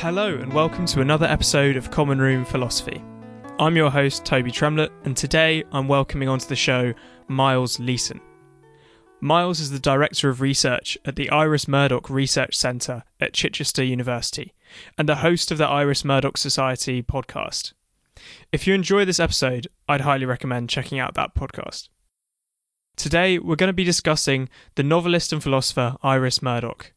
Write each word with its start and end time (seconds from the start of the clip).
Hello, 0.00 0.34
and 0.34 0.50
welcome 0.50 0.86
to 0.86 1.02
another 1.02 1.26
episode 1.26 1.76
of 1.76 1.90
Common 1.90 2.18
Room 2.18 2.46
Philosophy. 2.46 3.04
I'm 3.58 3.76
your 3.76 3.90
host, 3.90 4.24
Toby 4.24 4.50
Tremlett, 4.50 4.90
and 5.04 5.14
today 5.14 5.62
I'm 5.72 5.88
welcoming 5.88 6.26
onto 6.26 6.46
the 6.46 6.56
show 6.56 6.94
Miles 7.28 7.78
Leeson. 7.78 8.18
Miles 9.20 9.60
is 9.60 9.70
the 9.70 9.78
Director 9.78 10.30
of 10.30 10.40
Research 10.40 10.96
at 11.04 11.16
the 11.16 11.28
Iris 11.28 11.68
Murdoch 11.68 12.08
Research 12.08 12.56
Centre 12.56 13.04
at 13.20 13.34
Chichester 13.34 13.84
University 13.84 14.54
and 14.96 15.06
the 15.06 15.16
host 15.16 15.50
of 15.50 15.58
the 15.58 15.66
Iris 15.66 16.02
Murdoch 16.02 16.38
Society 16.38 17.02
podcast. 17.02 17.74
If 18.52 18.66
you 18.66 18.72
enjoy 18.72 19.04
this 19.04 19.20
episode, 19.20 19.68
I'd 19.86 20.00
highly 20.00 20.24
recommend 20.24 20.70
checking 20.70 20.98
out 20.98 21.12
that 21.12 21.34
podcast. 21.34 21.90
Today, 22.96 23.38
we're 23.38 23.54
going 23.54 23.68
to 23.68 23.74
be 23.74 23.84
discussing 23.84 24.48
the 24.76 24.82
novelist 24.82 25.30
and 25.30 25.42
philosopher 25.42 25.96
Iris 26.02 26.40
Murdoch, 26.40 26.94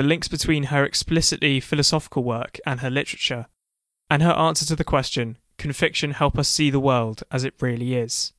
the 0.00 0.06
links 0.06 0.28
between 0.28 0.62
her 0.62 0.82
explicitly 0.82 1.60
philosophical 1.60 2.24
work 2.24 2.58
and 2.64 2.80
her 2.80 2.88
literature, 2.88 3.48
and 4.08 4.22
her 4.22 4.32
answer 4.32 4.64
to 4.64 4.74
the 4.74 4.82
question 4.82 5.36
Can 5.58 5.74
fiction 5.74 6.12
help 6.12 6.38
us 6.38 6.48
see 6.48 6.70
the 6.70 6.80
world 6.80 7.22
as 7.30 7.44
it 7.44 7.52
really 7.60 7.94
is? 7.94 8.32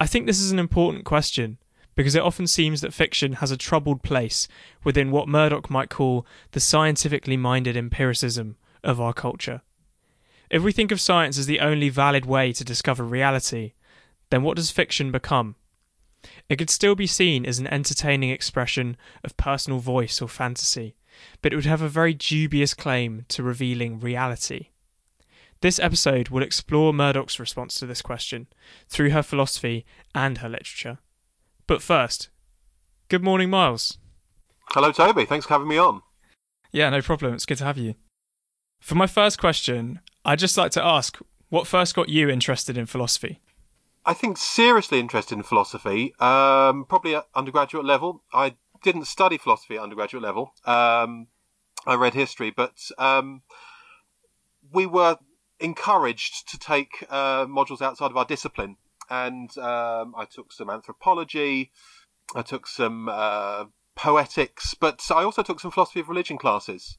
I 0.00 0.08
think 0.08 0.26
this 0.26 0.40
is 0.40 0.50
an 0.50 0.58
important 0.58 1.04
question 1.04 1.58
because 1.94 2.16
it 2.16 2.24
often 2.24 2.48
seems 2.48 2.80
that 2.80 2.92
fiction 2.92 3.34
has 3.34 3.52
a 3.52 3.56
troubled 3.56 4.02
place 4.02 4.48
within 4.82 5.12
what 5.12 5.28
Murdoch 5.28 5.70
might 5.70 5.90
call 5.90 6.26
the 6.50 6.58
scientifically 6.58 7.36
minded 7.36 7.76
empiricism 7.76 8.56
of 8.82 9.00
our 9.00 9.12
culture. 9.12 9.62
If 10.50 10.64
we 10.64 10.72
think 10.72 10.90
of 10.90 11.00
science 11.00 11.38
as 11.38 11.46
the 11.46 11.60
only 11.60 11.88
valid 11.88 12.26
way 12.26 12.52
to 12.52 12.64
discover 12.64 13.04
reality, 13.04 13.74
then 14.30 14.42
what 14.42 14.56
does 14.56 14.72
fiction 14.72 15.12
become? 15.12 15.54
It 16.48 16.56
could 16.56 16.70
still 16.70 16.94
be 16.94 17.06
seen 17.06 17.46
as 17.46 17.58
an 17.58 17.66
entertaining 17.66 18.30
expression 18.30 18.96
of 19.22 19.36
personal 19.36 19.78
voice 19.78 20.20
or 20.20 20.28
fantasy, 20.28 20.96
but 21.42 21.52
it 21.52 21.56
would 21.56 21.64
have 21.66 21.82
a 21.82 21.88
very 21.88 22.14
dubious 22.14 22.74
claim 22.74 23.24
to 23.28 23.42
revealing 23.42 24.00
reality. 24.00 24.68
This 25.60 25.78
episode 25.78 26.28
will 26.28 26.42
explore 26.42 26.92
Murdoch's 26.92 27.40
response 27.40 27.74
to 27.76 27.86
this 27.86 28.02
question 28.02 28.48
through 28.88 29.10
her 29.10 29.22
philosophy 29.22 29.86
and 30.14 30.38
her 30.38 30.48
literature. 30.48 30.98
But 31.66 31.80
first, 31.80 32.28
good 33.08 33.22
morning, 33.22 33.48
Miles. 33.48 33.98
Hello, 34.70 34.92
Toby. 34.92 35.24
Thanks 35.24 35.46
for 35.46 35.54
having 35.54 35.68
me 35.68 35.78
on. 35.78 36.02
Yeah, 36.72 36.90
no 36.90 37.00
problem. 37.00 37.34
It's 37.34 37.46
good 37.46 37.58
to 37.58 37.64
have 37.64 37.78
you. 37.78 37.94
For 38.80 38.94
my 38.94 39.06
first 39.06 39.38
question, 39.38 40.00
I'd 40.24 40.38
just 40.38 40.58
like 40.58 40.72
to 40.72 40.84
ask 40.84 41.18
what 41.48 41.66
first 41.66 41.94
got 41.94 42.08
you 42.08 42.28
interested 42.28 42.76
in 42.76 42.86
philosophy? 42.86 43.40
I 44.06 44.12
think 44.12 44.36
seriously 44.36 45.00
interested 45.00 45.36
in 45.36 45.42
philosophy, 45.44 46.14
um, 46.20 46.84
probably 46.84 47.14
at 47.14 47.26
undergraduate 47.34 47.86
level. 47.86 48.22
I 48.32 48.56
didn't 48.82 49.06
study 49.06 49.38
philosophy 49.38 49.76
at 49.76 49.82
undergraduate 49.82 50.22
level. 50.22 50.52
Um, 50.66 51.28
I 51.86 51.94
read 51.94 52.12
history, 52.12 52.50
but 52.50 52.74
um, 52.98 53.42
we 54.72 54.84
were 54.84 55.18
encouraged 55.58 56.50
to 56.50 56.58
take 56.58 57.06
uh, 57.08 57.46
modules 57.46 57.80
outside 57.80 58.10
of 58.10 58.16
our 58.16 58.26
discipline. 58.26 58.76
And 59.08 59.56
um, 59.58 60.14
I 60.16 60.26
took 60.30 60.52
some 60.52 60.68
anthropology, 60.68 61.70
I 62.34 62.42
took 62.42 62.66
some 62.66 63.08
uh, 63.10 63.66
poetics, 63.94 64.74
but 64.74 65.02
I 65.10 65.24
also 65.24 65.42
took 65.42 65.60
some 65.60 65.70
philosophy 65.70 66.00
of 66.00 66.08
religion 66.08 66.36
classes. 66.36 66.98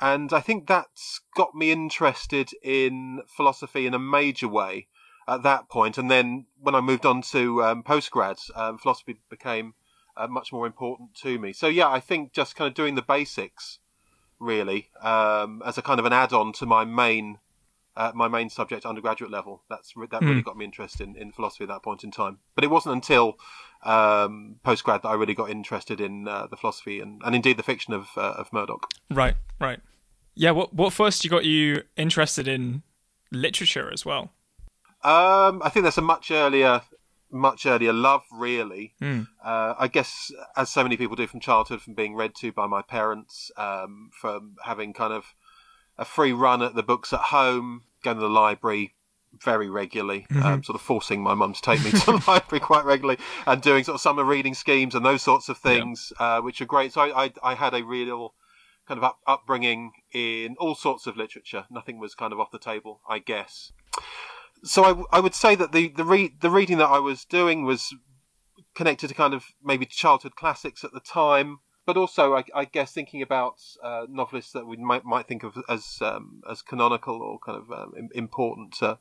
And 0.00 0.32
I 0.32 0.40
think 0.40 0.66
that's 0.66 1.20
got 1.34 1.54
me 1.54 1.72
interested 1.72 2.50
in 2.62 3.20
philosophy 3.26 3.86
in 3.86 3.94
a 3.94 3.98
major 3.98 4.48
way 4.48 4.86
at 5.28 5.42
that 5.42 5.68
point. 5.68 5.98
And 5.98 6.10
then 6.10 6.46
when 6.60 6.74
I 6.74 6.80
moved 6.80 7.06
on 7.06 7.22
to 7.30 7.62
um, 7.62 7.82
postgrad, 7.82 8.38
um, 8.56 8.78
philosophy 8.78 9.20
became 9.28 9.74
uh, 10.16 10.26
much 10.26 10.52
more 10.52 10.66
important 10.66 11.14
to 11.16 11.38
me. 11.38 11.52
So 11.52 11.68
yeah, 11.68 11.88
I 11.88 12.00
think 12.00 12.32
just 12.32 12.56
kind 12.56 12.66
of 12.66 12.74
doing 12.74 12.94
the 12.94 13.02
basics 13.02 13.78
really 14.40 14.88
um, 15.02 15.62
as 15.64 15.78
a 15.78 15.82
kind 15.82 16.00
of 16.00 16.06
an 16.06 16.12
add-on 16.12 16.52
to 16.54 16.66
my 16.66 16.84
main 16.84 17.38
uh, 17.96 18.12
my 18.14 18.28
main 18.28 18.48
subject 18.48 18.86
undergraduate 18.86 19.30
level. 19.30 19.62
That's 19.68 19.92
that 20.10 20.20
really 20.22 20.40
mm. 20.40 20.44
got 20.44 20.56
me 20.56 20.64
interested 20.64 21.08
in, 21.08 21.16
in, 21.16 21.32
philosophy 21.32 21.64
at 21.64 21.68
that 21.68 21.82
point 21.82 22.04
in 22.04 22.12
time. 22.12 22.38
But 22.54 22.62
it 22.62 22.68
wasn't 22.68 22.94
until 22.94 23.38
um, 23.82 24.60
postgrad 24.64 25.02
that 25.02 25.08
I 25.08 25.14
really 25.14 25.34
got 25.34 25.50
interested 25.50 26.00
in 26.00 26.28
uh, 26.28 26.46
the 26.46 26.56
philosophy 26.56 27.00
and, 27.00 27.20
and 27.24 27.34
indeed 27.34 27.56
the 27.56 27.64
fiction 27.64 27.92
of 27.92 28.06
uh, 28.16 28.34
of 28.38 28.52
Murdoch. 28.52 28.88
Right, 29.10 29.34
right. 29.60 29.80
Yeah. 30.36 30.52
What 30.52 30.72
what 30.72 30.92
first 30.92 31.28
got 31.28 31.44
you 31.44 31.82
interested 31.96 32.46
in 32.46 32.82
literature 33.32 33.92
as 33.92 34.06
well? 34.06 34.30
Um, 35.04 35.62
I 35.62 35.70
think 35.70 35.84
that's 35.84 35.98
a 35.98 36.02
much 36.02 36.30
earlier, 36.30 36.82
much 37.30 37.66
earlier 37.66 37.92
love, 37.92 38.22
really. 38.32 38.94
Mm. 39.00 39.28
Uh, 39.44 39.74
I 39.78 39.88
guess, 39.88 40.32
as 40.56 40.70
so 40.70 40.82
many 40.82 40.96
people 40.96 41.16
do 41.16 41.26
from 41.26 41.40
childhood, 41.40 41.82
from 41.82 41.94
being 41.94 42.14
read 42.14 42.34
to 42.36 42.52
by 42.52 42.66
my 42.66 42.82
parents, 42.82 43.50
um, 43.56 44.10
from 44.20 44.56
having 44.64 44.92
kind 44.92 45.12
of 45.12 45.34
a 45.96 46.04
free 46.04 46.32
run 46.32 46.62
at 46.62 46.74
the 46.74 46.82
books 46.82 47.12
at 47.12 47.20
home, 47.20 47.82
going 48.02 48.16
to 48.16 48.20
the 48.20 48.28
library 48.28 48.94
very 49.44 49.68
regularly, 49.68 50.26
mm-hmm. 50.30 50.42
um, 50.42 50.64
sort 50.64 50.74
of 50.74 50.80
forcing 50.80 51.22
my 51.22 51.34
mum 51.34 51.52
to 51.52 51.62
take 51.62 51.84
me 51.84 51.90
to 51.90 52.06
the 52.06 52.24
library 52.26 52.60
quite 52.60 52.84
regularly, 52.84 53.20
and 53.46 53.62
doing 53.62 53.84
sort 53.84 53.94
of 53.94 54.00
summer 54.00 54.24
reading 54.24 54.54
schemes 54.54 54.94
and 54.94 55.04
those 55.06 55.22
sorts 55.22 55.48
of 55.48 55.58
things, 55.58 56.12
yeah. 56.18 56.38
uh, 56.38 56.40
which 56.40 56.60
are 56.60 56.66
great. 56.66 56.92
So 56.92 57.02
I, 57.02 57.24
I, 57.24 57.32
I 57.42 57.54
had 57.54 57.74
a 57.74 57.84
real 57.84 58.34
kind 58.88 58.98
of 58.98 59.04
up, 59.04 59.18
upbringing 59.26 59.92
in 60.12 60.56
all 60.58 60.74
sorts 60.74 61.06
of 61.06 61.16
literature. 61.16 61.66
Nothing 61.70 62.00
was 62.00 62.14
kind 62.14 62.32
of 62.32 62.40
off 62.40 62.50
the 62.50 62.58
table, 62.58 63.00
I 63.08 63.20
guess 63.20 63.72
so 64.64 65.06
I, 65.10 65.18
I 65.18 65.20
would 65.20 65.34
say 65.34 65.54
that 65.54 65.72
the 65.72 65.88
the, 65.88 66.04
re- 66.04 66.34
the 66.40 66.50
reading 66.50 66.78
that 66.78 66.88
I 66.88 66.98
was 66.98 67.24
doing 67.24 67.64
was 67.64 67.94
connected 68.74 69.08
to 69.08 69.14
kind 69.14 69.34
of 69.34 69.46
maybe 69.62 69.86
childhood 69.86 70.36
classics 70.36 70.84
at 70.84 70.92
the 70.92 71.00
time, 71.00 71.58
but 71.86 71.96
also 71.96 72.34
I, 72.34 72.44
I 72.54 72.64
guess 72.64 72.92
thinking 72.92 73.22
about 73.22 73.60
uh, 73.82 74.06
novelists 74.08 74.52
that 74.52 74.66
we 74.66 74.76
might 74.76 75.04
might 75.04 75.26
think 75.26 75.42
of 75.42 75.56
as 75.68 75.98
um, 76.00 76.42
as 76.48 76.62
canonical 76.62 77.20
or 77.22 77.38
kind 77.44 77.58
of 77.58 77.72
um, 77.72 78.08
important 78.14 78.74
to 78.78 78.98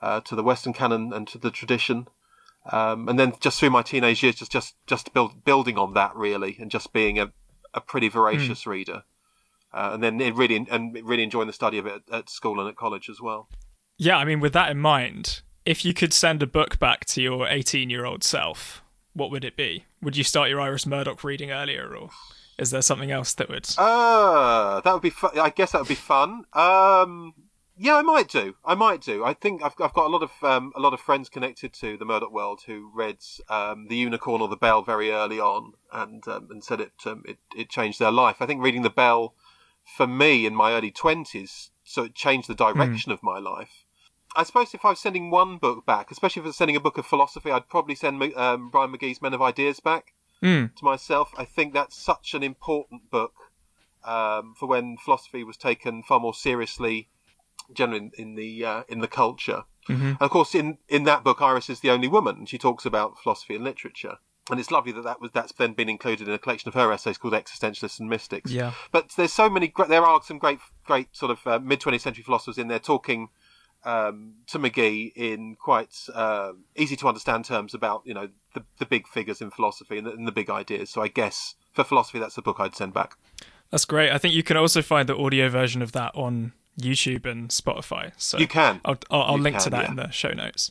uh, 0.00 0.20
to 0.20 0.34
the 0.34 0.42
Western 0.42 0.72
canon 0.72 1.12
and 1.12 1.26
to 1.28 1.38
the 1.38 1.50
tradition. 1.50 2.08
Um, 2.70 3.08
and 3.08 3.18
then 3.18 3.32
just 3.40 3.58
through 3.58 3.70
my 3.70 3.82
teenage 3.82 4.22
years, 4.22 4.34
just 4.34 4.52
just 4.52 4.74
just 4.86 5.14
build, 5.14 5.44
building 5.44 5.78
on 5.78 5.94
that 5.94 6.14
really, 6.14 6.56
and 6.60 6.70
just 6.70 6.92
being 6.92 7.18
a, 7.18 7.32
a 7.72 7.80
pretty 7.80 8.08
voracious 8.08 8.64
mm. 8.64 8.66
reader, 8.66 9.04
uh, 9.72 9.90
and 9.94 10.02
then 10.02 10.18
really 10.34 10.66
and 10.70 10.98
really 11.02 11.22
enjoying 11.22 11.46
the 11.46 11.52
study 11.52 11.78
of 11.78 11.86
it 11.86 12.02
at, 12.10 12.14
at 12.14 12.30
school 12.30 12.60
and 12.60 12.68
at 12.68 12.76
college 12.76 13.08
as 13.08 13.20
well. 13.22 13.48
Yeah, 13.98 14.16
I 14.16 14.24
mean, 14.24 14.38
with 14.38 14.52
that 14.52 14.70
in 14.70 14.78
mind, 14.78 15.42
if 15.66 15.84
you 15.84 15.92
could 15.92 16.12
send 16.12 16.42
a 16.42 16.46
book 16.46 16.78
back 16.78 17.04
to 17.06 17.20
your 17.20 17.46
18 17.48 17.90
year 17.90 18.04
old 18.04 18.22
self, 18.22 18.82
what 19.12 19.30
would 19.30 19.44
it 19.44 19.56
be? 19.56 19.84
Would 20.00 20.16
you 20.16 20.24
start 20.24 20.48
your 20.48 20.60
Iris 20.60 20.86
Murdoch 20.86 21.24
reading 21.24 21.50
earlier, 21.50 21.94
or 21.94 22.10
is 22.58 22.70
there 22.70 22.80
something 22.80 23.10
else 23.10 23.34
that 23.34 23.48
would? 23.48 23.68
Uh, 23.76 24.80
that 24.80 24.92
would 24.92 25.02
be. 25.02 25.10
Fu- 25.10 25.38
I 25.38 25.50
guess 25.50 25.72
that 25.72 25.80
would 25.80 25.88
be 25.88 25.96
fun. 25.96 26.44
Um, 26.52 27.34
yeah, 27.76 27.96
I 27.96 28.02
might 28.02 28.28
do. 28.28 28.54
I 28.64 28.76
might 28.76 29.00
do. 29.00 29.24
I 29.24 29.34
think 29.34 29.62
I've, 29.62 29.74
I've 29.80 29.92
got 29.92 30.06
a 30.06 30.08
lot 30.08 30.22
of 30.22 30.30
um, 30.42 30.72
a 30.76 30.80
lot 30.80 30.94
of 30.94 31.00
friends 31.00 31.28
connected 31.28 31.72
to 31.74 31.96
the 31.96 32.04
Murdoch 32.04 32.32
world 32.32 32.62
who 32.66 32.90
read 32.94 33.18
um, 33.48 33.88
the 33.88 33.96
Unicorn 33.96 34.40
or 34.40 34.48
the 34.48 34.56
Bell 34.56 34.82
very 34.82 35.10
early 35.10 35.40
on, 35.40 35.72
and 35.92 36.26
um, 36.28 36.48
and 36.50 36.62
said 36.62 36.80
it, 36.80 36.92
um, 37.04 37.24
it 37.26 37.38
it 37.56 37.68
changed 37.68 37.98
their 37.98 38.12
life. 38.12 38.36
I 38.40 38.46
think 38.46 38.62
reading 38.62 38.82
the 38.82 38.90
Bell 38.90 39.34
for 39.96 40.06
me 40.06 40.46
in 40.46 40.54
my 40.54 40.72
early 40.72 40.92
twenties, 40.92 41.70
so 41.82 42.04
it 42.04 42.14
changed 42.14 42.48
the 42.48 42.54
direction 42.54 43.10
mm. 43.10 43.14
of 43.14 43.22
my 43.22 43.38
life. 43.38 43.84
I 44.38 44.44
suppose 44.44 44.72
if 44.72 44.84
I 44.84 44.90
was 44.90 45.00
sending 45.00 45.32
one 45.32 45.58
book 45.58 45.84
back, 45.84 46.12
especially 46.12 46.40
if 46.40 46.46
I 46.46 46.50
was 46.50 46.56
sending 46.56 46.76
a 46.76 46.80
book 46.80 46.96
of 46.96 47.04
philosophy, 47.04 47.50
I'd 47.50 47.68
probably 47.68 47.96
send 47.96 48.22
um, 48.36 48.70
Bryan 48.70 48.92
Magee's 48.92 49.20
Men 49.20 49.34
of 49.34 49.42
Ideas 49.42 49.80
back 49.80 50.14
mm. 50.40 50.72
to 50.76 50.84
myself. 50.84 51.32
I 51.36 51.44
think 51.44 51.74
that's 51.74 51.96
such 51.96 52.34
an 52.34 52.44
important 52.44 53.10
book 53.10 53.34
um, 54.04 54.54
for 54.56 54.68
when 54.68 54.96
philosophy 54.96 55.42
was 55.42 55.56
taken 55.56 56.04
far 56.04 56.20
more 56.20 56.34
seriously, 56.34 57.08
generally 57.72 58.12
in, 58.16 58.28
in 58.28 58.34
the 58.36 58.64
uh, 58.64 58.82
in 58.88 59.00
the 59.00 59.08
culture. 59.08 59.64
Mm-hmm. 59.88 60.06
And 60.06 60.22
of 60.22 60.30
course, 60.30 60.54
in 60.54 60.78
in 60.88 61.02
that 61.02 61.24
book, 61.24 61.42
Iris 61.42 61.68
is 61.68 61.80
the 61.80 61.90
only 61.90 62.06
woman, 62.06 62.36
and 62.36 62.48
she 62.48 62.58
talks 62.58 62.86
about 62.86 63.18
philosophy 63.18 63.56
and 63.56 63.64
literature. 63.64 64.18
And 64.50 64.60
it's 64.60 64.70
lovely 64.70 64.92
that, 64.92 65.02
that 65.02 65.20
was 65.20 65.32
that's 65.32 65.52
then 65.52 65.72
been 65.72 65.88
included 65.88 66.28
in 66.28 66.32
a 66.32 66.38
collection 66.38 66.68
of 66.68 66.74
her 66.74 66.92
essays 66.92 67.18
called 67.18 67.34
Existentialists 67.34 67.98
and 67.98 68.08
Mystics. 68.08 68.52
Yeah. 68.52 68.74
But 68.92 69.10
there's 69.16 69.32
so 69.32 69.50
many. 69.50 69.72
There 69.88 70.04
are 70.04 70.22
some 70.22 70.38
great, 70.38 70.60
great 70.86 71.08
sort 71.16 71.32
of 71.32 71.44
uh, 71.44 71.58
mid 71.58 71.80
20th 71.80 72.02
century 72.02 72.22
philosophers 72.22 72.56
in 72.56 72.68
there 72.68 72.78
talking 72.78 73.30
um, 73.84 74.34
to 74.48 74.58
Magee 74.58 75.12
in 75.14 75.56
quite 75.56 75.94
uh, 76.12 76.52
easy 76.76 76.96
to 76.96 77.08
understand 77.08 77.44
terms 77.44 77.74
about 77.74 78.02
you 78.04 78.14
know 78.14 78.28
the, 78.54 78.64
the 78.78 78.86
big 78.86 79.06
figures 79.06 79.40
in 79.40 79.50
philosophy 79.50 79.98
and 79.98 80.06
the, 80.06 80.12
and 80.12 80.26
the, 80.26 80.32
big 80.32 80.50
ideas. 80.50 80.90
So 80.90 81.02
I 81.02 81.08
guess 81.08 81.54
for 81.72 81.84
philosophy, 81.84 82.18
that's 82.18 82.34
the 82.34 82.42
book 82.42 82.56
I'd 82.58 82.74
send 82.74 82.92
back. 82.92 83.16
That's 83.70 83.84
great. 83.84 84.10
I 84.10 84.18
think 84.18 84.34
you 84.34 84.42
can 84.42 84.56
also 84.56 84.82
find 84.82 85.08
the 85.08 85.16
audio 85.16 85.48
version 85.48 85.82
of 85.82 85.92
that 85.92 86.14
on 86.14 86.52
YouTube 86.80 87.26
and 87.26 87.50
Spotify. 87.50 88.12
So 88.16 88.38
you 88.38 88.48
can. 88.48 88.80
I'll, 88.84 88.98
I'll, 89.10 89.22
I'll 89.22 89.38
link 89.38 89.56
can, 89.56 89.64
to 89.64 89.70
that 89.70 89.84
yeah. 89.84 89.90
in 89.90 89.96
the 89.96 90.10
show 90.10 90.30
notes. 90.30 90.70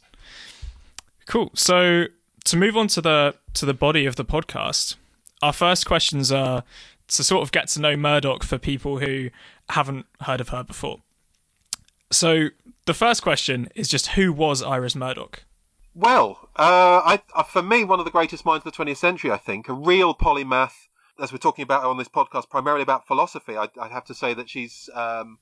Cool. 1.26 1.52
So 1.54 2.06
to 2.46 2.58
move 2.58 2.78
on 2.78 2.88
to 2.90 3.02
the 3.02 3.36
to 3.54 3.66
the 3.66 3.74
body 3.74 4.06
of 4.06 4.16
the 4.16 4.26
podcast, 4.26 4.96
our 5.42 5.54
first 5.54 5.86
questions 5.86 6.32
are 6.32 6.64
to 7.10 7.24
sort 7.24 7.42
of 7.42 7.52
get 7.52 7.68
to 7.70 7.82
know 7.82 7.96
Murdoch 7.96 8.44
for 8.44 8.58
people 8.58 9.00
who 9.00 9.30
haven't 9.70 10.06
heard 10.22 10.42
of 10.42 10.50
her 10.50 10.64
before. 10.64 11.00
So 12.12 12.50
the 12.88 12.94
first 12.94 13.22
question 13.22 13.68
is 13.76 13.88
just 13.88 14.08
who 14.08 14.34
was 14.34 14.64
Iris 14.64 14.96
Murdoch? 14.96 15.44
Well, 15.94 16.50
uh, 16.56 17.02
I, 17.04 17.22
uh, 17.36 17.44
for 17.44 17.62
me, 17.62 17.84
one 17.84 18.00
of 18.00 18.06
the 18.06 18.12
greatest 18.12 18.46
minds 18.46 18.66
of 18.66 18.72
the 18.72 18.84
20th 18.84 18.98
century, 18.98 19.30
I 19.30 19.38
think, 19.38 19.68
a 19.68 19.74
real 19.74 20.16
polymath, 20.16 20.88
as 21.20 21.32
we're 21.32 21.38
talking 21.38 21.64
about 21.64 21.84
on 21.84 21.98
this 21.98 22.08
podcast, 22.08 22.50
primarily 22.50 22.84
about 22.84 23.06
philosophy, 23.06 23.58
I, 23.58 23.68
I 23.80 23.90
have 23.90 24.06
to 24.06 24.14
say 24.14 24.34
that 24.34 24.50
she's 24.50 24.90
um, 24.94 25.40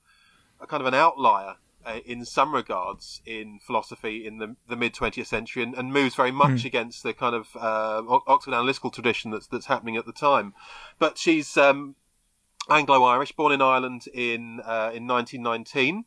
a 0.59 0.65
kind 0.65 0.81
of 0.81 0.88
an 0.88 0.94
outlier 0.95 1.56
uh, 1.86 2.00
in 2.06 2.25
some 2.25 2.56
regards 2.56 3.21
in 3.25 3.59
philosophy 3.59 4.25
in 4.25 4.39
the, 4.39 4.56
the 4.68 4.75
mid 4.75 4.95
20th 4.95 5.27
century 5.27 5.62
and, 5.62 5.75
and, 5.75 5.94
moves 5.94 6.15
very 6.15 6.31
much 6.31 6.63
mm. 6.63 6.65
against 6.65 7.03
the 7.03 7.13
kind 7.13 7.36
of 7.36 7.56
uh, 7.56 8.01
Oxford 8.25 8.56
analytical 8.56 8.89
tradition 8.89 9.30
that's 9.30 9.45
that's 9.45 9.68
happening 9.68 9.95
at 9.95 10.07
the 10.07 10.13
time. 10.13 10.56
But 10.98 11.19
she's 11.19 11.57
um, 11.57 11.95
Anglo-Irish, 12.69 13.33
born 13.33 13.51
in 13.51 13.62
Ireland 13.62 14.07
in 14.12 14.62
uh, 14.62 14.91
in 14.95 15.06
1919. 15.06 16.06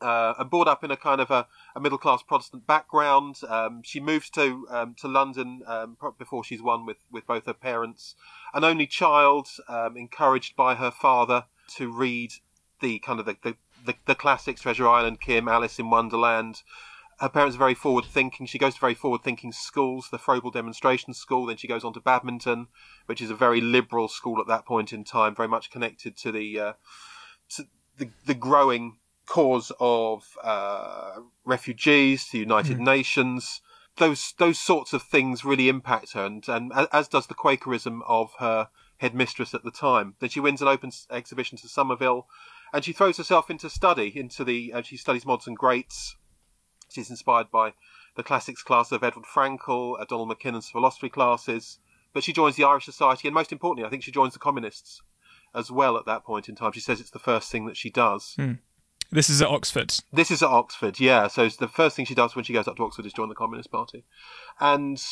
Uh, 0.00 0.34
and 0.38 0.50
brought 0.50 0.68
up 0.68 0.84
in 0.84 0.90
a 0.90 0.96
kind 0.96 1.20
of 1.20 1.30
a, 1.30 1.46
a 1.74 1.80
middle 1.80 1.98
class 1.98 2.22
Protestant 2.22 2.66
background. 2.66 3.36
Um, 3.48 3.80
she 3.82 4.00
moves 4.00 4.28
to 4.30 4.66
um, 4.70 4.94
to 4.98 5.08
London 5.08 5.62
um, 5.66 5.96
before 6.18 6.44
she's 6.44 6.60
one 6.60 6.84
with, 6.84 6.98
with 7.10 7.26
both 7.26 7.46
her 7.46 7.54
parents. 7.54 8.14
An 8.52 8.64
only 8.64 8.86
child, 8.86 9.48
um, 9.68 9.96
encouraged 9.96 10.56
by 10.56 10.74
her 10.74 10.90
father 10.90 11.46
to 11.76 11.90
read 11.90 12.32
the 12.80 12.98
kind 12.98 13.20
of 13.20 13.26
the, 13.26 13.36
the, 13.42 13.56
the, 13.86 13.94
the 14.06 14.14
classics, 14.14 14.60
Treasure 14.60 14.88
Island, 14.88 15.20
Kim, 15.20 15.48
Alice 15.48 15.78
in 15.78 15.90
Wonderland. 15.90 16.62
Her 17.20 17.28
parents 17.28 17.54
are 17.54 17.60
very 17.60 17.74
forward 17.74 18.04
thinking. 18.04 18.46
She 18.46 18.58
goes 18.58 18.74
to 18.74 18.80
very 18.80 18.94
forward 18.94 19.22
thinking 19.22 19.52
schools, 19.52 20.08
the 20.10 20.18
Froebel 20.18 20.52
Demonstration 20.52 21.14
School. 21.14 21.46
Then 21.46 21.56
she 21.56 21.68
goes 21.68 21.84
on 21.84 21.92
to 21.92 22.00
Badminton, 22.00 22.66
which 23.06 23.20
is 23.20 23.30
a 23.30 23.36
very 23.36 23.60
liberal 23.60 24.08
school 24.08 24.40
at 24.40 24.48
that 24.48 24.66
point 24.66 24.92
in 24.92 25.04
time, 25.04 25.34
very 25.34 25.48
much 25.48 25.70
connected 25.70 26.16
to 26.18 26.32
the 26.32 26.60
uh, 26.60 26.72
to 27.50 27.64
the, 27.96 28.10
the 28.26 28.34
growing 28.34 28.98
cause 29.26 29.72
of 29.80 30.36
uh, 30.42 31.20
refugees, 31.44 32.28
the 32.30 32.38
United 32.38 32.78
mm. 32.78 32.84
Nations. 32.84 33.60
Those 33.96 34.34
those 34.38 34.58
sorts 34.58 34.92
of 34.92 35.02
things 35.02 35.44
really 35.44 35.68
impact 35.68 36.12
her, 36.14 36.24
and, 36.24 36.44
and 36.48 36.72
as 36.92 37.08
does 37.08 37.28
the 37.28 37.34
Quakerism 37.34 38.02
of 38.06 38.32
her 38.38 38.68
headmistress 38.98 39.54
at 39.54 39.64
the 39.64 39.70
time. 39.70 40.14
Then 40.18 40.30
she 40.30 40.40
wins 40.40 40.62
an 40.62 40.68
open 40.68 40.90
exhibition 41.10 41.58
to 41.58 41.68
Somerville, 41.68 42.26
and 42.72 42.84
she 42.84 42.92
throws 42.92 43.18
herself 43.18 43.50
into 43.50 43.70
study. 43.70 44.12
Into 44.14 44.44
the 44.44 44.72
uh, 44.72 44.82
she 44.82 44.96
studies 44.96 45.26
mods 45.26 45.46
and 45.46 45.56
greats. 45.56 46.16
She's 46.90 47.10
inspired 47.10 47.50
by 47.50 47.74
the 48.16 48.22
classics 48.22 48.62
class 48.62 48.92
of 48.92 49.02
Eduard 49.02 49.26
Fraenkel, 49.26 50.00
uh, 50.00 50.04
Donald 50.04 50.28
Mackinnon's 50.28 50.68
philosophy 50.68 51.08
classes. 51.08 51.78
But 52.12 52.22
she 52.22 52.32
joins 52.32 52.56
the 52.56 52.64
Irish 52.64 52.84
Society, 52.84 53.26
and 53.26 53.34
most 53.34 53.52
importantly, 53.52 53.86
I 53.86 53.90
think 53.90 54.04
she 54.04 54.12
joins 54.12 54.34
the 54.34 54.38
communists 54.38 55.02
as 55.54 55.70
well 55.70 55.96
at 55.96 56.06
that 56.06 56.24
point 56.24 56.48
in 56.48 56.54
time. 56.54 56.72
She 56.72 56.80
says 56.80 57.00
it's 57.00 57.10
the 57.10 57.18
first 57.18 57.50
thing 57.50 57.66
that 57.66 57.76
she 57.76 57.90
does. 57.90 58.34
Mm. 58.38 58.58
This 59.10 59.30
is 59.30 59.40
at 59.42 59.48
Oxford. 59.48 59.94
This 60.12 60.30
is 60.30 60.42
at 60.42 60.48
Oxford, 60.48 60.98
yeah. 60.98 61.28
So 61.28 61.48
the 61.48 61.68
first 61.68 61.96
thing 61.96 62.04
she 62.04 62.14
does 62.14 62.34
when 62.34 62.44
she 62.44 62.52
goes 62.52 62.66
up 62.66 62.76
to 62.76 62.84
Oxford 62.84 63.06
is 63.06 63.12
join 63.12 63.28
the 63.28 63.34
Communist 63.34 63.70
Party, 63.70 64.04
and 64.60 65.02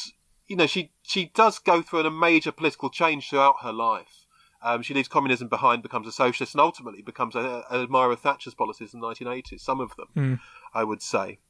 you 0.47 0.57
know 0.57 0.67
she 0.67 0.93
she 1.03 1.27
does 1.35 1.59
go 1.59 1.83
through 1.83 2.01
a 2.01 2.11
major 2.11 2.53
political 2.53 2.91
change 2.91 3.29
throughout 3.31 3.57
her 3.63 3.73
life. 3.73 4.27
Um, 4.65 4.83
she 4.83 4.95
leaves 4.95 5.09
communism 5.09 5.49
behind, 5.49 5.83
becomes 5.83 6.07
a 6.07 6.13
socialist, 6.13 6.55
and 6.55 6.61
ultimately 6.61 7.03
becomes 7.03 7.35
an 7.35 7.65
admirer 7.71 8.13
of 8.13 8.21
Thatcher's 8.21 8.55
policies 8.55 8.95
in 8.95 9.01
the 9.01 9.07
1980s. 9.09 9.61
Some 9.61 9.81
of 9.81 9.97
them, 9.97 10.09
mm. 10.17 10.41
I 10.73 10.85
would 10.85 11.03
say, 11.03 11.41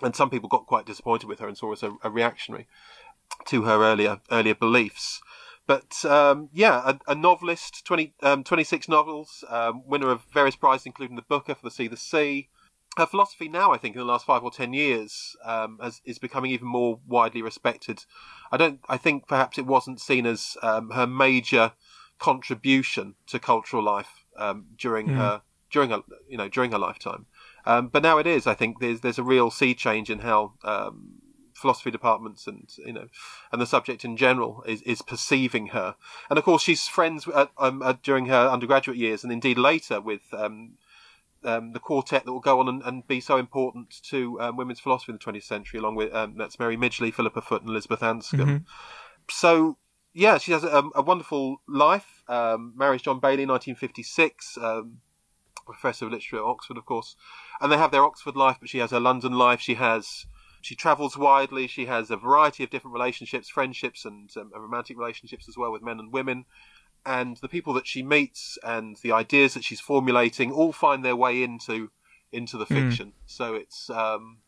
and 0.00 0.14
some 0.14 0.30
people 0.30 0.48
got 0.48 0.66
quite 0.66 0.86
disappointed 0.86 1.26
with 1.26 1.40
her 1.40 1.48
and 1.48 1.58
saw 1.58 1.68
her 1.68 1.72
as 1.72 1.82
a, 1.82 1.96
a 2.04 2.10
reactionary 2.10 2.68
to 3.46 3.62
her 3.62 3.82
earlier 3.82 4.20
earlier 4.30 4.54
beliefs. 4.54 5.20
But 5.66 6.04
um, 6.04 6.48
yeah, 6.52 6.82
a, 6.84 7.12
a 7.12 7.14
novelist, 7.14 7.84
20, 7.84 8.14
um, 8.22 8.44
26 8.44 8.88
novels, 8.88 9.44
um, 9.48 9.82
winner 9.86 10.10
of 10.10 10.22
various 10.32 10.56
prizes, 10.56 10.86
including 10.86 11.16
the 11.16 11.22
Booker 11.22 11.54
for 11.54 11.64
The 11.64 11.70
Sea 11.70 11.88
the 11.88 11.96
Sea. 11.96 12.48
Her 12.96 13.06
philosophy 13.06 13.48
now, 13.48 13.72
I 13.72 13.76
think, 13.76 13.94
in 13.94 13.98
the 13.98 14.06
last 14.06 14.24
five 14.24 14.42
or 14.42 14.50
ten 14.50 14.72
years, 14.72 15.36
um, 15.44 15.78
has, 15.82 16.00
is 16.04 16.18
becoming 16.18 16.50
even 16.52 16.66
more 16.66 17.00
widely 17.06 17.42
respected. 17.42 18.04
I 18.50 18.56
don't. 18.56 18.80
I 18.88 18.96
think 18.96 19.28
perhaps 19.28 19.58
it 19.58 19.66
wasn't 19.66 20.00
seen 20.00 20.24
as 20.24 20.56
um, 20.62 20.90
her 20.90 21.06
major 21.06 21.72
contribution 22.18 23.14
to 23.26 23.38
cultural 23.38 23.82
life 23.82 24.24
um, 24.38 24.66
during 24.78 25.08
mm. 25.08 25.16
her 25.16 25.42
during 25.70 25.90
her 25.90 26.02
you 26.26 26.38
know 26.38 26.48
during 26.48 26.72
her 26.72 26.78
lifetime. 26.78 27.26
but 27.66 28.02
now 28.02 28.16
it 28.16 28.26
is. 28.26 28.46
I 28.46 28.54
think 28.54 28.80
there's 28.80 29.00
there's 29.00 29.18
a 29.18 29.24
real 29.24 29.50
sea 29.50 29.74
change 29.74 30.08
in 30.08 30.20
how 30.20 30.54
philosophy 31.56 31.90
departments 31.90 32.46
and 32.46 32.68
you 32.84 32.92
know 32.92 33.08
and 33.50 33.60
the 33.60 33.66
subject 33.66 34.04
in 34.04 34.16
general 34.16 34.62
is, 34.66 34.82
is 34.82 35.02
perceiving 35.02 35.68
her. 35.68 35.96
And 36.28 36.38
of 36.38 36.44
course 36.44 36.62
she's 36.62 36.86
friends 36.86 37.26
at, 37.28 37.50
um, 37.58 37.82
uh, 37.82 37.94
during 38.02 38.26
her 38.26 38.48
undergraduate 38.48 38.98
years 38.98 39.24
and 39.24 39.32
indeed 39.32 39.58
later 39.58 40.00
with 40.00 40.22
um, 40.32 40.72
um, 41.44 41.72
the 41.72 41.80
quartet 41.80 42.24
that 42.24 42.32
will 42.32 42.40
go 42.40 42.60
on 42.60 42.68
and, 42.68 42.82
and 42.82 43.06
be 43.06 43.20
so 43.20 43.38
important 43.38 43.94
to 44.10 44.40
um, 44.40 44.56
women's 44.56 44.80
philosophy 44.80 45.12
in 45.12 45.18
the 45.18 45.32
20th 45.32 45.44
century 45.44 45.78
along 45.80 45.94
with 45.94 46.14
um, 46.14 46.36
that's 46.36 46.58
Mary 46.58 46.76
Midgley, 46.76 47.12
Philippa 47.12 47.40
Foot 47.40 47.62
and 47.62 47.70
Elizabeth 47.70 48.00
Anscombe. 48.00 48.46
Mm-hmm. 48.46 48.56
so 49.30 49.78
yeah 50.12 50.38
she 50.38 50.52
has 50.52 50.64
a, 50.64 50.82
a 50.94 51.02
wonderful 51.02 51.62
life 51.66 52.22
um, 52.28 52.74
marries 52.76 53.02
John 53.02 53.20
Bayley 53.20 53.46
1956 53.46 54.58
professor 55.66 56.06
of 56.06 56.12
literature 56.12 56.36
at 56.36 56.42
Oxford 56.42 56.76
of 56.76 56.86
course 56.86 57.16
and 57.60 57.72
they 57.72 57.76
have 57.76 57.90
their 57.90 58.04
Oxford 58.04 58.36
life 58.36 58.58
but 58.60 58.68
she 58.68 58.78
has 58.78 58.90
her 58.90 59.00
London 59.00 59.32
life. 59.32 59.60
She 59.60 59.74
has 59.74 60.26
she 60.66 60.74
travels 60.74 61.16
widely. 61.16 61.68
She 61.68 61.86
has 61.86 62.10
a 62.10 62.16
variety 62.16 62.64
of 62.64 62.70
different 62.70 62.92
relationships, 62.92 63.48
friendships, 63.48 64.04
and 64.04 64.28
um, 64.36 64.50
romantic 64.52 64.98
relationships 64.98 65.48
as 65.48 65.56
well 65.56 65.70
with 65.70 65.80
men 65.80 66.00
and 66.00 66.12
women. 66.12 66.44
And 67.04 67.36
the 67.36 67.46
people 67.48 67.72
that 67.74 67.86
she 67.86 68.02
meets 68.02 68.58
and 68.64 68.96
the 69.00 69.12
ideas 69.12 69.54
that 69.54 69.62
she's 69.62 69.78
formulating 69.78 70.50
all 70.50 70.72
find 70.72 71.04
their 71.04 71.14
way 71.14 71.44
into 71.44 71.92
into 72.32 72.58
the 72.58 72.64
hmm. 72.64 72.74
fiction. 72.74 73.08
Mm. 73.10 73.12
So 73.26 73.54
it's 73.54 73.88
um, 73.90 74.38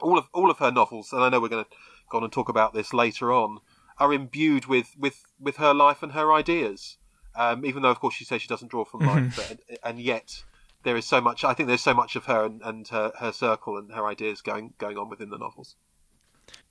all 0.00 0.18
of 0.18 0.26
all 0.32 0.50
of 0.50 0.58
her 0.58 0.72
novels, 0.72 1.12
and 1.12 1.22
I 1.22 1.28
know 1.28 1.38
we're 1.38 1.48
going 1.48 1.64
to 1.64 1.70
go 2.10 2.18
on 2.18 2.24
and 2.24 2.32
talk 2.32 2.48
about 2.48 2.74
this 2.74 2.92
later 2.92 3.32
on, 3.32 3.60
are 3.98 4.12
imbued 4.12 4.66
with 4.66 4.96
with 4.98 5.22
with 5.38 5.58
her 5.58 5.72
life 5.72 6.02
and 6.02 6.12
her 6.12 6.32
ideas. 6.32 6.98
Um, 7.36 7.64
even 7.64 7.82
though, 7.82 7.90
of 7.90 8.00
course, 8.00 8.14
she 8.14 8.24
says 8.24 8.42
she 8.42 8.48
doesn't 8.48 8.72
draw 8.72 8.84
from 8.84 9.00
life, 9.06 9.36
but, 9.36 9.78
and 9.84 10.00
yet 10.00 10.42
there 10.84 10.96
is 10.96 11.06
so 11.06 11.20
much. 11.20 11.44
I 11.44 11.54
think 11.54 11.66
there's 11.66 11.82
so 11.82 11.94
much 11.94 12.14
of 12.16 12.26
her 12.26 12.44
and, 12.44 12.62
and 12.62 12.86
her, 12.88 13.12
her 13.18 13.32
circle 13.32 13.76
and 13.76 13.92
her 13.92 14.06
ideas 14.06 14.40
going 14.40 14.74
going 14.78 14.96
on 14.96 15.08
within 15.08 15.30
the 15.30 15.38
novels. 15.38 15.76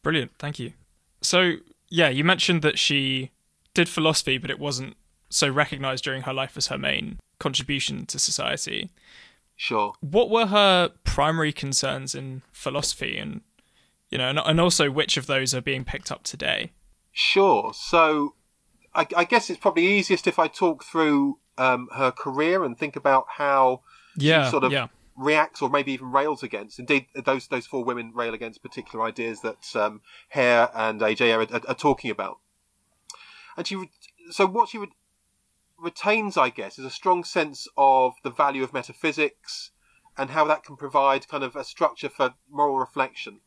Brilliant, 0.02 0.32
thank 0.40 0.60
you. 0.60 0.74
So 1.22 1.54
yeah, 1.90 2.10
you 2.10 2.24
mentioned 2.24 2.62
that 2.62 2.80
she 2.80 3.32
did 3.74 3.90
philosophy, 3.90 4.38
but 4.38 4.50
it 4.50 4.60
wasn't 4.60 4.96
so 5.30 5.50
recognised 5.50 6.04
during 6.04 6.24
her 6.24 6.34
life 6.34 6.56
as 6.56 6.68
her 6.68 6.78
main 6.78 7.20
contribution 7.40 8.06
to 8.06 8.20
society. 8.20 8.92
Sure. 9.56 9.94
What 10.00 10.30
were 10.30 10.48
her 10.48 10.92
primary 11.04 11.54
concerns 11.54 12.16
in 12.16 12.42
philosophy, 12.52 13.18
and 13.18 13.42
you 14.10 14.18
know, 14.18 14.30
and, 14.30 14.40
and 14.40 14.60
also 14.60 14.90
which 14.90 15.18
of 15.18 15.28
those 15.28 15.54
are 15.54 15.62
being 15.62 15.84
picked 15.84 16.12
up 16.12 16.24
today? 16.24 16.72
Sure. 17.12 17.72
So, 17.76 18.36
I, 18.96 19.06
I 19.16 19.24
guess 19.24 19.50
it's 19.50 19.60
probably 19.60 19.86
easiest 19.86 20.28
if 20.28 20.40
I 20.40 20.48
talk 20.48 20.84
through 20.84 21.40
um, 21.58 21.90
her 21.96 22.12
career 22.12 22.64
and 22.64 22.78
think 22.78 22.96
about 22.96 23.26
how 23.38 23.82
yeah, 24.18 24.50
sort 24.50 24.64
of 24.64 24.72
yeah. 24.72 24.88
reacts 25.16 25.62
or 25.62 25.70
maybe 25.70 25.94
even 25.94 26.12
rails 26.12 26.44
against. 26.44 26.80
Indeed, 26.80 27.08
those 27.26 27.48
those 27.48 27.66
four 27.66 27.84
women 27.84 28.12
rail 28.14 28.34
against 28.34 28.62
particular 28.62 29.06
ideas 29.06 29.42
that 29.42 29.76
um, 29.76 30.02
Hare 30.30 30.70
and 30.74 31.02
AJ 31.02 31.36
are, 31.36 31.56
are, 31.56 31.62
are, 31.68 31.76
talking 31.76 32.12
about. 32.12 32.40
And 33.56 33.68
she, 33.68 33.90
so 34.32 34.46
what 34.46 34.70
she 34.70 34.78
would 34.78 34.90
retains, 35.78 36.38
I 36.38 36.50
guess, 36.50 36.80
is 36.80 36.86
a 36.86 36.90
strong 36.90 37.24
sense 37.24 37.68
of 37.78 38.14
the 38.24 38.32
value 38.32 38.64
of 38.64 38.74
metaphysics 38.74 39.72
and 40.18 40.30
how 40.30 40.46
that 40.46 40.64
can 40.64 40.78
provide 40.78 41.28
kind 41.28 41.44
of 41.44 41.56
a 41.56 41.64
structure 41.64 42.10
for 42.10 42.34
moral 42.50 42.80
reflection. 42.80 43.42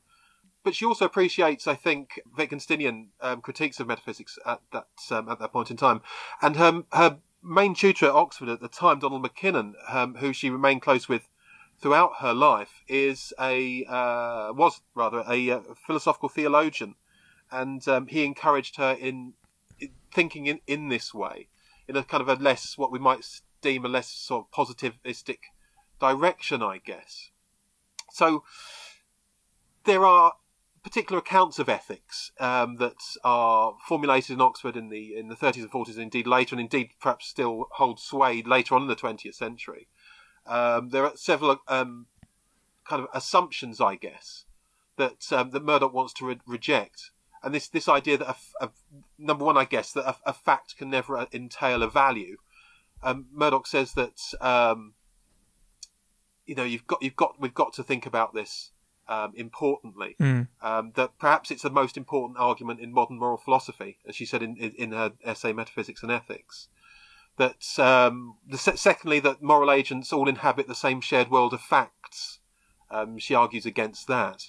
But 0.63 0.75
she 0.75 0.85
also 0.85 1.05
appreciates, 1.05 1.69
I 1.69 1.77
think, 1.77 2.21
Wittgensteinian 2.37 3.09
um, 3.21 3.41
critiques 3.41 3.79
of 3.79 3.87
metaphysics 3.87 4.37
at 4.45 4.61
that 4.73 4.89
um, 5.11 5.29
at 5.29 5.39
that 5.39 5.53
point 5.53 5.71
in 5.71 5.77
time, 5.77 6.03
and 6.43 6.57
her 6.57 6.83
her 6.93 7.19
main 7.47 7.75
tutor 7.75 8.07
at 8.07 8.12
Oxford 8.12 8.49
at 8.49 8.61
the 8.61 8.69
time, 8.69 8.99
Donald 8.99 9.23
Mackinnon, 9.23 9.75
um, 9.88 10.17
who 10.17 10.33
she 10.33 10.50
remained 10.50 10.83
close 10.83 11.09
with 11.09 11.29
throughout 11.81 12.17
her 12.21 12.35
life, 12.35 12.83
is 12.88 13.33
a 13.41 13.85
uh, 13.85 14.53
was 14.53 14.81
rather 14.95 15.21
a, 15.21 15.49
a, 15.49 15.57
uh, 15.57 15.61
philosophical 15.87 16.29
theologian, 16.29 16.97
and 17.50 17.87
um, 17.87 18.09
he 18.09 18.25
encouraged 18.25 18.76
her 18.76 18.97
in, 18.99 19.35
in, 19.79 19.91
thinking 20.12 20.47
in, 20.47 20.61
in 20.67 20.88
this 20.88 21.15
way, 21.15 21.49
in 21.87 21.97
a 21.97 22.03
kind 22.03 22.21
of 22.21 22.29
a 22.29 22.43
less 22.43 22.76
what 22.76 22.91
we 22.91 22.99
might 22.99 23.25
deem 23.62 23.85
a 23.85 23.88
less 23.88 24.09
sort 24.09 24.47
of 24.47 24.67
positivistic 24.67 25.38
direction, 26.00 26.62
I 26.62 26.79
guess. 26.79 27.31
So 28.11 28.43
there 29.85 30.05
are 30.05 30.33
particular 30.87 31.19
accounts 31.19 31.59
of 31.59 31.69
ethics 31.69 32.31
um, 32.38 32.76
that 32.76 33.02
are 33.25 33.75
formulated 33.88 34.31
in 34.31 34.40
Oxford 34.40 34.76
in 34.76 34.88
the 34.88 35.16
in 35.16 35.26
the 35.26 35.35
30s 35.35 35.57
and 35.57 35.71
40s, 35.73 35.95
and 35.95 36.02
indeed 36.02 36.28
later, 36.28 36.55
and 36.55 36.61
indeed 36.61 36.90
perhaps 37.00 37.26
still 37.26 37.66
hold 37.73 37.99
sway 37.99 38.40
later 38.40 38.76
on 38.76 38.83
in 38.83 38.88
the 38.88 38.95
20th 38.95 39.35
century. 39.35 39.88
Um, 40.47 40.90
there 40.90 41.02
are 41.02 41.16
several 41.16 41.59
um, 41.66 42.07
kind 42.88 43.02
of 43.02 43.09
assumptions, 43.12 43.81
I 43.81 43.97
guess, 43.97 44.45
that 44.97 45.26
um, 45.33 45.50
that 45.50 45.64
Murdoch 45.64 45.93
wants 45.93 46.12
to 46.14 46.26
re- 46.26 46.40
reject, 46.47 47.11
and 47.43 47.52
this 47.52 47.66
this 47.69 47.88
idea 47.88 48.19
that 48.19 48.37
a, 48.61 48.66
a, 48.66 48.71
number 49.19 49.45
one, 49.45 49.57
I 49.57 49.64
guess, 49.64 49.90
that 49.90 50.09
a, 50.09 50.16
a, 50.26 50.33
fact 50.33 50.76
can 50.76 50.88
never 50.88 51.26
entail 51.33 51.83
a 51.83 51.90
value. 51.90 52.37
Um, 53.02 53.26
Murdoch 53.33 53.66
says 53.66 53.95
that 53.95 54.21
um, 54.40 54.95
you 56.47 56.55
know 56.55 56.62
you've 56.62 56.87
got 56.87 57.02
you've 57.02 57.16
got 57.16 57.40
we've 57.40 57.52
got 57.55 57.73
to 57.73 57.83
think 57.83 58.07
about 58.07 58.35
this 58.35 58.71
um, 59.09 59.33
importantly. 59.37 60.17
Mm. 60.21 60.49
Um, 60.63 60.93
that 60.97 61.19
perhaps 61.19 61.51
it's 61.51 61.63
the 61.63 61.71
most 61.71 61.97
important 61.97 62.39
argument 62.39 62.81
in 62.81 62.93
modern 62.93 63.19
moral 63.19 63.37
philosophy, 63.37 63.99
as 64.07 64.17
she 64.17 64.27
said 64.27 64.43
in, 64.43 64.57
in 64.57 64.93
her 64.93 65.13
essay 65.25 65.53
Metaphysics 65.53 66.03
and 66.03 66.13
Ethics. 66.13 66.69
That 67.37 67.79
um, 67.79 68.37
the, 68.49 68.57
secondly, 68.57 69.21
that 69.21 69.43
moral 69.43 69.71
agents 69.71 70.13
all 70.13 70.29
inhabit 70.29 70.69
the 70.69 70.75
same 70.75 71.01
shared 71.01 71.31
world 71.31 71.53
of 71.53 71.61
facts. 71.61 72.39
Um, 72.91 73.19
she 73.19 73.35
argues 73.35 73.67
against 73.67 74.07
that. 74.07 74.45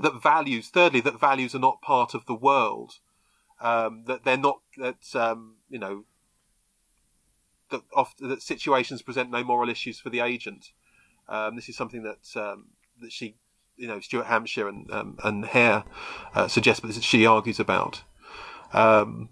That 0.00 0.22
values, 0.22 0.68
thirdly, 0.68 1.00
that 1.02 1.20
values 1.20 1.54
are 1.54 1.60
not 1.60 1.82
part 1.82 2.14
of 2.14 2.26
the 2.26 2.34
world. 2.34 2.94
Um, 3.60 4.04
that 4.06 4.24
they're 4.24 4.36
not 4.36 4.60
that 4.76 5.14
um, 5.14 5.56
you 5.68 5.78
know 5.78 6.04
that, 7.70 7.82
often, 7.94 8.28
that 8.28 8.42
situations 8.42 9.02
present 9.02 9.30
no 9.30 9.42
moral 9.44 9.68
issues 9.68 9.98
for 9.98 10.10
the 10.10 10.20
agent. 10.20 10.70
Um, 11.28 11.56
this 11.56 11.68
is 11.68 11.76
something 11.76 12.02
that 12.04 12.40
um, 12.40 12.68
that 13.00 13.12
she, 13.12 13.36
you 13.76 13.88
know, 13.88 14.00
Stuart 14.00 14.26
Hampshire 14.26 14.68
and 14.68 14.90
um, 14.90 15.18
and 15.24 15.44
Hare 15.44 15.84
uh, 16.34 16.48
suggest, 16.48 16.82
but 16.82 16.92
she 17.02 17.26
argues 17.26 17.60
about. 17.60 18.02
Um, 18.72 19.30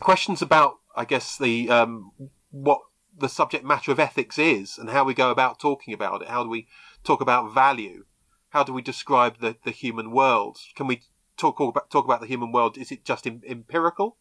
questions 0.00 0.40
about, 0.42 0.78
I 0.96 1.04
guess, 1.04 1.36
the 1.36 1.70
um, 1.70 2.12
what 2.50 2.80
the 3.16 3.28
subject 3.28 3.64
matter 3.64 3.92
of 3.92 4.00
ethics 4.00 4.38
is 4.38 4.78
and 4.78 4.90
how 4.90 5.04
we 5.04 5.14
go 5.14 5.30
about 5.30 5.60
talking 5.60 5.94
about 5.94 6.22
it. 6.22 6.28
How 6.28 6.42
do 6.42 6.50
we 6.50 6.66
talk 7.04 7.20
about 7.20 7.54
value? 7.54 8.04
How 8.50 8.62
do 8.62 8.72
we 8.72 8.82
describe 8.82 9.38
the, 9.40 9.56
the 9.64 9.70
human 9.70 10.10
world? 10.10 10.58
Can 10.74 10.86
we 10.86 11.02
talk 11.36 11.60
about 11.60 11.90
talk 11.90 12.04
about 12.04 12.20
the 12.20 12.26
human 12.26 12.52
world? 12.52 12.78
Is 12.78 12.92
it 12.92 13.04
just 13.04 13.26
empirical, 13.26 14.16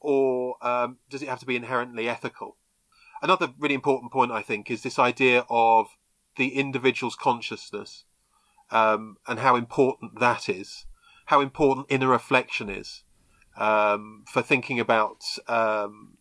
or 0.00 0.56
um, 0.66 0.98
does 1.08 1.22
it 1.22 1.28
have 1.28 1.40
to 1.40 1.46
be 1.46 1.56
inherently 1.56 2.08
ethical? 2.08 2.56
Another 3.22 3.52
really 3.58 3.74
important 3.74 4.12
point, 4.12 4.30
I 4.30 4.42
think, 4.42 4.70
is 4.70 4.82
this 4.82 4.98
idea 4.98 5.44
of 5.50 5.88
the 6.36 6.54
individual's 6.54 7.16
consciousness 7.16 8.04
um, 8.70 9.16
and 9.26 9.38
how 9.38 9.56
important 9.56 10.20
that 10.20 10.48
is, 10.48 10.86
how 11.26 11.40
important 11.40 11.86
inner 11.88 12.08
reflection 12.08 12.68
is 12.68 13.04
um, 13.56 14.24
for 14.30 14.42
thinking 14.42 14.80
about 14.80 15.22
um, 15.46 16.18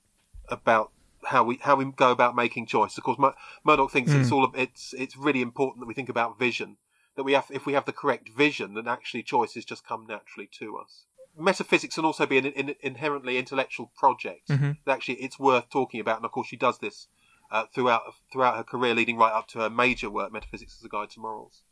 about 0.50 0.92
how 1.25 1.44
we 1.44 1.60
how 1.62 1.75
we 1.75 1.86
go 1.86 2.12
about 2.12 2.36
making 2.36 2.66
choice. 2.66 2.98
Of 2.98 3.04
course, 3.04 3.20
Mur- 3.20 3.36
Murdoch 3.63 3.92
thinks 3.92 4.12
mm. 4.12 4.20
it's 4.20 4.30
hmm. 4.30 4.36
all 4.36 4.51
it's 4.56 4.94
it's 4.98 5.18
really 5.18 5.42
important 5.42 5.82
that 5.82 5.88
we 5.88 5.94
think 5.94 6.10
about 6.10 6.39
vision. 6.39 6.77
That 7.16 7.24
we 7.24 7.34
have 7.34 7.48
if 7.50 7.66
we 7.66 7.74
have 7.74 7.86
the 7.86 7.94
correct 7.94 8.30
vision, 8.30 8.75
then 8.75 8.88
actually 8.88 9.24
choices 9.24 9.66
just 9.66 9.86
come 9.86 10.06
naturally 10.08 10.50
to 10.60 10.77
us 10.77 11.06
metaphysics 11.38 11.96
can 11.96 12.06
also 12.06 12.25
be 12.25 12.38
an, 12.38 12.48
an 12.48 12.75
inherently 12.82 13.38
intellectual 13.38 13.92
project. 13.96 14.50
Mm-hmm. 14.50 14.72
Actually, 14.89 15.16
it's 15.16 15.39
worth 15.39 15.70
talking 15.70 16.00
about, 16.00 16.18
and 16.18 16.25
of 16.25 16.32
course, 16.32 16.48
she 16.48 16.58
does 16.58 16.80
this 16.80 17.08
uh, 17.51 17.66
throughout 17.74 18.01
throughout 18.32 18.58
her 18.58 18.63
career, 18.63 18.96
leading 18.96 19.18
right 19.18 19.32
up 19.32 19.48
to 19.50 19.60
her 19.60 19.70
major 19.70 20.10
work, 20.10 20.32
Metaphysics 20.32 20.77
as 20.80 20.86
a 20.86 20.89
Guide 20.89 21.10
to 21.12 21.20
Morals. 21.20 21.63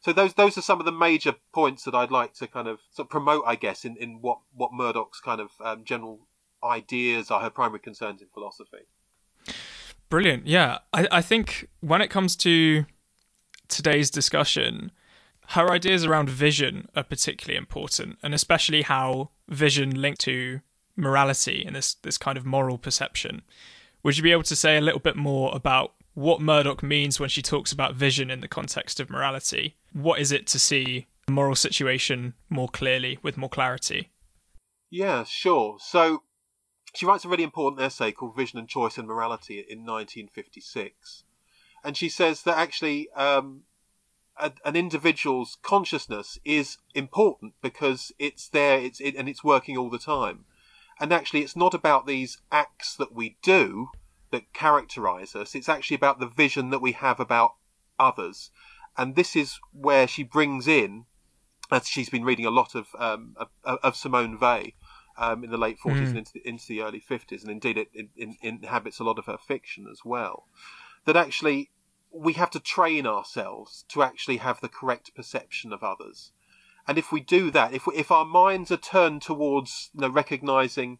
So 0.00 0.12
those 0.12 0.34
those 0.34 0.56
are 0.56 0.62
some 0.62 0.80
of 0.80 0.86
the 0.86 0.92
major 0.92 1.34
points 1.52 1.84
that 1.84 1.94
I'd 1.94 2.10
like 2.10 2.32
to 2.34 2.46
kind 2.46 2.68
of, 2.68 2.80
sort 2.90 3.06
of 3.06 3.10
promote, 3.10 3.44
I 3.46 3.54
guess, 3.54 3.84
in, 3.84 3.96
in 3.96 4.20
what 4.20 4.38
what 4.54 4.72
Murdoch's 4.72 5.20
kind 5.20 5.40
of 5.40 5.50
um, 5.62 5.84
general 5.84 6.20
ideas 6.64 7.30
are 7.30 7.40
her 7.40 7.50
primary 7.50 7.80
concerns 7.80 8.22
in 8.22 8.28
philosophy. 8.32 8.86
Brilliant. 10.08 10.46
Yeah, 10.46 10.78
I, 10.92 11.06
I 11.10 11.22
think 11.22 11.68
when 11.80 12.00
it 12.00 12.08
comes 12.08 12.34
to 12.36 12.86
today's 13.68 14.10
discussion, 14.10 14.90
her 15.48 15.70
ideas 15.70 16.04
around 16.04 16.30
vision 16.30 16.88
are 16.96 17.04
particularly 17.04 17.58
important, 17.58 18.18
and 18.22 18.34
especially 18.34 18.82
how 18.82 19.30
vision 19.48 20.00
linked 20.00 20.20
to 20.22 20.60
morality 20.96 21.64
and 21.66 21.76
this 21.76 21.94
this 21.94 22.18
kind 22.18 22.38
of 22.38 22.46
moral 22.46 22.78
perception. 22.78 23.42
Would 24.02 24.16
you 24.16 24.22
be 24.22 24.32
able 24.32 24.44
to 24.44 24.56
say 24.56 24.78
a 24.78 24.80
little 24.80 25.00
bit 25.00 25.16
more 25.16 25.54
about 25.54 25.92
what 26.20 26.42
Murdoch 26.42 26.82
means 26.82 27.18
when 27.18 27.30
she 27.30 27.40
talks 27.40 27.72
about 27.72 27.94
vision 27.94 28.30
in 28.30 28.40
the 28.40 28.48
context 28.48 29.00
of 29.00 29.08
morality? 29.08 29.76
What 29.94 30.20
is 30.20 30.32
it 30.32 30.46
to 30.48 30.58
see 30.58 31.06
a 31.26 31.30
moral 31.30 31.54
situation 31.54 32.34
more 32.50 32.68
clearly, 32.68 33.18
with 33.22 33.38
more 33.38 33.48
clarity? 33.48 34.10
Yeah, 34.90 35.24
sure. 35.24 35.78
So 35.80 36.22
she 36.94 37.06
writes 37.06 37.24
a 37.24 37.28
really 37.28 37.42
important 37.42 37.80
essay 37.80 38.12
called 38.12 38.36
Vision 38.36 38.58
and 38.58 38.68
Choice 38.68 38.98
in 38.98 39.06
Morality 39.06 39.60
in 39.60 39.86
1956. 39.86 41.24
And 41.82 41.96
she 41.96 42.10
says 42.10 42.42
that 42.42 42.58
actually 42.58 43.10
um, 43.12 43.62
a, 44.36 44.52
an 44.66 44.76
individual's 44.76 45.56
consciousness 45.62 46.38
is 46.44 46.76
important 46.94 47.54
because 47.62 48.12
it's 48.18 48.46
there, 48.46 48.78
it's 48.78 49.00
it, 49.00 49.16
and 49.16 49.26
it's 49.26 49.42
working 49.42 49.78
all 49.78 49.88
the 49.88 49.98
time. 49.98 50.44
And 51.00 51.14
actually, 51.14 51.40
it's 51.40 51.56
not 51.56 51.72
about 51.72 52.06
these 52.06 52.36
acts 52.52 52.94
that 52.96 53.14
we 53.14 53.38
do 53.42 53.88
that 54.30 54.52
characterize 54.52 55.34
us. 55.34 55.54
It's 55.54 55.68
actually 55.68 55.96
about 55.96 56.20
the 56.20 56.26
vision 56.26 56.70
that 56.70 56.80
we 56.80 56.92
have 56.92 57.20
about 57.20 57.54
others. 57.98 58.50
And 58.96 59.14
this 59.14 59.36
is 59.36 59.58
where 59.72 60.06
she 60.06 60.22
brings 60.22 60.66
in, 60.66 61.06
as 61.70 61.86
she's 61.86 62.10
been 62.10 62.24
reading 62.24 62.46
a 62.46 62.50
lot 62.50 62.74
of 62.74 62.88
um, 62.98 63.36
of, 63.36 63.48
of, 63.82 63.96
Simone 63.96 64.38
Weil 64.40 64.70
um, 65.16 65.44
in 65.44 65.50
the 65.50 65.58
late 65.58 65.78
40s 65.78 65.92
mm. 65.92 66.08
and 66.08 66.18
into 66.18 66.32
the, 66.34 66.48
into 66.48 66.66
the, 66.68 66.82
early 66.82 67.00
50s, 67.00 67.42
and 67.42 67.50
indeed 67.50 67.78
it, 67.78 67.88
it, 67.92 68.08
it 68.16 68.36
inhabits 68.42 68.98
a 68.98 69.04
lot 69.04 69.18
of 69.18 69.26
her 69.26 69.38
fiction 69.38 69.86
as 69.90 70.00
well. 70.04 70.46
That 71.04 71.16
actually 71.16 71.70
we 72.12 72.32
have 72.34 72.50
to 72.50 72.60
train 72.60 73.06
ourselves 73.06 73.84
to 73.88 74.02
actually 74.02 74.38
have 74.38 74.60
the 74.60 74.68
correct 74.68 75.14
perception 75.14 75.72
of 75.72 75.84
others. 75.84 76.32
And 76.88 76.98
if 76.98 77.12
we 77.12 77.20
do 77.20 77.50
that, 77.52 77.72
if 77.72 77.86
we, 77.86 77.94
if 77.94 78.10
our 78.10 78.24
minds 78.24 78.72
are 78.72 78.76
turned 78.76 79.22
towards 79.22 79.90
you 79.94 80.00
know, 80.00 80.08
recognizing 80.08 80.98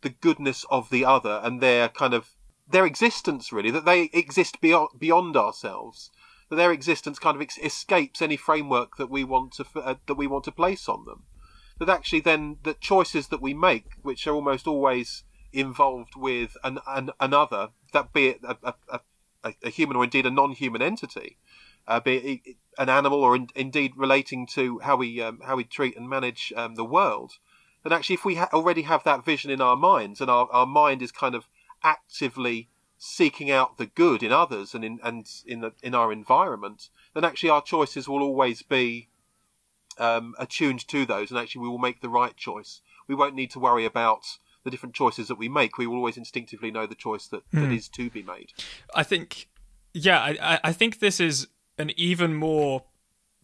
the 0.00 0.08
goodness 0.08 0.64
of 0.70 0.88
the 0.88 1.04
other 1.04 1.40
and 1.44 1.60
their 1.60 1.88
kind 1.90 2.14
of 2.14 2.30
their 2.70 2.86
existence, 2.86 3.52
really, 3.52 3.70
that 3.70 3.84
they 3.84 4.10
exist 4.12 4.60
beyond 4.60 4.90
beyond 4.98 5.36
ourselves, 5.36 6.10
that 6.48 6.56
their 6.56 6.72
existence 6.72 7.18
kind 7.18 7.36
of 7.36 7.42
ex- 7.42 7.58
escapes 7.58 8.22
any 8.22 8.36
framework 8.36 8.96
that 8.96 9.10
we 9.10 9.24
want 9.24 9.52
to 9.54 9.64
uh, 9.76 9.94
that 10.06 10.14
we 10.14 10.26
want 10.26 10.44
to 10.44 10.52
place 10.52 10.88
on 10.88 11.04
them. 11.04 11.24
That 11.78 11.88
actually, 11.88 12.20
then, 12.20 12.58
the 12.62 12.74
choices 12.74 13.28
that 13.28 13.40
we 13.40 13.54
make, 13.54 13.86
which 14.02 14.26
are 14.26 14.34
almost 14.34 14.66
always 14.66 15.24
involved 15.52 16.14
with 16.16 16.56
an, 16.62 16.78
an 16.86 17.10
another, 17.18 17.70
that 17.92 18.12
be 18.12 18.28
it 18.28 18.40
a, 18.44 18.56
a, 18.62 19.00
a, 19.44 19.54
a 19.64 19.70
human 19.70 19.96
or 19.96 20.04
indeed 20.04 20.26
a 20.26 20.30
non-human 20.30 20.82
entity, 20.82 21.38
uh, 21.88 22.00
be 22.00 22.16
it 22.46 22.56
an 22.78 22.88
animal 22.88 23.22
or 23.22 23.34
in, 23.34 23.48
indeed 23.54 23.92
relating 23.96 24.46
to 24.46 24.78
how 24.80 24.96
we 24.96 25.20
um, 25.20 25.40
how 25.44 25.56
we 25.56 25.64
treat 25.64 25.96
and 25.96 26.08
manage 26.08 26.52
um, 26.56 26.74
the 26.74 26.84
world, 26.84 27.32
then 27.82 27.92
actually 27.92 28.14
if 28.14 28.24
we 28.24 28.36
ha- 28.36 28.50
already 28.52 28.82
have 28.82 29.02
that 29.04 29.24
vision 29.24 29.50
in 29.50 29.60
our 29.60 29.76
minds 29.76 30.20
and 30.20 30.30
our, 30.30 30.48
our 30.52 30.66
mind 30.66 31.02
is 31.02 31.10
kind 31.10 31.34
of 31.34 31.48
actively 31.82 32.68
seeking 32.98 33.50
out 33.50 33.78
the 33.78 33.86
good 33.86 34.22
in 34.22 34.30
others 34.32 34.74
and 34.74 34.84
in 34.84 35.00
and 35.02 35.26
in 35.46 35.60
the, 35.60 35.72
in 35.82 35.94
our 35.94 36.12
environment, 36.12 36.88
then 37.14 37.24
actually 37.24 37.50
our 37.50 37.62
choices 37.62 38.08
will 38.08 38.22
always 38.22 38.62
be 38.62 39.08
um, 39.98 40.34
attuned 40.38 40.86
to 40.88 41.06
those, 41.06 41.30
and 41.30 41.38
actually 41.38 41.62
we 41.62 41.68
will 41.68 41.78
make 41.78 42.00
the 42.00 42.08
right 42.08 42.36
choice. 42.36 42.80
We 43.08 43.14
won't 43.14 43.34
need 43.34 43.50
to 43.52 43.58
worry 43.58 43.84
about 43.84 44.24
the 44.64 44.70
different 44.70 44.94
choices 44.94 45.28
that 45.28 45.36
we 45.36 45.48
make, 45.48 45.78
we 45.78 45.86
will 45.86 45.96
always 45.96 46.16
instinctively 46.16 46.70
know 46.70 46.86
the 46.86 46.94
choice 46.94 47.26
that, 47.28 47.48
mm. 47.50 47.60
that 47.60 47.68
hmm. 47.68 48.02
to 48.02 48.10
be 48.10 48.22
made. 48.22 48.52
I 48.94 49.02
think, 49.02 49.48
yeah, 49.94 50.20
I, 50.20 50.60
I 50.64 50.72
think 50.72 50.98
this 50.98 51.20
is 51.20 51.48
an 51.78 51.90
even 51.96 52.34
more 52.34 52.84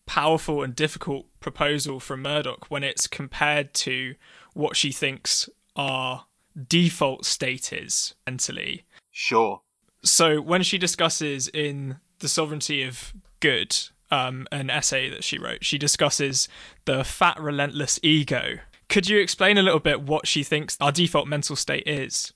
powerful 0.05 0.63
and 0.63 0.75
difficult 0.75 1.27
proposal 1.41 2.01
from 2.01 2.23
Murdoch 2.23 2.71
when 2.71 2.85
it's 2.85 3.07
compared 3.07 3.75
to 3.75 4.15
what 4.53 4.77
she 4.77 4.93
thinks 4.93 5.49
our 5.75 6.27
default 6.69 7.25
state 7.25 7.73
is 7.73 8.15
mentally. 8.27 8.85
Sure. 9.11 9.63
So 10.03 10.41
when 10.41 10.63
she 10.63 10.79
discusses 10.79 11.49
in 11.49 11.97
The 12.21 12.29
Sovereignty 12.29 12.83
of 12.83 13.13
Good, 13.41 13.77
um, 14.11 14.47
an 14.53 14.71
essay 14.71 15.09
that 15.11 15.25
she 15.25 15.39
wrote, 15.39 15.65
she 15.65 15.79
discusses 15.79 16.49
the 16.85 17.03
fat, 17.05 17.41
relentless 17.41 17.99
ego 18.03 18.59
could 18.89 19.09
you 19.09 19.19
explain 19.19 19.59
a 19.59 19.63
little 19.63 19.81
bit 19.81 20.03
what 20.03 20.27
she 20.27 20.43
thinks 20.43 20.77
our 20.81 20.93
default 20.93 21.27
mental 21.27 21.57
state 21.57 21.87
is? 21.87 22.33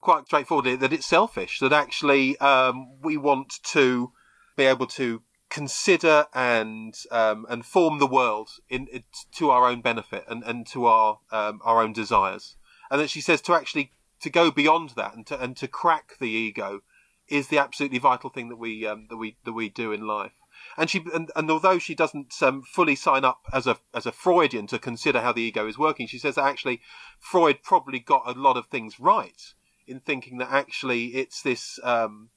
Quite 0.00 0.26
straightforward, 0.26 0.80
that 0.80 0.92
it's 0.92 1.06
selfish, 1.06 1.58
that 1.58 1.72
actually 1.72 2.38
um, 2.38 2.98
we 3.02 3.16
want 3.16 3.52
to 3.72 4.12
be 4.56 4.64
able 4.64 4.86
to 4.86 5.22
consider 5.50 6.26
and 6.32 6.94
um, 7.10 7.44
and 7.50 7.66
form 7.66 7.98
the 7.98 8.06
world 8.06 8.50
in, 8.68 8.86
in, 8.88 9.02
to 9.32 9.50
our 9.50 9.66
own 9.66 9.80
benefit 9.80 10.24
and, 10.28 10.42
and 10.44 10.66
to 10.68 10.86
our 10.86 11.18
um, 11.32 11.60
our 11.64 11.82
own 11.82 11.92
desires, 11.92 12.56
and 12.90 13.00
that 13.00 13.10
she 13.10 13.20
says 13.20 13.40
to 13.42 13.54
actually 13.54 13.92
to 14.20 14.30
go 14.30 14.50
beyond 14.50 14.90
that 14.90 15.14
and 15.14 15.26
to 15.26 15.40
and 15.40 15.56
to 15.56 15.68
crack 15.68 16.16
the 16.18 16.28
ego 16.28 16.80
is 17.28 17.48
the 17.48 17.58
absolutely 17.58 17.98
vital 17.98 18.28
thing 18.28 18.48
that 18.48 18.56
we 18.56 18.86
um, 18.86 19.06
that 19.08 19.16
we 19.16 19.36
that 19.44 19.52
we 19.52 19.68
do 19.68 19.92
in 19.92 20.06
life. 20.06 20.32
And 20.76 20.90
she 20.90 21.04
and, 21.14 21.30
and 21.34 21.50
although 21.50 21.78
she 21.78 21.94
doesn't 21.94 22.34
um, 22.42 22.62
fully 22.62 22.96
sign 22.96 23.24
up 23.24 23.40
as 23.52 23.66
a 23.66 23.78
as 23.94 24.06
a 24.06 24.12
Freudian 24.12 24.66
to 24.68 24.78
consider 24.78 25.20
how 25.20 25.32
the 25.32 25.42
ego 25.42 25.66
is 25.66 25.78
working, 25.78 26.06
she 26.06 26.18
says 26.18 26.34
that 26.34 26.44
actually 26.44 26.80
Freud 27.18 27.62
probably 27.62 28.00
got 28.00 28.22
a 28.26 28.38
lot 28.38 28.56
of 28.56 28.66
things 28.66 29.00
right 29.00 29.54
in 29.86 30.00
thinking 30.00 30.38
that 30.38 30.50
actually 30.50 31.06
it's 31.16 31.42
this 31.42 31.78
um, 31.82 32.30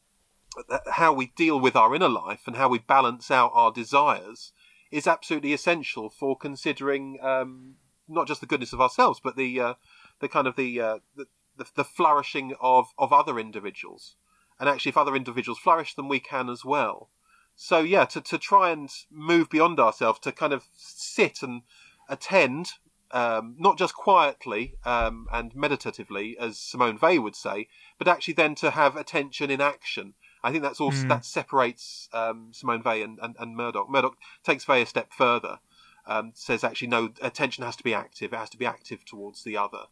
how 0.91 1.11
we 1.11 1.33
deal 1.35 1.59
with 1.59 1.75
our 1.75 1.95
inner 1.95 2.09
life 2.09 2.41
and 2.45 2.55
how 2.55 2.69
we 2.69 2.79
balance 2.79 3.29
out 3.31 3.51
our 3.53 3.71
desires 3.71 4.51
is 4.91 5.07
absolutely 5.07 5.53
essential 5.53 6.09
for 6.09 6.37
considering 6.37 7.17
um, 7.21 7.75
not 8.07 8.27
just 8.27 8.41
the 8.41 8.47
goodness 8.47 8.73
of 8.73 8.81
ourselves, 8.81 9.19
but 9.23 9.35
the 9.35 9.59
uh, 9.59 9.73
the 10.19 10.27
kind 10.27 10.47
of 10.47 10.55
the, 10.55 10.79
uh, 10.79 10.97
the, 11.15 11.25
the 11.57 11.65
the 11.75 11.83
flourishing 11.83 12.53
of 12.59 12.87
of 12.97 13.13
other 13.13 13.39
individuals. 13.39 14.15
And 14.59 14.69
actually, 14.69 14.91
if 14.91 14.97
other 14.97 15.15
individuals 15.15 15.59
flourish, 15.59 15.95
then 15.95 16.07
we 16.07 16.19
can 16.19 16.49
as 16.49 16.63
well. 16.63 17.09
So 17.55 17.79
yeah, 17.79 18.05
to 18.05 18.21
to 18.21 18.37
try 18.37 18.71
and 18.71 18.89
move 19.11 19.49
beyond 19.49 19.79
ourselves, 19.79 20.19
to 20.19 20.31
kind 20.31 20.53
of 20.53 20.67
sit 20.75 21.43
and 21.43 21.61
attend, 22.09 22.73
um, 23.11 23.55
not 23.57 23.77
just 23.77 23.95
quietly 23.95 24.75
um, 24.85 25.27
and 25.31 25.55
meditatively, 25.55 26.37
as 26.39 26.57
Simone 26.57 26.97
Weil 27.01 27.21
would 27.21 27.35
say, 27.35 27.67
but 27.97 28.07
actually 28.07 28.33
then 28.33 28.55
to 28.55 28.71
have 28.71 28.95
attention 28.95 29.51
in 29.51 29.61
action. 29.61 30.15
I 30.43 30.51
think 30.51 30.63
that's 30.63 30.81
also 30.81 31.05
mm. 31.05 31.09
that 31.09 31.23
separates 31.23 32.09
um, 32.11 32.49
Simone 32.51 32.81
Weil 32.83 33.03
and, 33.03 33.19
and, 33.21 33.35
and 33.39 33.55
Murdoch. 33.55 33.89
Murdoch 33.89 34.17
takes 34.43 34.67
Weil 34.67 34.81
a 34.81 34.85
step 34.85 35.13
further, 35.13 35.59
um, 36.05 36.31
says 36.35 36.63
actually 36.63 36.89
no, 36.89 37.09
attention 37.21 37.63
has 37.63 37.75
to 37.77 37.83
be 37.83 37.93
active. 37.93 38.33
It 38.33 38.37
has 38.37 38.49
to 38.51 38.57
be 38.57 38.65
active 38.65 39.05
towards 39.05 39.43
the 39.43 39.57
other. 39.57 39.83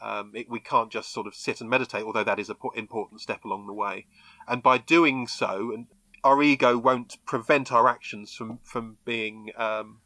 Um, 0.00 0.32
it, 0.34 0.50
we 0.50 0.60
can't 0.60 0.90
just 0.90 1.12
sort 1.12 1.26
of 1.26 1.34
sit 1.34 1.60
and 1.60 1.70
meditate, 1.70 2.02
although 2.02 2.24
that 2.24 2.38
is 2.38 2.50
an 2.50 2.56
important 2.74 3.20
step 3.20 3.44
along 3.44 3.66
the 3.66 3.72
way. 3.72 4.06
And 4.46 4.62
by 4.62 4.78
doing 4.78 5.26
so, 5.26 5.72
and 5.72 5.86
our 6.22 6.42
ego 6.42 6.76
won't 6.76 7.24
prevent 7.24 7.72
our 7.72 7.88
actions 7.88 8.34
from 8.34 8.58
from 8.64 8.96
being, 9.04 9.50
um, 9.56 10.00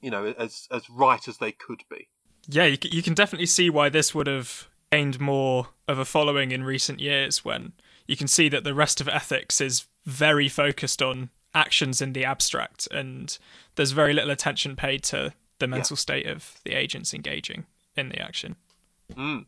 you 0.00 0.10
know, 0.10 0.34
as 0.38 0.68
as 0.70 0.88
right 0.90 1.26
as 1.26 1.38
they 1.38 1.52
could 1.52 1.82
be. 1.90 2.08
Yeah, 2.48 2.64
you, 2.64 2.78
you 2.82 3.02
can 3.02 3.14
definitely 3.14 3.46
see 3.46 3.70
why 3.70 3.88
this 3.88 4.14
would 4.14 4.26
have 4.26 4.68
gained 4.90 5.20
more 5.20 5.68
of 5.86 5.98
a 5.98 6.04
following 6.04 6.52
in 6.52 6.64
recent 6.64 7.00
years 7.00 7.44
when 7.44 7.72
you 8.06 8.16
can 8.16 8.26
see 8.26 8.48
that 8.48 8.64
the 8.64 8.74
rest 8.74 9.00
of 9.00 9.08
ethics 9.08 9.60
is 9.60 9.86
very 10.04 10.48
focused 10.48 11.00
on 11.00 11.30
actions 11.54 12.00
in 12.00 12.12
the 12.12 12.24
abstract 12.24 12.86
and 12.92 13.38
there's 13.74 13.92
very 13.92 14.12
little 14.12 14.30
attention 14.30 14.76
paid 14.76 15.02
to 15.02 15.32
the 15.58 15.66
mental 15.66 15.94
yeah. 15.94 16.00
state 16.00 16.26
of 16.26 16.60
the 16.64 16.72
agents 16.72 17.14
engaging 17.14 17.66
in 17.96 18.08
the 18.08 18.20
action. 18.20 18.56
Mm, 19.14 19.46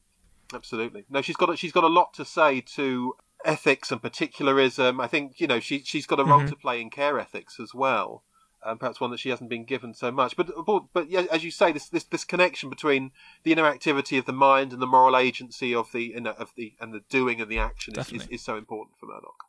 absolutely. 0.55 1.05
No, 1.11 1.23
she's 1.23 1.37
got 1.37 1.51
a, 1.51 1.57
she's 1.57 1.73
got 1.73 1.85
a 1.85 1.89
lot 1.89 2.15
to 2.15 2.25
say 2.25 2.61
to 2.77 3.15
ethics 3.45 3.91
and 3.91 4.01
particularism. 4.01 5.01
I 5.01 5.07
think 5.07 5.41
you 5.41 5.47
know 5.47 5.61
she 5.61 5.81
she's 5.81 6.07
got 6.07 6.21
a 6.21 6.25
role 6.25 6.41
mm-hmm. 6.41 6.49
to 6.49 6.57
play 6.57 6.81
in 6.81 6.91
care 6.91 7.19
ethics 7.19 7.59
as 7.61 7.75
well. 7.75 8.25
Um, 8.65 8.79
perhaps 8.79 9.01
one 9.01 9.11
that 9.11 9.19
she 9.19 9.31
hasn't 9.31 9.51
been 9.51 9.65
given 9.65 9.93
so 9.93 10.13
much. 10.13 10.37
But 10.37 10.51
but, 10.65 10.85
but 10.93 11.11
yeah, 11.11 11.25
as 11.33 11.43
you 11.43 11.51
say, 11.51 11.73
this, 11.73 11.89
this 11.89 12.05
this 12.05 12.25
connection 12.25 12.71
between 12.71 13.11
the 13.43 13.55
interactivity 13.55 14.19
of 14.19 14.25
the 14.25 14.33
mind 14.33 14.73
and 14.73 14.81
the 14.81 14.87
moral 14.87 15.17
agency 15.17 15.75
of 15.75 15.91
the 15.93 16.05
you 16.05 16.21
know, 16.21 16.31
of 16.33 16.51
the 16.57 16.75
and 16.81 16.93
the 16.93 17.03
doing 17.09 17.41
and 17.41 17.51
the 17.51 17.59
action 17.59 17.99
is, 17.99 18.13
is, 18.13 18.27
is 18.29 18.45
so 18.45 18.57
important 18.57 18.97
for 18.99 19.07
Murdoch. 19.07 19.45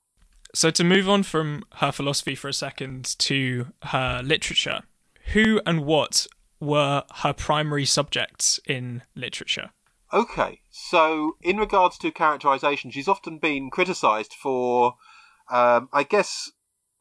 So 0.55 0.69
to 0.72 0.83
move 0.83 1.10
on 1.10 1.24
from 1.24 1.63
her 1.75 1.91
philosophy 1.91 2.36
for 2.36 2.48
a 2.48 2.53
second 2.53 3.15
to 3.19 3.67
her 3.83 4.22
literature, 4.24 4.81
who 5.33 5.60
and 5.65 5.83
what 5.83 6.27
were 6.60 7.03
her 7.15 7.33
primary 7.33 7.86
subjects 7.86 8.60
in 8.67 9.01
literature? 9.15 9.72
Okay, 10.13 10.62
so 10.69 11.38
in 11.41 11.57
regards 11.57 11.98
to 11.98 12.12
characterization, 12.12 12.91
she's 12.91 13.07
often 13.07 13.39
been 13.39 13.72
criticised 13.72 14.33
for, 14.33 14.95
um, 15.50 15.89
I 15.91 16.03
guess, 16.03 16.51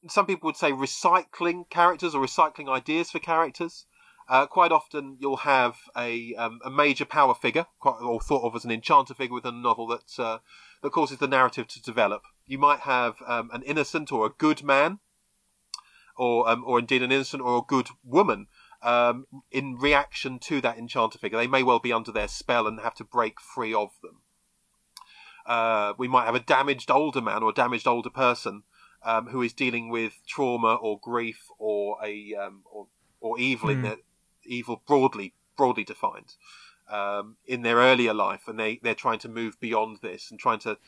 some 0.08 0.24
people 0.24 0.46
would 0.46 0.56
say 0.56 0.72
recycling 0.72 1.68
characters 1.68 2.14
or 2.14 2.24
recycling 2.24 2.70
ideas 2.70 3.10
for 3.10 3.18
characters. 3.18 3.84
Uh, 4.28 4.46
quite 4.46 4.72
often, 4.72 5.16
you'll 5.20 5.38
have 5.38 5.76
a 5.96 6.34
um, 6.36 6.60
a 6.64 6.70
major 6.70 7.04
power 7.04 7.34
figure, 7.34 7.66
quite, 7.80 8.00
or 8.00 8.20
thought 8.20 8.44
of 8.44 8.54
as 8.54 8.64
an 8.64 8.70
enchanter 8.70 9.14
figure 9.14 9.34
within 9.34 9.54
a 9.54 9.58
novel 9.58 9.86
that 9.88 10.18
uh, 10.18 10.38
that 10.82 10.90
causes 10.90 11.18
the 11.18 11.28
narrative 11.28 11.66
to 11.68 11.82
develop. 11.82 12.22
You 12.46 12.58
might 12.58 12.80
have 12.80 13.16
um, 13.26 13.50
an 13.52 13.62
innocent 13.62 14.12
or 14.12 14.26
a 14.26 14.30
good 14.30 14.62
man, 14.62 15.00
or 16.16 16.48
um, 16.48 16.62
or 16.66 16.78
indeed 16.78 17.02
an 17.02 17.12
innocent 17.12 17.42
or 17.42 17.58
a 17.58 17.62
good 17.66 17.88
woman 18.04 18.46
um, 18.82 19.26
in 19.50 19.76
reaction 19.76 20.38
to 20.40 20.60
that 20.60 20.78
enchanter 20.78 21.18
figure. 21.18 21.38
They 21.38 21.46
may 21.46 21.62
well 21.62 21.78
be 21.78 21.92
under 21.92 22.12
their 22.12 22.28
spell 22.28 22.66
and 22.66 22.80
have 22.80 22.94
to 22.96 23.04
break 23.04 23.40
free 23.40 23.74
of 23.74 23.90
them. 24.02 24.22
Uh, 25.46 25.94
we 25.98 26.08
might 26.08 26.26
have 26.26 26.34
a 26.34 26.40
damaged 26.40 26.90
older 26.90 27.20
man 27.20 27.42
or 27.42 27.50
a 27.50 27.54
damaged 27.54 27.86
older 27.86 28.10
person 28.10 28.62
um, 29.04 29.26
who 29.28 29.42
is 29.42 29.52
dealing 29.52 29.88
with 29.88 30.20
trauma 30.26 30.74
or 30.74 31.00
grief 31.00 31.46
or 31.58 31.98
a 32.04 32.34
um, 32.34 32.62
or, 32.70 32.86
or 33.20 33.38
evil 33.38 33.68
mm. 33.68 33.72
in 33.72 33.78
hmm. 33.78 33.84
their 33.84 33.96
evil 34.46 34.82
broadly 34.86 35.34
broadly 35.56 35.84
defined 35.84 36.34
um, 36.90 37.36
in 37.46 37.62
their 37.62 37.76
earlier 37.76 38.14
life, 38.14 38.48
and 38.48 38.58
they 38.58 38.80
they're 38.82 38.94
trying 38.94 39.18
to 39.20 39.28
move 39.28 39.60
beyond 39.60 39.98
this 40.02 40.30
and 40.30 40.38
trying 40.38 40.58
to 40.60 40.78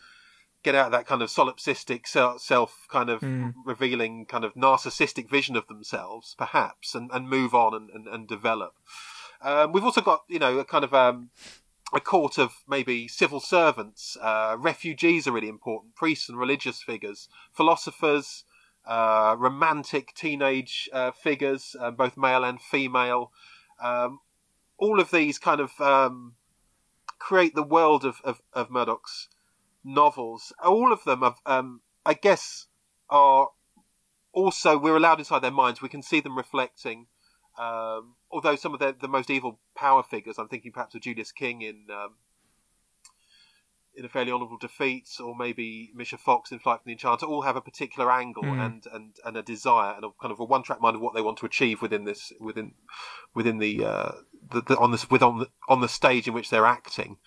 get 0.64 0.74
out 0.74 0.86
of 0.86 0.92
that 0.92 1.06
kind 1.06 1.22
of 1.22 1.28
solipsistic 1.28 2.06
self 2.06 2.86
kind 2.88 3.10
of 3.10 3.20
mm. 3.20 3.52
revealing 3.64 4.26
kind 4.26 4.44
of 4.44 4.54
narcissistic 4.54 5.28
vision 5.28 5.54
of 5.56 5.68
themselves 5.68 6.34
perhaps 6.36 6.94
and, 6.94 7.10
and 7.12 7.28
move 7.28 7.54
on 7.54 7.74
and, 7.74 7.90
and, 7.90 8.08
and 8.08 8.26
develop 8.26 8.74
um, 9.42 9.72
we've 9.72 9.84
also 9.84 10.00
got 10.00 10.24
you 10.26 10.38
know 10.38 10.58
a 10.58 10.64
kind 10.64 10.82
of 10.82 10.94
um, 10.94 11.28
a 11.92 12.00
court 12.00 12.38
of 12.38 12.64
maybe 12.66 13.06
civil 13.06 13.40
servants 13.40 14.16
uh, 14.22 14.56
refugees 14.58 15.28
are 15.28 15.32
really 15.32 15.48
important 15.48 15.94
priests 15.94 16.30
and 16.30 16.38
religious 16.38 16.82
figures 16.82 17.28
philosophers 17.52 18.44
uh, 18.86 19.34
romantic 19.38 20.14
teenage 20.14 20.88
uh, 20.92 21.10
figures 21.10 21.74
uh, 21.80 21.90
both 21.90 22.16
male 22.16 22.44
and 22.44 22.60
female 22.60 23.32
um, 23.82 24.20
all 24.78 25.00
of 25.00 25.10
these 25.10 25.38
kind 25.38 25.60
of 25.60 25.80
um, 25.80 26.34
create 27.18 27.54
the 27.54 27.62
world 27.62 28.04
of, 28.04 28.20
of, 28.24 28.42
of 28.52 28.70
Murdoch's 28.70 29.28
novels, 29.82 30.52
all 30.62 30.92
of 30.92 31.04
them 31.04 31.24
um, 31.46 31.80
I 32.04 32.14
guess, 32.14 32.66
are 33.08 33.50
also 34.32 34.78
we're 34.78 34.96
allowed 34.96 35.20
inside 35.20 35.40
their 35.40 35.50
minds. 35.50 35.80
We 35.80 35.88
can 35.88 36.02
see 36.02 36.20
them 36.20 36.36
reflecting. 36.36 37.06
Um, 37.58 38.16
although 38.30 38.56
some 38.56 38.74
of 38.74 38.80
the, 38.80 38.94
the 39.00 39.08
most 39.08 39.30
evil 39.30 39.60
power 39.76 40.02
figures, 40.02 40.38
I'm 40.38 40.48
thinking 40.48 40.72
perhaps 40.72 40.94
of 40.94 41.02
Julius 41.02 41.32
King 41.32 41.62
in 41.62 41.86
um, 41.90 42.14
in 43.96 44.04
a 44.04 44.08
fairly 44.08 44.32
honourable 44.32 44.58
defeat, 44.58 45.08
or 45.20 45.36
maybe 45.36 45.92
Misha 45.94 46.18
Fox 46.18 46.50
in 46.50 46.58
Flight 46.58 46.80
from 46.82 46.90
the 46.90 46.92
Enchanter, 46.92 47.26
all 47.26 47.42
have 47.42 47.56
a 47.56 47.60
particular 47.60 48.10
angle 48.10 48.42
mm. 48.42 48.64
and, 48.64 48.86
and, 48.92 49.14
and 49.24 49.36
a 49.36 49.42
desire 49.42 49.94
and 49.94 50.04
a 50.04 50.08
kind 50.20 50.32
of 50.32 50.40
a 50.40 50.44
one 50.44 50.62
track 50.62 50.80
mind 50.80 50.96
of 50.96 51.02
what 51.02 51.14
they 51.14 51.20
want 51.20 51.38
to 51.38 51.46
achieve 51.46 51.80
within 51.80 52.04
this 52.04 52.32
within 52.40 52.72
within 53.34 53.58
the, 53.58 53.84
uh, 53.84 54.12
the, 54.50 54.62
the 54.62 54.78
on 54.78 54.90
this 54.90 55.08
with 55.10 55.22
on 55.22 55.38
the 55.38 55.48
on 55.68 55.80
the 55.80 55.88
stage 55.88 56.26
in 56.26 56.34
which 56.34 56.50
they're 56.50 56.66
acting. 56.66 57.18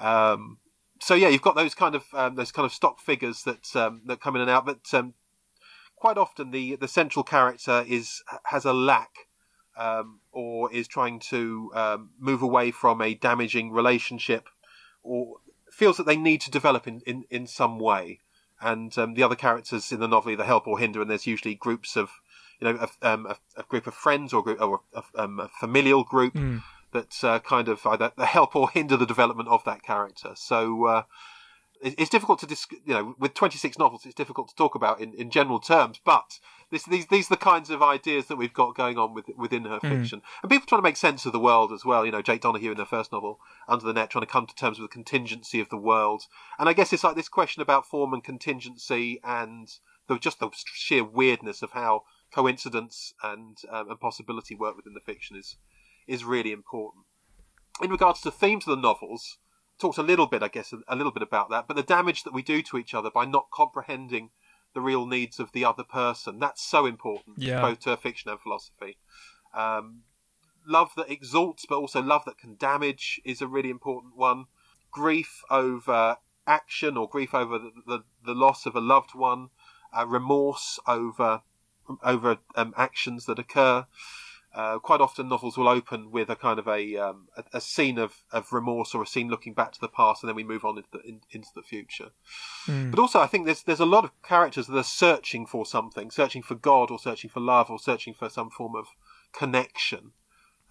Um, 0.00 0.58
so 1.00 1.14
yeah, 1.14 1.28
you've 1.28 1.42
got 1.42 1.56
those 1.56 1.74
kind 1.74 1.94
of 1.94 2.04
um, 2.14 2.34
those 2.36 2.52
kind 2.52 2.64
of 2.64 2.72
stock 2.72 3.00
figures 3.00 3.42
that 3.42 3.76
um, 3.76 4.02
that 4.06 4.20
come 4.20 4.36
in 4.36 4.42
and 4.42 4.50
out, 4.50 4.66
but 4.66 4.92
um, 4.94 5.14
quite 5.96 6.18
often 6.18 6.50
the 6.50 6.76
the 6.76 6.88
central 6.88 7.22
character 7.22 7.84
is 7.86 8.22
has 8.44 8.64
a 8.64 8.72
lack 8.72 9.10
um, 9.76 10.20
or 10.32 10.72
is 10.72 10.88
trying 10.88 11.20
to 11.20 11.70
um, 11.74 12.10
move 12.18 12.42
away 12.42 12.70
from 12.70 13.02
a 13.02 13.14
damaging 13.14 13.70
relationship 13.70 14.48
or 15.02 15.36
feels 15.76 15.98
that 15.98 16.06
they 16.06 16.16
need 16.16 16.40
to 16.40 16.50
develop 16.50 16.88
in, 16.88 17.02
in, 17.06 17.24
in 17.28 17.46
some 17.46 17.78
way. 17.78 18.20
And 18.60 18.96
um, 18.96 19.12
the 19.12 19.22
other 19.22 19.34
characters 19.34 19.92
in 19.92 20.00
the 20.00 20.08
novel 20.08 20.32
either 20.32 20.44
help 20.44 20.66
or 20.66 20.78
hinder, 20.78 21.02
and 21.02 21.10
there's 21.10 21.26
usually 21.26 21.54
groups 21.54 21.96
of, 21.96 22.08
you 22.58 22.66
know, 22.66 22.88
a, 23.02 23.08
a, 23.08 23.36
a 23.58 23.62
group 23.68 23.86
of 23.86 23.92
friends 23.92 24.32
or, 24.32 24.42
group, 24.42 24.60
or 24.60 24.80
a, 24.94 25.02
a 25.28 25.48
familial 25.60 26.02
group 26.04 26.34
mm 26.34 26.62
that 26.92 27.24
uh, 27.24 27.38
kind 27.40 27.68
of 27.68 27.84
either 27.86 28.10
help 28.24 28.56
or 28.56 28.70
hinder 28.70 28.96
the 28.96 29.04
development 29.06 29.48
of 29.48 29.62
that 29.64 29.82
character. 29.82 30.30
So 30.34 30.86
uh, 30.86 31.02
it's 31.98 32.10
difficult 32.10 32.40
to, 32.40 32.46
dis- 32.46 32.66
you 32.84 32.94
know, 32.94 33.14
with 33.18 33.34
26 33.34 33.78
novels, 33.78 34.04
it's 34.04 34.14
difficult 34.14 34.48
to 34.48 34.54
talk 34.54 34.74
about 34.74 35.00
in, 35.00 35.12
in 35.14 35.30
general 35.30 35.60
terms, 35.60 36.00
but 36.04 36.38
this, 36.70 36.84
these 36.84 37.06
these 37.06 37.30
are 37.30 37.34
the 37.34 37.40
kinds 37.40 37.70
of 37.70 37.82
ideas 37.82 38.26
that 38.26 38.36
we've 38.36 38.52
got 38.52 38.74
going 38.74 38.98
on 38.98 39.14
with, 39.14 39.26
within 39.36 39.64
her 39.66 39.78
mm. 39.78 39.88
fiction. 39.88 40.22
And 40.42 40.50
people 40.50 40.66
trying 40.66 40.80
to 40.80 40.88
make 40.88 40.96
sense 40.96 41.24
of 41.24 41.32
the 41.32 41.38
world 41.38 41.72
as 41.72 41.84
well. 41.84 42.04
You 42.04 42.12
know, 42.12 42.22
Jake 42.22 42.40
Donaghue 42.40 42.72
in 42.72 42.78
her 42.78 42.84
first 42.84 43.12
novel, 43.12 43.38
Under 43.68 43.86
the 43.86 43.92
Net, 43.92 44.10
trying 44.10 44.24
to 44.26 44.30
come 44.30 44.46
to 44.46 44.54
terms 44.54 44.78
with 44.78 44.90
the 44.90 44.94
contingency 44.94 45.60
of 45.60 45.68
the 45.68 45.76
world. 45.76 46.24
And 46.58 46.68
I 46.68 46.72
guess 46.72 46.92
it's 46.92 47.04
like 47.04 47.14
this 47.14 47.28
question 47.28 47.62
about 47.62 47.86
form 47.86 48.12
and 48.12 48.24
contingency 48.24 49.20
and 49.22 49.68
the, 50.08 50.18
just 50.18 50.40
the 50.40 50.50
sheer 50.52 51.04
weirdness 51.04 51.62
of 51.62 51.70
how 51.70 52.02
coincidence 52.34 53.12
and, 53.22 53.58
um, 53.70 53.90
and 53.90 54.00
possibility 54.00 54.54
work 54.54 54.76
within 54.76 54.94
the 54.94 55.00
fiction 55.00 55.36
is 55.36 55.56
is 56.06 56.24
really 56.24 56.52
important. 56.52 57.04
In 57.82 57.90
regards 57.90 58.20
to 58.22 58.30
themes 58.30 58.66
of 58.66 58.76
the 58.76 58.82
novels, 58.82 59.38
talked 59.78 59.98
a 59.98 60.02
little 60.02 60.26
bit, 60.26 60.42
I 60.42 60.48
guess, 60.48 60.72
a, 60.88 60.96
little 60.96 61.12
bit 61.12 61.22
about 61.22 61.50
that, 61.50 61.66
but 61.66 61.76
the 61.76 61.82
damage 61.82 62.24
that 62.24 62.32
we 62.32 62.42
do 62.42 62.62
to 62.62 62.78
each 62.78 62.94
other 62.94 63.10
by 63.10 63.24
not 63.24 63.50
comprehending 63.52 64.30
the 64.74 64.80
real 64.80 65.06
needs 65.06 65.40
of 65.40 65.52
the 65.52 65.64
other 65.64 65.84
person, 65.84 66.38
that's 66.38 66.62
so 66.62 66.86
important, 66.86 67.38
yeah. 67.38 67.60
both 67.60 67.80
to 67.80 67.96
fiction 67.96 68.30
and 68.30 68.40
philosophy. 68.40 68.98
Um, 69.54 70.02
love 70.66 70.90
that 70.96 71.10
exalts, 71.10 71.64
but 71.68 71.76
also 71.76 72.02
love 72.02 72.24
that 72.26 72.38
can 72.38 72.56
damage 72.56 73.20
is 73.24 73.40
a 73.40 73.46
really 73.46 73.70
important 73.70 74.16
one. 74.16 74.46
Grief 74.90 75.42
over 75.50 76.16
action 76.46 76.96
or 76.96 77.08
grief 77.08 77.34
over 77.34 77.58
the, 77.58 77.70
the, 77.86 78.04
the 78.24 78.34
loss 78.34 78.66
of 78.66 78.76
a 78.76 78.80
loved 78.80 79.14
one, 79.14 79.48
uh, 79.96 80.06
remorse 80.06 80.78
over 80.86 81.42
over 82.02 82.38
um, 82.56 82.74
actions 82.76 83.26
that 83.26 83.38
occur. 83.38 83.86
Uh, 84.56 84.78
quite 84.78 85.02
often, 85.02 85.28
novels 85.28 85.58
will 85.58 85.68
open 85.68 86.10
with 86.10 86.30
a 86.30 86.34
kind 86.34 86.58
of 86.58 86.66
a 86.66 86.96
um, 86.96 87.28
a, 87.36 87.44
a, 87.58 87.60
scene 87.60 87.98
of, 87.98 88.24
of 88.32 88.50
remorse 88.54 88.94
or 88.94 89.02
a 89.02 89.06
scene 89.06 89.28
looking 89.28 89.52
back 89.52 89.70
to 89.70 89.80
the 89.80 89.88
past, 89.88 90.22
and 90.22 90.30
then 90.30 90.34
we 90.34 90.42
move 90.42 90.64
on 90.64 90.78
into 90.78 90.88
the, 90.92 91.00
in, 91.00 91.20
into 91.30 91.50
the 91.54 91.60
future. 91.60 92.08
Mm. 92.66 92.90
But 92.90 92.98
also, 92.98 93.20
I 93.20 93.26
think 93.26 93.44
there's 93.44 93.62
there's 93.64 93.80
a 93.80 93.84
lot 93.84 94.04
of 94.04 94.10
characters 94.22 94.66
that 94.66 94.76
are 94.78 94.82
searching 94.82 95.44
for 95.44 95.66
something, 95.66 96.10
searching 96.10 96.42
for 96.42 96.54
God, 96.54 96.90
or 96.90 96.98
searching 96.98 97.28
for 97.28 97.40
love, 97.40 97.68
or 97.68 97.78
searching 97.78 98.14
for 98.14 98.30
some 98.30 98.48
form 98.48 98.74
of 98.74 98.86
connection. 99.34 100.12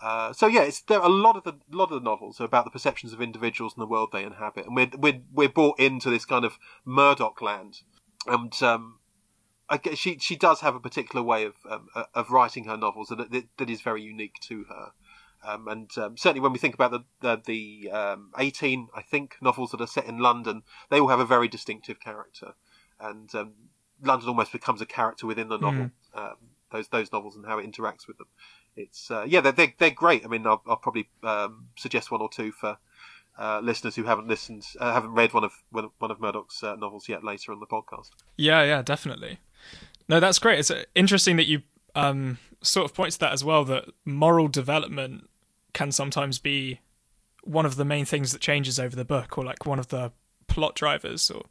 Uh, 0.01 0.33
so 0.33 0.47
yeah, 0.47 0.63
it's 0.63 0.81
there. 0.81 0.99
A 0.99 1.07
lot 1.07 1.37
of 1.37 1.43
the 1.43 1.53
lot 1.71 1.91
of 1.91 2.01
the 2.01 2.09
novels 2.09 2.41
are 2.41 2.45
about 2.45 2.65
the 2.65 2.71
perceptions 2.71 3.13
of 3.13 3.21
individuals 3.21 3.75
and 3.75 3.83
the 3.83 3.87
world 3.87 4.09
they 4.11 4.23
inhabit, 4.23 4.65
and 4.65 4.75
we're 4.75 4.89
we're 4.97 5.21
we're 5.31 5.47
brought 5.47 5.79
into 5.79 6.09
this 6.09 6.25
kind 6.25 6.43
of 6.43 6.57
Murdoch 6.85 7.39
land, 7.39 7.81
and 8.25 8.51
um, 8.63 8.97
I 9.69 9.77
guess 9.77 9.97
she 9.97 10.17
she 10.19 10.35
does 10.35 10.61
have 10.61 10.75
a 10.75 10.79
particular 10.79 11.23
way 11.23 11.45
of 11.45 11.53
um, 11.69 11.87
uh, 11.95 12.05
of 12.13 12.29
writing 12.29 12.65
her 12.65 12.77
novels 12.77 13.09
that 13.09 13.45
that 13.57 13.69
is 13.69 13.81
very 13.81 14.01
unique 14.01 14.35
to 14.43 14.65
her. 14.65 14.91
Um, 15.43 15.67
and 15.67 15.97
um, 15.97 16.17
certainly 16.17 16.41
when 16.41 16.53
we 16.53 16.59
think 16.59 16.73
about 16.73 16.91
the 16.91 17.03
the, 17.21 17.41
the 17.45 17.91
um, 17.91 18.31
18, 18.37 18.89
I 18.95 19.01
think, 19.03 19.35
novels 19.41 19.71
that 19.71 19.81
are 19.81 19.87
set 19.87 20.05
in 20.05 20.17
London, 20.17 20.63
they 20.89 20.99
all 20.99 21.09
have 21.09 21.19
a 21.19 21.25
very 21.25 21.47
distinctive 21.47 21.99
character, 21.99 22.53
and 22.99 23.33
um, 23.35 23.53
London 24.01 24.29
almost 24.29 24.51
becomes 24.51 24.81
a 24.81 24.85
character 24.85 25.27
within 25.27 25.49
the 25.49 25.57
novel. 25.57 25.91
Mm. 26.15 26.35
those 26.71 26.87
those 26.87 27.11
novels 27.11 27.35
and 27.35 27.45
how 27.45 27.59
it 27.59 27.71
interacts 27.71 28.07
with 28.07 28.17
them. 28.17 28.27
It's 28.75 29.09
uh, 29.09 29.25
yeah, 29.27 29.41
they're, 29.41 29.51
they're, 29.51 29.73
they're 29.77 29.89
great. 29.91 30.25
I 30.25 30.27
mean, 30.27 30.45
I'll, 30.45 30.61
I'll 30.67 30.77
probably 30.77 31.09
um, 31.23 31.67
suggest 31.75 32.11
one 32.11 32.21
or 32.21 32.29
two 32.29 32.51
for 32.51 32.77
uh, 33.37 33.59
listeners 33.63 33.95
who 33.95 34.03
haven't 34.03 34.27
listened, 34.27 34.65
uh, 34.79 34.93
haven't 34.93 35.11
read 35.11 35.33
one 35.33 35.43
of 35.43 35.53
one 35.71 36.11
of 36.11 36.19
Murdoch's 36.19 36.63
uh, 36.63 36.75
novels 36.75 37.09
yet 37.09 37.23
later 37.23 37.51
on 37.51 37.59
the 37.59 37.65
podcast. 37.65 38.09
Yeah, 38.37 38.63
yeah, 38.63 38.81
definitely. 38.81 39.39
No, 40.07 40.19
that's 40.19 40.39
great. 40.39 40.59
It's 40.59 40.71
uh, 40.71 40.83
interesting 40.93 41.37
that 41.37 41.47
you 41.47 41.63
um, 41.95 42.37
sort 42.61 42.85
of 42.85 42.93
point 42.93 43.13
to 43.13 43.19
that 43.19 43.33
as 43.33 43.43
well. 43.43 43.65
That 43.65 43.85
moral 44.03 44.47
development 44.47 45.29
can 45.73 45.91
sometimes 45.91 46.39
be 46.39 46.79
one 47.43 47.65
of 47.65 47.75
the 47.75 47.85
main 47.85 48.05
things 48.05 48.31
that 48.31 48.41
changes 48.41 48.79
over 48.79 48.95
the 48.95 49.05
book, 49.05 49.37
or 49.37 49.43
like 49.43 49.65
one 49.65 49.79
of 49.79 49.87
the 49.89 50.11
plot 50.47 50.75
drivers, 50.75 51.29
or. 51.29 51.43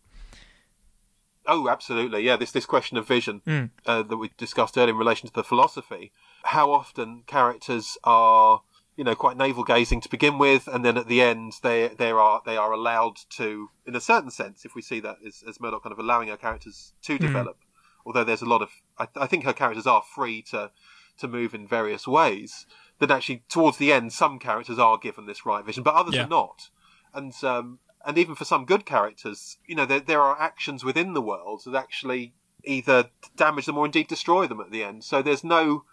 Oh, 1.46 1.68
absolutely. 1.68 2.22
Yeah, 2.22 2.37
this 2.37 2.53
this 2.53 2.66
question 2.66 2.96
of 2.96 3.07
vision 3.07 3.42
mm. 3.46 3.70
uh, 3.87 4.03
that 4.03 4.16
we 4.16 4.31
discussed 4.38 4.79
earlier 4.79 4.94
in 4.94 4.98
relation 4.98 5.29
to 5.29 5.35
the 5.35 5.44
philosophy. 5.44 6.11
How 6.44 6.72
often 6.72 7.22
characters 7.27 7.98
are 8.05 8.62
you 8.96 9.05
know 9.05 9.14
quite 9.14 9.37
navel 9.37 9.64
gazing 9.64 10.00
to 10.03 10.09
begin 10.09 10.38
with, 10.38 10.68
and 10.68 10.85
then 10.85 10.96
at 10.96 11.09
the 11.09 11.20
end 11.20 11.55
they 11.62 11.88
they 11.88 12.11
are 12.11 12.42
they 12.46 12.57
are 12.57 12.72
allowed 12.72 13.16
to, 13.31 13.70
in 13.87 13.94
a 13.94 14.00
certain 14.00 14.31
sense, 14.31 14.64
if 14.64 14.74
we 14.74 14.83
see 14.83 15.00
that 15.00 15.16
as, 15.27 15.42
as 15.46 15.61
Murdoch 15.61 15.83
kind 15.83 15.92
of 15.92 15.98
allowing 15.98 16.29
her 16.29 16.37
characters 16.37 16.92
to 17.03 17.14
mm-hmm. 17.14 17.27
develop. 17.27 17.59
Although 18.07 18.25
there's 18.25 18.43
a 18.43 18.47
lot 18.47 18.62
of, 18.62 18.71
I, 18.99 19.09
I, 19.17 19.27
think 19.27 19.45
her 19.45 19.53
characters 19.53 19.87
are 19.87 20.03
free 20.03 20.43
to 20.51 20.71
to 21.19 21.29
move 21.29 21.55
in 21.55 21.67
various 21.67 22.07
ways. 22.07 22.67
That 22.99 23.11
actually 23.11 23.43
towards 23.49 23.79
the 23.79 23.93
end, 23.93 24.12
some 24.12 24.38
characters 24.38 24.79
are 24.79 24.99
given 24.99 25.27
this 25.27 25.45
right 25.45 25.64
vision, 25.64 25.83
but 25.83 25.95
others 25.95 26.14
yeah. 26.14 26.25
are 26.25 26.29
not. 26.29 26.71
And 27.12 27.33
um, 27.43 27.79
and 28.05 28.19
even 28.19 28.35
for 28.35 28.45
some 28.45 28.64
good 28.64 28.87
characters, 28.87 29.59
you 29.67 29.75
know, 29.75 29.87
there 29.87 30.01
there 30.01 30.21
are 30.21 30.40
actions 30.40 30.85
within 30.85 31.14
the 31.14 31.23
world 31.23 31.62
that 31.67 31.75
actually 31.75 32.35
either 32.64 33.11
damage 33.37 33.67
them 33.67 33.79
or 33.79 33.85
indeed 33.85 34.09
destroy 34.09 34.47
them 34.47 34.61
at 34.61 34.71
the 34.71 34.83
end. 34.83 35.05
So 35.05 35.23
there's 35.23 35.45
no 35.45 35.85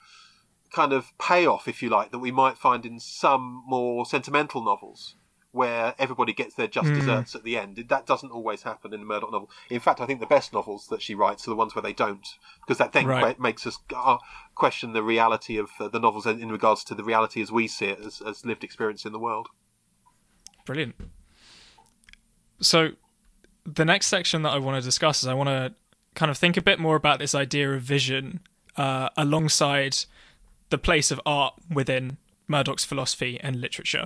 kind 0.72 0.94
of 0.94 1.18
payoff, 1.18 1.68
if 1.68 1.84
you 1.84 1.90
like, 1.90 2.12
that 2.12 2.20
we 2.20 2.32
might 2.32 2.58
find 2.58 2.86
in 2.86 3.00
some 3.00 3.64
more 3.68 4.06
sentimental 4.06 4.64
novels 4.64 5.16
where 5.52 5.94
everybody 6.00 6.32
gets 6.34 6.56
their 6.56 6.68
just 6.68 6.88
mm. 6.88 6.96
desserts 6.96 7.36
at 7.36 7.44
the 7.44 7.58
end. 7.58 7.84
That 7.90 8.06
doesn't 8.06 8.32
always 8.32 8.64
happen 8.64 8.94
in 8.94 9.02
a 9.02 9.06
Murdoch 9.06 9.32
novel. 9.32 9.50
In 9.70 9.80
fact, 9.80 10.00
I 10.00 10.06
think 10.06 10.20
the 10.20 10.26
best 10.26 10.54
novels 10.54 10.88
that 10.88 11.02
she 11.02 11.14
writes 11.14 11.46
are 11.46 11.52
the 11.52 11.56
ones 11.56 11.76
where 11.76 11.82
they 11.82 11.94
don't, 11.94 12.26
because 12.62 12.78
that 12.78 12.94
then 12.94 13.06
right. 13.06 13.40
makes 13.40 13.68
us 13.68 13.78
uh, 13.94 14.18
question 14.56 14.94
the 14.94 15.04
reality 15.04 15.58
of 15.58 15.70
uh, 15.80 15.90
the 15.90 16.00
novels 16.00 16.26
in 16.26 16.52
regards 16.52 16.84
to 16.86 16.96
the 16.96 17.04
reality 17.04 17.42
as 17.42 17.52
we 17.52 17.68
see 17.68 17.88
it 17.88 18.00
as, 18.00 18.22
as 18.22 18.46
lived 18.46 18.64
experience 18.64 19.06
in 19.06 19.12
the 19.12 19.20
world. 19.20 19.50
Brilliant. 20.66 20.96
So, 22.62 22.92
the 23.66 23.86
next 23.86 24.08
section 24.08 24.44
that 24.44 24.52
I 24.52 24.58
want 24.58 24.82
to 24.82 24.86
discuss 24.86 25.22
is 25.22 25.28
I 25.28 25.34
want 25.34 25.50
to 25.50 25.74
kind 26.16 26.32
of 26.32 26.38
think 26.38 26.58
a 26.58 26.62
bit 26.62 26.80
more 26.80 26.96
about 26.96 27.20
this 27.20 27.36
idea 27.36 27.72
of 27.74 27.82
vision 27.82 28.40
uh, 28.78 29.10
alongside 29.18 29.98
the 30.70 30.78
place 30.78 31.12
of 31.12 31.20
art 31.26 31.56
within 31.70 32.18
Murdoch's 32.48 32.86
philosophy 32.86 33.40
and 33.42 33.60
literature. 33.60 34.06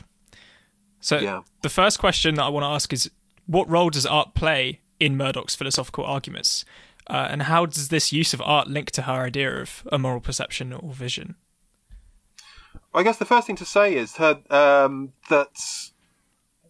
So 1.05 1.19
yeah. 1.19 1.41
the 1.61 1.69
first 1.69 1.99
question 1.99 2.33
that 2.33 2.43
I 2.45 2.49
want 2.49 2.63
to 2.63 2.69
ask 2.69 2.91
is 2.91 3.11
what 3.45 3.69
role 3.69 3.91
does 3.91 4.07
art 4.07 4.33
play 4.33 4.81
in 4.99 5.15
Murdoch's 5.15 5.53
philosophical 5.53 6.03
arguments? 6.03 6.65
Uh, 7.07 7.27
and 7.29 7.43
how 7.43 7.67
does 7.67 7.89
this 7.89 8.11
use 8.11 8.33
of 8.33 8.41
art 8.41 8.67
link 8.67 8.89
to 8.91 9.03
her 9.03 9.21
idea 9.21 9.61
of 9.61 9.87
a 9.91 9.99
moral 9.99 10.19
perception 10.19 10.73
or 10.73 10.93
vision? 10.93 11.35
I 12.91 13.03
guess 13.03 13.17
the 13.17 13.25
first 13.25 13.45
thing 13.45 13.55
to 13.57 13.65
say 13.65 13.93
is 13.93 14.15
her 14.15 14.41
um, 14.49 15.13
that 15.29 15.55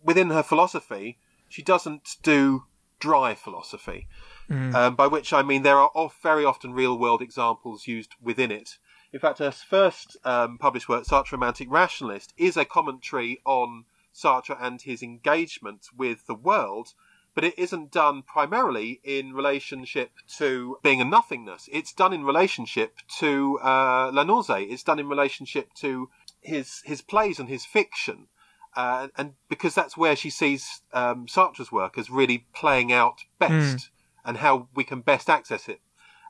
within 0.04 0.32
her 0.32 0.43
philosophy, 0.43 1.17
she 1.48 1.62
doesn't 1.62 2.17
do 2.21 2.65
dry 3.00 3.36
philosophy. 3.36 4.10
Mm. 4.50 4.76
Um, 4.76 4.95
by 4.95 5.08
which 5.08 5.32
I 5.32 5.43
mean 5.43 5.63
there 5.63 5.78
are 5.78 6.12
very 6.21 6.43
often 6.43 6.74
real 6.74 7.00
world 7.00 7.21
examples 7.21 7.88
used 7.88 8.15
within 8.21 8.52
it 8.52 8.78
in 9.15 9.19
fact, 9.21 9.39
her 9.39 9.52
first 9.52 10.17
um, 10.26 10.58
published 10.58 10.89
work, 10.89 11.06
Sartre 11.06 11.32
Romantic 11.32 11.69
Rationalist, 11.71 12.34
is 12.36 12.58
a 12.58 12.65
commentary 12.65 13.39
on 13.45 13.86
Sartre 14.15 14.58
and 14.60 14.82
his 14.82 15.04
engagement 15.04 15.88
with 15.95 16.25
the 16.28 16.36
world, 16.36 16.93
but 17.34 17.43
it 17.43 17.58
isn't 17.58 17.91
done 17.91 18.23
primarily 18.23 19.01
in 19.04 19.34
relationship 19.34 20.12
to 20.38 20.78
Being 20.84 21.01
and 21.01 21.12
Nothingness. 21.12 21.67
It's 21.71 21.93
done 21.93 22.13
in 22.13 22.23
relationship 22.23 22.99
to 23.19 23.60
uh, 23.60 24.12
La 24.13 24.23
Nausée. 24.23 24.71
It's 24.71 24.84
done 24.84 24.99
in 24.99 25.10
relationship 25.10 25.73
to 25.75 26.10
his 26.41 26.82
his 26.86 27.01
plays 27.01 27.39
and 27.39 27.49
his 27.49 27.65
fiction. 27.65 28.28
Uh, 28.75 29.08
and 29.17 29.34
because 29.49 29.73
that's 29.73 29.95
where 29.95 30.15
she 30.15 30.30
sees 30.30 30.82
um, 30.91 31.28
Sartre's 31.28 31.71
work 31.71 31.97
as 31.97 32.10
really 32.10 32.45
playing 32.54 32.91
out 32.91 33.21
best, 33.39 33.78
mm. 33.78 33.89
and 34.25 34.38
how 34.38 34.67
we 34.75 34.84
can 34.84 34.99
best 35.01 35.30
access 35.30 35.69
it 35.69 35.80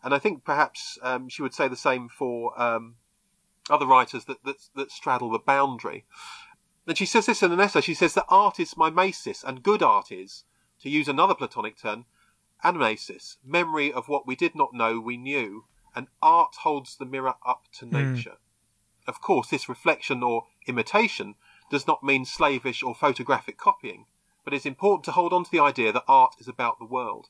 and 0.05 0.13
I 0.13 0.19
think 0.19 0.45
perhaps 0.45 0.99
um, 1.01 1.27
she 1.29 1.41
would 1.41 1.55
say 1.55 1.67
the 1.67 1.75
same 1.75 2.09
for 2.09 2.57
um, 2.61 2.95
other 3.71 3.87
writers 3.87 4.25
that, 4.25 4.43
that, 4.45 4.57
that 4.75 4.91
straddle 4.91 5.31
the 5.31 5.39
boundary. 5.39 6.05
And 6.87 6.97
she 6.97 7.05
says 7.05 7.25
this 7.25 7.41
in 7.41 7.51
an 7.51 7.59
essay. 7.59 7.81
She 7.81 7.93
says 7.93 8.13
that 8.13 8.25
art 8.29 8.59
is 8.59 8.77
mimesis, 8.77 9.43
and 9.43 9.63
good 9.63 9.81
art 9.81 10.11
is, 10.11 10.43
to 10.81 10.89
use 10.89 11.07
another 11.07 11.33
Platonic 11.33 11.77
term, 11.77 12.05
anamnesis, 12.63 13.37
memory 13.43 13.91
of 13.91 14.07
what 14.07 14.27
we 14.27 14.35
did 14.35 14.55
not 14.55 14.73
know 14.73 14.99
we 14.99 15.17
knew, 15.17 15.65
and 15.95 16.07
art 16.21 16.55
holds 16.61 16.97
the 16.97 17.05
mirror 17.05 17.35
up 17.45 17.63
to 17.79 17.85
hmm. 17.85 18.13
nature. 18.13 18.31
Mm. 18.31 19.07
Of 19.07 19.21
course, 19.21 19.49
this 19.49 19.69
reflection 19.69 20.23
or 20.23 20.47
imitation 20.67 21.35
does 21.69 21.87
not 21.87 22.03
mean 22.03 22.25
slavish 22.25 22.83
or 22.83 22.95
photographic 22.95 23.57
copying, 23.57 24.05
but 24.43 24.53
it's 24.53 24.65
important 24.65 25.05
to 25.05 25.11
hold 25.11 25.33
on 25.33 25.43
to 25.43 25.51
the 25.51 25.59
idea 25.59 25.91
that 25.91 26.03
art 26.07 26.35
is 26.39 26.47
about 26.47 26.79
the 26.79 26.85
world. 26.85 27.29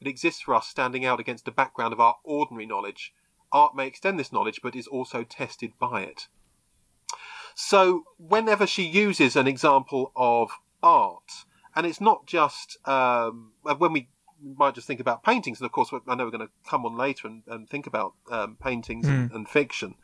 It 0.00 0.08
exists 0.08 0.42
for 0.42 0.54
us 0.54 0.66
standing 0.66 1.04
out 1.04 1.20
against 1.20 1.46
a 1.46 1.52
background 1.52 1.92
of 1.92 2.00
our 2.00 2.16
ordinary 2.24 2.66
knowledge. 2.66 3.14
Art 3.52 3.76
may 3.76 3.86
extend 3.86 4.18
this 4.18 4.32
knowledge, 4.32 4.60
but 4.62 4.74
is 4.74 4.88
also 4.88 5.22
tested 5.22 5.72
by 5.78 6.02
it. 6.02 6.28
So, 7.54 8.04
whenever 8.18 8.66
she 8.66 8.82
uses 8.82 9.36
an 9.36 9.46
example 9.46 10.12
of 10.16 10.50
art, 10.82 11.44
and 11.74 11.86
it's 11.86 12.00
not 12.00 12.26
just 12.26 12.76
um, 12.88 13.52
when 13.62 13.92
we 13.92 14.08
might 14.42 14.74
just 14.74 14.86
think 14.86 15.00
about 15.00 15.22
paintings, 15.22 15.60
and 15.60 15.66
of 15.66 15.72
course, 15.72 15.90
I 16.08 16.14
know 16.14 16.24
we're 16.24 16.30
going 16.30 16.46
to 16.46 16.52
come 16.68 16.84
on 16.84 16.96
later 16.96 17.28
and, 17.28 17.42
and 17.46 17.68
think 17.68 17.86
about 17.86 18.14
um, 18.30 18.56
paintings 18.60 19.06
mm. 19.06 19.10
and, 19.10 19.30
hmm. 19.30 19.36
and, 19.36 19.48
fiction. 19.48 19.94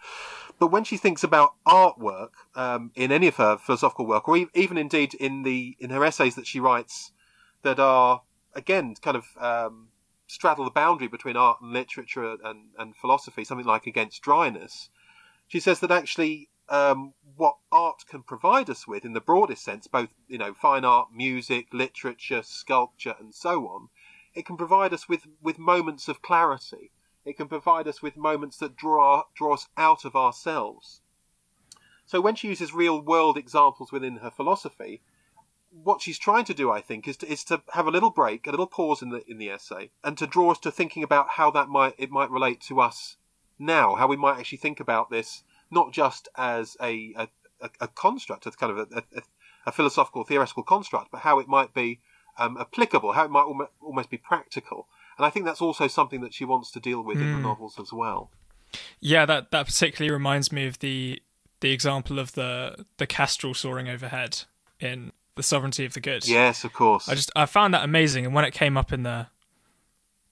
But 0.59 0.69
when 0.69 0.85
she 0.85 0.97
thinks 0.97 1.25
about 1.25 1.55
artwork 1.67 2.31
um, 2.55 2.93
in 2.95 3.11
any 3.13 3.27
of 3.27 3.37
her 3.37 3.59
philosophical 3.59 4.07
work, 4.07 4.29
or 4.29 4.47
even 4.55 4.79
indeed 4.79 5.15
in 5.15 5.43
the 5.43 5.77
in 5.81 5.91
her 5.91 6.05
essays 6.05 6.35
that 6.37 6.47
she 6.47 6.61
writes 6.61 7.13
that 7.63 7.81
are 7.81 8.23
again 8.55 8.95
kind 9.03 9.17
of 9.17 9.25
um, 9.39 9.89
straddle 10.27 10.65
the 10.65 10.71
boundary 10.71 11.09
between 11.09 11.37
art 11.37 11.61
and 11.61 11.73
literature 11.73 12.37
and, 12.45 12.69
and 12.79 12.97
philosophy, 12.97 13.45
something 13.45 13.67
like 13.67 13.87
Against 13.87 14.23
Dryness. 14.23 14.91
She 15.49 15.61
says 15.61 15.81
that 15.81 15.91
actually 15.91 16.51
um, 16.69 17.15
what 17.37 17.57
art 17.73 18.05
can 18.09 18.23
provide 18.23 18.69
us 18.69 18.87
with, 18.87 19.05
in 19.05 19.13
the 19.13 19.21
broadest 19.21 19.65
sense, 19.65 19.87
both 19.87 20.11
you 20.29 20.39
know 20.39 20.55
fine 20.55 20.85
art, 20.85 21.09
music, 21.15 21.69
literature, 21.73 22.43
sculpture, 22.43 23.15
and 23.19 23.35
so 23.35 23.67
on, 23.69 23.89
it 24.35 24.45
can 24.47 24.57
provide 24.57 24.93
us 24.93 25.09
with 25.09 25.27
with 25.41 25.59
moments 25.59 26.09
of 26.09 26.23
clarity. 26.23 26.91
It 27.25 27.37
can 27.37 27.49
provide 27.49 27.87
us 27.87 28.01
with 28.01 28.17
moments 28.17 28.59
that 28.59 28.77
draw 28.77 29.25
draw 29.35 29.55
us 29.55 29.69
out 29.77 30.05
of 30.05 30.17
ourselves. 30.17 31.01
So 32.07 32.21
when 32.21 32.35
she 32.35 32.49
uses 32.49 32.73
real 32.73 33.01
world 33.01 33.37
examples 33.37 33.93
within 33.93 34.17
her 34.17 34.31
philosophy, 34.31 35.03
what 35.71 36.01
she's 36.01 36.19
trying 36.19 36.47
to 36.47 36.55
do, 36.55 36.71
I 36.71 36.81
think, 36.81 37.07
is 37.07 37.19
to, 37.19 37.31
is 37.31 37.45
to 37.45 37.63
have 37.73 37.87
a 37.87 37.91
little 37.91 38.11
break, 38.11 38.47
a 38.47 38.51
little 38.51 38.67
pause 38.67 39.03
in 39.03 39.11
the 39.11 39.23
in 39.31 39.39
the 39.39 39.51
essay, 39.51 39.91
and 40.03 40.17
to 40.19 40.27
draw 40.27 40.51
us 40.51 40.59
to 40.61 40.71
thinking 40.71 41.03
about 41.03 41.31
how 41.31 41.51
that 41.51 41.69
might 41.69 41.95
it 41.99 42.11
might 42.11 42.31
relate 42.31 42.61
to 42.63 42.81
us 42.81 43.17
now, 43.59 43.95
how 43.97 44.07
we 44.07 44.17
might 44.17 44.39
actually 44.39 44.59
think 44.59 44.81
about 44.81 45.11
this, 45.11 45.43
not 45.71 45.93
just 45.93 46.29
as 46.37 46.77
a 46.81 47.15
a, 47.61 47.71
a 47.81 47.89
construct, 47.89 48.47
as 48.47 48.57
kind 48.57 48.73
of 48.73 48.79
a, 48.79 48.99
a, 48.99 49.23
a, 49.67 49.73
philosophical 49.73 50.25
theoretical 50.25 50.63
construct, 50.63 51.11
but 51.11 51.23
how 51.23 51.39
it 51.39 51.49
might 51.49 51.75
be 51.75 52.01
um, 52.39 52.57
applicable, 52.57 53.13
how 53.13 53.25
it 53.25 53.31
might 53.31 53.69
almost 53.81 54.11
be 54.11 54.17
practical. 54.17 54.87
And 55.17 55.27
I 55.27 55.31
think 55.31 55.45
that's 55.45 55.61
also 55.61 55.89
something 55.89 56.21
that 56.21 56.33
she 56.33 56.45
wants 56.45 56.71
to 56.71 56.81
deal 56.81 57.03
with 57.03 57.19
mm. 57.19 57.23
in 57.23 57.31
the 57.31 57.37
hmm. 57.39 57.43
novels 57.43 57.81
as 57.81 57.93
well. 57.93 58.31
Yeah, 59.01 59.27
that 59.27 59.51
that 59.51 59.67
particularly 59.67 60.13
reminds 60.13 60.53
me 60.53 60.67
of 60.67 60.79
the 60.79 61.21
the 61.61 61.73
example 61.73 62.19
of 62.19 62.33
the 62.33 62.87
the 62.99 63.07
kestrel 63.07 63.55
soaring 63.55 63.89
overhead 63.89 64.43
in 64.79 65.13
the 65.35 65.43
sovereignty 65.43 65.85
of 65.85 65.95
the 65.95 66.01
good. 66.01 66.27
Yes, 66.29 66.65
of 66.65 66.73
course. 66.73 67.09
I 67.09 67.15
just 67.15 67.33
I 67.35 67.47
found 67.47 67.75
that 67.75 67.83
amazing, 67.83 68.27
and 68.27 68.35
when 68.35 68.45
it 68.45 68.53
came 68.53 68.77
up 68.77 68.93
in 68.93 69.03
the 69.03 69.27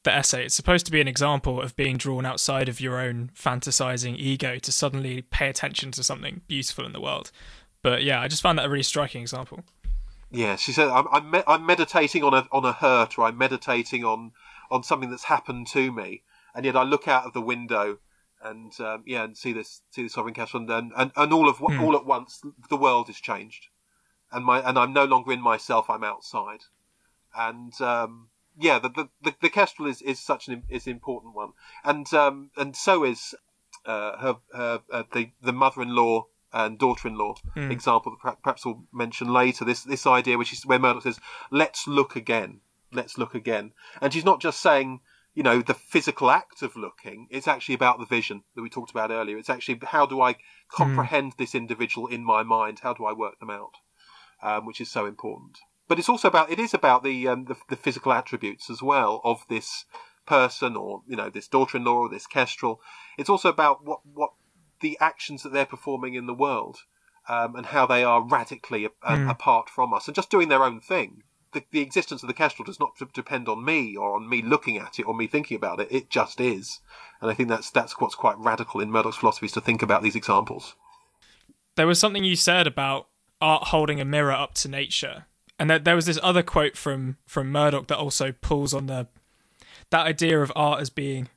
the 0.07 0.15
essay, 0.15 0.47
it's 0.47 0.55
supposed 0.55 0.87
to 0.87 0.93
be 0.93 1.01
an 1.01 1.09
example 1.09 1.61
of 1.61 1.77
being 1.77 1.99
drawn 1.99 2.25
outside 2.25 2.69
of 2.69 2.81
your 2.81 2.99
own 2.99 3.31
fantasizing 3.35 4.17
ego 4.17 4.59
to 4.59 4.73
suddenly 4.73 5.23
pay 5.23 5.49
attention 5.49 5.91
to 5.93 6.03
something 6.03 6.41
beautiful 6.49 6.87
in 6.87 6.93
the 6.93 7.01
world. 7.01 7.31
But 7.83 8.03
yeah, 8.03 8.21
I 8.21 8.29
just 8.29 8.43
found 8.43 8.59
that 8.59 8.67
a 8.67 8.71
really 8.71 8.83
striking 8.83 9.21
example. 9.21 9.63
Yeah, 10.31 10.57
she 10.57 10.73
said, 10.73 10.89
"I'm 10.89 11.07
I'm, 11.13 11.31
me- 11.31 11.45
I'm 11.47 11.65
meditating 11.65 12.25
on 12.25 12.35
a 12.35 12.49
on 12.51 12.65
a 12.65 12.73
hurt, 12.73 13.19
or 13.19 13.27
I'm 13.27 13.39
meditating 13.39 14.05
on 14.05 14.33
on 14.71 14.83
something 14.83 15.11
that's 15.11 15.25
happened 15.25 15.67
to 15.69 15.93
me." 15.93 16.23
and 16.57 16.65
yet 16.65 16.75
I 16.75 16.83
look 16.83 17.07
out 17.07 17.27
of 17.27 17.35
the 17.35 17.43
window 17.43 17.99
and 18.43 18.73
um, 18.81 19.05
yeah, 19.07 19.25
and 19.25 19.37
see 19.37 19.53
this 19.53 19.83
see 19.91 20.07
the 20.07 20.13
hovering 20.15 20.35
kestrel, 20.35 20.71
and 20.71 20.93
and, 20.97 21.13
and 21.17 21.33
all 21.33 21.49
of 21.49 21.57
mm. 21.57 21.81
all 21.81 21.97
at 21.97 22.07
once 22.07 22.41
the 22.69 22.77
world 22.77 23.09
is 23.09 23.21
changed, 23.21 23.69
and 24.31 24.45
my 24.45 24.61
and 24.61 24.79
I'm 24.79 24.93
no 24.93 25.05
longer 25.05 25.33
in 25.33 25.41
myself. 25.41 25.91
I'm 25.91 26.05
outside, 26.05 26.61
and 27.37 27.79
um, 27.81 28.29
yeah, 28.59 28.79
the, 28.79 29.09
the 29.23 29.35
the 29.41 29.49
Kestrel 29.49 29.89
is, 29.89 30.03
is 30.03 30.19
such 30.19 30.49
an 30.49 30.63
is 30.69 30.87
an 30.87 30.93
important 30.93 31.35
one, 31.35 31.53
and 31.85 32.13
um, 32.15 32.51
and 32.57 32.75
so 32.75 33.05
is 33.05 33.35
uh, 33.85 34.19
her 34.19 34.37
her 34.55 34.83
uh, 34.91 35.03
the 35.13 35.31
the 35.43 35.53
mother-in-law 35.53 36.27
and 36.53 36.79
daughter-in-law 36.79 37.35
mm. 37.57 37.71
example 37.71 38.17
that 38.25 38.43
perhaps 38.43 38.65
we'll 38.65 38.85
mention 38.93 39.33
later. 39.33 39.65
This 39.65 39.83
this 39.83 40.07
idea, 40.07 40.39
which 40.39 40.53
is 40.53 40.65
where 40.65 40.79
Murdoch 40.79 41.03
says, 41.03 41.21
"Let's 41.51 41.87
look 41.87 42.17
again, 42.17 42.61
let's 42.93 43.19
look 43.19 43.35
again," 43.35 43.73
and 44.01 44.13
she's 44.13 44.25
not 44.25 44.41
just 44.41 44.61
saying 44.61 45.01
you 45.37 45.43
know, 45.43 45.61
the 45.61 45.75
physical 45.75 46.31
act 46.31 46.63
of 46.63 46.77
looking. 46.77 47.29
It's 47.31 47.47
actually 47.47 47.75
about 47.75 47.99
the 47.99 48.07
vision 48.07 48.43
that 48.55 48.63
we 48.63 48.71
talked 48.71 48.91
about 48.91 49.11
earlier. 49.11 49.37
It's 49.37 49.51
actually 49.51 49.79
how 49.85 50.07
do 50.07 50.23
I 50.23 50.37
comprehend 50.73 51.35
mm. 51.35 51.37
this 51.37 51.55
individual 51.55 52.07
in 52.07 52.25
my 52.25 52.43
mind? 52.43 52.81
How 52.83 52.95
do 52.95 53.05
I 53.05 53.13
work 53.13 53.39
them 53.39 53.51
out? 53.51 53.75
Um, 54.43 54.65
which 54.65 54.81
is 54.81 54.91
so 54.91 55.05
important. 55.05 55.59
But 55.89 55.99
it's 55.99 56.09
also 56.09 56.29
about 56.29 56.51
it 56.51 56.59
is 56.59 56.75
about 56.75 57.05
the, 57.05 57.29
um, 57.29 57.45
the, 57.45 57.57
the 57.69 57.77
physical 57.77 58.13
attributes 58.13 58.69
as 58.71 58.83
well 58.83 59.21
of 59.25 59.45
this 59.49 59.85
person 60.27 60.75
or 60.75 61.03
you 61.07 61.17
know 61.17 61.31
this 61.31 61.47
daughter-in-law 61.47 61.95
or 61.95 62.09
this 62.09 62.27
kestrel. 62.27 62.81
It's 63.17 63.31
also 63.31 63.49
about 63.49 63.85
what 63.85 64.01
what 64.05 64.31
the 64.81 64.99
actions 65.01 65.43
that 65.43 65.53
they're 65.53 65.65
performing 65.65 66.15
in 66.15 66.27
the 66.27 66.35
world 66.35 66.79
um, 67.29 67.57
and 67.57 67.67
how 67.67 67.87
they 67.87 68.05
are 68.05 68.23
radically 68.23 68.87
mm. 68.87 69.31
apart 69.31 69.71
from 69.71 69.95
us 69.95 70.07
and 70.07 70.15
just 70.15 70.31
doing 70.31 70.49
their 70.49 70.63
own 70.63 70.81
thing 70.81 71.23
the, 71.57 71.65
the 71.71 71.81
existence 71.81 72.23
of 72.23 72.27
the 72.29 72.35
kestrel 72.35 72.65
does 72.65 72.79
not 72.79 72.93
depend 73.15 73.49
on 73.49 73.65
me 73.65 73.97
or 73.97 74.15
on 74.15 74.29
me 74.29 74.43
looking 74.43 74.77
at 74.77 74.99
it 74.99 75.05
or 75.05 75.15
me 75.15 75.27
thinking 75.27 75.57
about 75.57 75.81
it. 75.81 75.89
It 75.91 76.11
just 76.11 76.41
is, 76.41 76.81
and 77.21 77.31
I 77.31 77.35
think 77.35 77.49
that's 77.49 77.71
that's 77.71 77.99
what's 77.99 78.15
quite 78.15 78.39
radical 78.39 78.81
in 78.81 78.91
Murdoch's 78.91 79.17
philosophy 79.17 79.47
is 79.47 79.53
to 79.53 79.61
think 79.61 79.83
about 79.83 80.03
these 80.03 80.15
examples. 80.15 80.77
There 81.77 81.87
was 81.87 81.99
something 81.99 82.25
you 82.25 82.37
said 82.37 82.67
about 82.67 83.09
art 83.41 83.69
holding 83.69 84.01
a 84.01 84.05
mirror 84.05 84.33
up 84.33 84.55
to 84.55 84.69
nature, 84.69 85.27
and 85.59 85.71
there, 85.71 85.79
there 85.79 85.97
was 85.97 86.07
this 86.07 86.19
other 86.23 86.43
quote 86.43 86.77
from 86.77 87.17
from 87.27 87.51
Murdoch 87.51 87.89
that 87.89 87.99
also 87.99 88.33
pulls 88.33 88.75
on 88.75 88.87
the 88.87 89.07
that 89.91 90.07
idea 90.07 90.41
of 90.41 90.53
art 90.55 90.81
as 90.81 90.91
being 90.91 91.29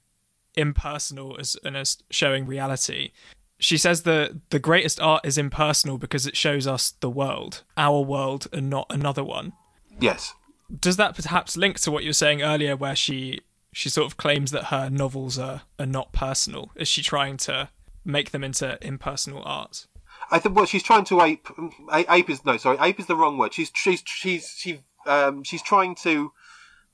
impersonal 0.55 1.37
as 1.39 1.55
and 1.63 1.77
as 1.77 1.97
showing 2.09 2.45
reality. 2.45 3.11
She 3.59 3.77
says 3.77 4.03
that 4.03 4.49
the 4.51 4.59
greatest 4.59 4.99
art 5.01 5.25
is 5.25 5.37
impersonal 5.37 5.97
because 5.97 6.25
it 6.25 6.37
shows 6.37 6.65
us 6.65 6.91
the 7.01 7.09
world, 7.09 7.63
our 7.75 8.01
world, 8.01 8.47
and 8.53 8.69
not 8.69 8.87
another 8.89 9.23
one. 9.23 9.51
Yes. 9.99 10.33
Does 10.79 10.95
that 10.95 11.15
perhaps 11.15 11.57
link 11.57 11.79
to 11.81 11.91
what 11.91 12.03
you 12.03 12.09
were 12.09 12.13
saying 12.13 12.41
earlier, 12.41 12.75
where 12.75 12.95
she 12.95 13.41
she 13.71 13.89
sort 13.89 14.07
of 14.07 14.17
claims 14.17 14.51
that 14.51 14.65
her 14.65 14.89
novels 14.89 15.37
are 15.37 15.63
are 15.77 15.85
not 15.85 16.13
personal? 16.13 16.71
Is 16.75 16.87
she 16.87 17.01
trying 17.01 17.37
to 17.37 17.69
make 18.05 18.31
them 18.31 18.43
into 18.43 18.77
impersonal 18.81 19.43
art? 19.43 19.87
I 20.31 20.39
think 20.39 20.55
what 20.55 20.69
she's 20.69 20.83
trying 20.83 21.05
to 21.05 21.21
ape 21.21 21.47
ape 21.91 22.29
is 22.29 22.45
no 22.45 22.57
sorry 22.57 22.77
ape 22.79 22.99
is 22.99 23.07
the 23.07 23.15
wrong 23.15 23.37
word. 23.37 23.53
She's 23.53 23.71
she's 23.73 24.03
she's 24.05 24.55
she 24.57 24.81
um 25.05 25.43
she's 25.43 25.61
trying 25.61 25.95
to 25.95 26.31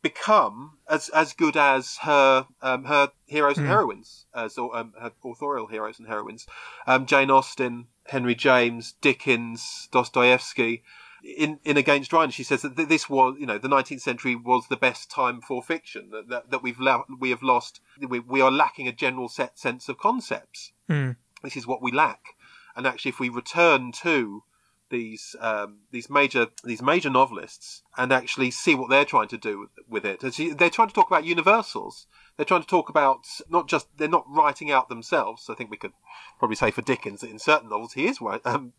become 0.01 0.77
as 0.89 1.09
as 1.09 1.33
good 1.33 1.57
as 1.57 1.97
her 2.03 2.47
um, 2.61 2.85
her 2.85 3.11
heroes 3.25 3.57
and 3.57 3.67
mm. 3.67 3.69
heroines 3.69 4.25
as 4.33 4.57
um, 4.57 4.93
her 4.99 5.11
authorial 5.23 5.67
heroes 5.67 5.99
and 5.99 6.07
heroines, 6.07 6.45
um, 6.85 7.05
Jane 7.05 7.31
Austen, 7.31 7.87
Henry 8.07 8.35
James, 8.35 8.93
Dickens, 9.01 9.89
Dostoevsky 9.91 10.83
in 11.25 11.59
in 11.63 11.77
Against 11.77 12.11
Dryness, 12.11 12.35
she 12.35 12.43
says 12.43 12.61
that 12.61 12.75
this 12.75 13.09
was, 13.09 13.35
you 13.39 13.45
know, 13.45 13.57
the 13.57 13.67
19th 13.67 14.01
century 14.01 14.35
was 14.35 14.67
the 14.67 14.77
best 14.77 15.09
time 15.09 15.41
for 15.41 15.63
fiction. 15.63 16.09
That 16.11 16.29
that, 16.29 16.51
that 16.51 16.63
we've 16.63 16.79
la- 16.79 17.05
we 17.19 17.31
have 17.31 17.41
lost, 17.41 17.81
we, 17.99 18.19
we 18.19 18.41
are 18.41 18.51
lacking 18.51 18.87
a 18.87 18.91
general 18.91 19.27
set 19.27 19.57
sense 19.57 19.89
of 19.89 19.97
concepts. 19.97 20.71
Mm. 20.89 21.15
This 21.43 21.57
is 21.57 21.67
what 21.67 21.81
we 21.81 21.91
lack. 21.91 22.35
And 22.75 22.85
actually, 22.85 23.09
if 23.09 23.19
we 23.19 23.29
return 23.29 23.91
to 24.03 24.43
these 24.89 25.35
um, 25.39 25.79
these 25.91 26.09
major 26.09 26.47
these 26.63 26.81
major 26.81 27.09
novelists 27.09 27.81
and 27.97 28.11
actually 28.11 28.51
see 28.51 28.75
what 28.75 28.89
they're 28.89 29.05
trying 29.05 29.27
to 29.29 29.37
do 29.37 29.69
with 29.87 30.05
it, 30.05 30.19
they're 30.57 30.69
trying 30.69 30.87
to 30.87 30.93
talk 30.93 31.07
about 31.07 31.25
universals. 31.25 32.07
They're 32.37 32.45
trying 32.45 32.61
to 32.61 32.67
talk 32.67 32.89
about 32.89 33.25
not 33.49 33.67
just 33.67 33.87
they're 33.97 34.07
not 34.07 34.25
writing 34.27 34.71
out 34.71 34.89
themselves. 34.89 35.49
I 35.49 35.55
think 35.55 35.71
we 35.71 35.77
could 35.77 35.93
probably 36.37 36.55
say 36.55 36.71
for 36.71 36.81
Dickens 36.81 37.21
that 37.21 37.29
in 37.29 37.39
certain 37.39 37.69
novels 37.69 37.93
he 37.93 38.07
is 38.07 38.19
um, 38.45 38.73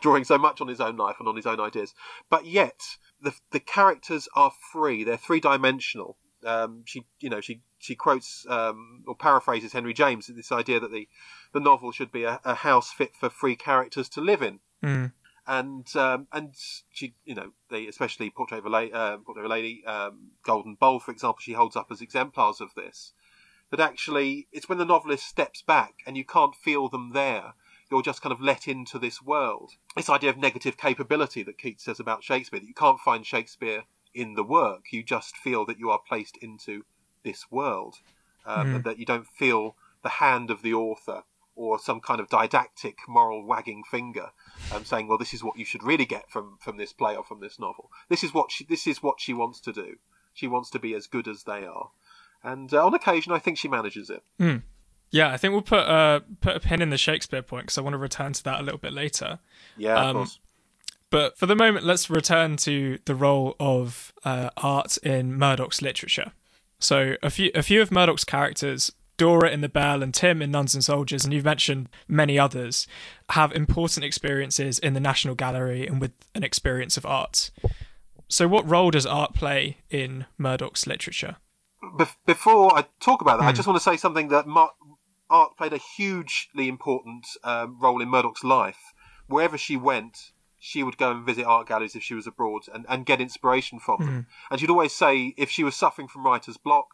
drawing 0.00 0.24
so 0.24 0.38
much 0.38 0.60
on 0.60 0.68
his 0.68 0.80
own 0.80 0.96
life 0.96 1.16
and 1.18 1.28
on 1.28 1.36
his 1.36 1.46
own 1.46 1.60
ideas, 1.60 1.94
but 2.28 2.46
yet 2.46 2.80
the 3.20 3.34
the 3.50 3.60
characters 3.60 4.28
are 4.34 4.52
free. 4.72 5.04
They're 5.04 5.16
three 5.16 5.40
dimensional. 5.40 6.18
Um, 6.46 6.82
she, 6.86 7.06
you 7.20 7.28
know, 7.28 7.40
she 7.40 7.62
she 7.78 7.94
quotes 7.94 8.46
um, 8.48 9.04
or 9.06 9.14
paraphrases 9.14 9.72
Henry 9.72 9.92
James 9.92 10.28
this 10.28 10.52
idea 10.52 10.80
that 10.80 10.92
the 10.92 11.08
the 11.52 11.60
novel 11.60 11.92
should 11.92 12.12
be 12.12 12.24
a, 12.24 12.40
a 12.44 12.54
house 12.54 12.92
fit 12.92 13.16
for 13.16 13.28
free 13.28 13.56
characters 13.56 14.08
to 14.10 14.20
live 14.20 14.42
in. 14.42 14.60
Mm. 14.82 15.12
And 15.48 15.96
um, 15.96 16.26
and 16.32 16.54
she, 16.90 17.14
you 17.24 17.34
know, 17.34 17.52
they 17.70 17.86
especially 17.86 18.30
Portrait 18.30 18.58
of 18.58 18.66
a, 18.66 18.70
La- 18.70 18.80
uh, 18.80 19.18
Portrait 19.18 19.44
of 19.44 19.50
a 19.50 19.54
Lady, 19.54 19.84
um, 19.86 20.30
Golden 20.44 20.74
Bowl, 20.74 21.00
for 21.00 21.12
example, 21.12 21.38
she 21.40 21.52
holds 21.52 21.76
up 21.76 21.88
as 21.90 22.00
exemplars 22.00 22.60
of 22.60 22.74
this 22.74 23.12
that 23.70 23.80
actually 23.80 24.48
it's 24.52 24.68
when 24.68 24.78
the 24.78 24.84
novelist 24.84 25.26
steps 25.26 25.62
back 25.62 25.96
and 26.06 26.16
you 26.16 26.24
can't 26.24 26.54
feel 26.54 26.88
them 26.88 27.12
there. 27.12 27.54
You're 27.90 28.02
just 28.02 28.22
kind 28.22 28.32
of 28.32 28.40
let 28.40 28.66
into 28.66 28.98
this 28.98 29.22
world. 29.22 29.72
This 29.96 30.10
idea 30.10 30.30
of 30.30 30.36
negative 30.36 30.76
capability 30.76 31.42
that 31.44 31.58
Keats 31.58 31.84
says 31.84 32.00
about 32.00 32.24
Shakespeare, 32.24 32.58
that 32.58 32.66
you 32.66 32.74
can't 32.74 33.00
find 33.00 33.24
Shakespeare 33.24 33.84
in 34.16 34.34
the 34.34 34.44
work. 34.44 34.92
You 34.92 35.02
just 35.02 35.36
feel 35.36 35.64
that 35.66 35.78
you 35.78 35.90
are 35.90 36.00
placed 36.06 36.36
into 36.38 36.84
this 37.22 37.50
world. 37.50 37.96
Um, 38.44 38.68
mm. 38.68 38.74
And 38.76 38.84
that 38.84 38.98
you 38.98 39.04
don't 39.04 39.26
feel 39.26 39.74
the 40.04 40.08
hand 40.08 40.52
of 40.52 40.62
the 40.62 40.72
author 40.72 41.24
or 41.56 41.80
some 41.80 42.00
kind 42.00 42.20
of 42.20 42.28
didactic 42.28 42.98
moral 43.08 43.44
wagging 43.44 43.82
finger 43.90 44.30
um, 44.72 44.84
saying, 44.84 45.08
well, 45.08 45.18
this 45.18 45.34
is 45.34 45.42
what 45.42 45.58
you 45.58 45.64
should 45.64 45.82
really 45.82 46.04
get 46.04 46.30
from, 46.30 46.56
from 46.60 46.76
this 46.76 46.92
play 46.92 47.16
or 47.16 47.24
from 47.24 47.40
this 47.40 47.58
novel. 47.58 47.90
This 48.08 48.22
is 48.22 48.32
what 48.32 48.52
she, 48.52 48.64
this 48.64 48.86
is 48.86 49.02
what 49.02 49.20
she 49.20 49.34
wants 49.34 49.58
to 49.62 49.72
do. 49.72 49.96
She 50.32 50.46
wants 50.46 50.70
to 50.70 50.78
be 50.78 50.94
as 50.94 51.08
good 51.08 51.26
as 51.26 51.42
they 51.42 51.64
are 51.64 51.90
and 52.46 52.72
uh, 52.72 52.86
on 52.86 52.94
occasion, 52.94 53.32
I 53.32 53.38
think 53.38 53.58
she 53.58 53.68
manages 53.68 54.08
it. 54.08 54.22
Mm. 54.38 54.62
Yeah, 55.10 55.32
I 55.32 55.36
think 55.36 55.52
we'll 55.52 55.62
put 55.62 55.86
uh, 55.86 56.20
put 56.40 56.56
a 56.56 56.60
pin 56.60 56.80
in 56.80 56.90
the 56.90 56.98
Shakespeare 56.98 57.42
point 57.42 57.66
because 57.66 57.78
I 57.78 57.80
want 57.80 57.94
to 57.94 57.98
return 57.98 58.32
to 58.32 58.44
that 58.44 58.60
a 58.60 58.62
little 58.62 58.78
bit 58.78 58.92
later. 58.92 59.40
Yeah, 59.76 59.98
um, 59.98 60.08
of 60.08 60.14
course. 60.16 60.38
But 61.10 61.38
for 61.38 61.46
the 61.46 61.54
moment, 61.54 61.86
let's 61.86 62.10
return 62.10 62.56
to 62.58 62.98
the 63.04 63.14
role 63.14 63.54
of 63.60 64.12
uh, 64.24 64.50
art 64.56 64.96
in 64.98 65.34
Murdoch's 65.34 65.80
literature. 65.80 66.32
So 66.78 67.14
a 67.22 67.30
few 67.30 67.50
a 67.54 67.62
few 67.62 67.80
of 67.80 67.90
Murdoch's 67.90 68.24
characters, 68.24 68.92
Dora 69.16 69.50
in 69.50 69.60
The 69.60 69.68
Bell 69.68 70.02
and 70.02 70.12
Tim 70.12 70.42
in 70.42 70.50
Nuns 70.50 70.74
and 70.74 70.84
Soldiers, 70.84 71.24
and 71.24 71.32
you've 71.32 71.44
mentioned 71.44 71.88
many 72.08 72.38
others, 72.38 72.86
have 73.30 73.52
important 73.52 74.04
experiences 74.04 74.78
in 74.78 74.94
the 74.94 75.00
National 75.00 75.34
Gallery 75.34 75.86
and 75.86 76.00
with 76.00 76.12
an 76.34 76.42
experience 76.42 76.96
of 76.96 77.06
art. 77.06 77.50
So, 78.28 78.48
what 78.48 78.68
role 78.68 78.90
does 78.90 79.06
art 79.06 79.32
play 79.34 79.78
in 79.88 80.26
Murdoch's 80.36 80.86
literature? 80.86 81.36
before 82.26 82.76
I 82.76 82.84
talk 83.00 83.20
about 83.20 83.38
that, 83.38 83.44
mm. 83.44 83.48
I 83.48 83.50
hmm. 83.50 83.56
just 83.56 83.68
want 83.68 83.76
to 83.76 83.82
say 83.82 83.96
something 83.96 84.28
that 84.28 84.46
Mar- 84.46 84.72
art 85.30 85.56
played 85.56 85.72
a 85.72 85.78
hugely 85.96 86.68
important 86.68 87.26
um, 87.44 87.78
role 87.80 88.02
in 88.02 88.08
Murdoch's 88.08 88.44
life. 88.44 88.78
Wherever 89.28 89.58
she 89.58 89.76
went, 89.76 90.32
she 90.66 90.82
would 90.82 90.98
go 90.98 91.12
and 91.12 91.24
visit 91.24 91.44
art 91.44 91.68
galleries 91.68 91.94
if 91.94 92.02
she 92.02 92.14
was 92.14 92.26
abroad 92.26 92.62
and, 92.74 92.84
and 92.88 93.06
get 93.06 93.20
inspiration 93.20 93.78
from 93.78 94.04
them. 94.04 94.08
Mm. 94.08 94.26
And 94.50 94.60
she'd 94.60 94.70
always 94.70 94.92
say 94.92 95.32
if 95.36 95.48
she 95.48 95.62
was 95.62 95.76
suffering 95.76 96.08
from 96.08 96.26
writer's 96.26 96.56
block, 96.56 96.88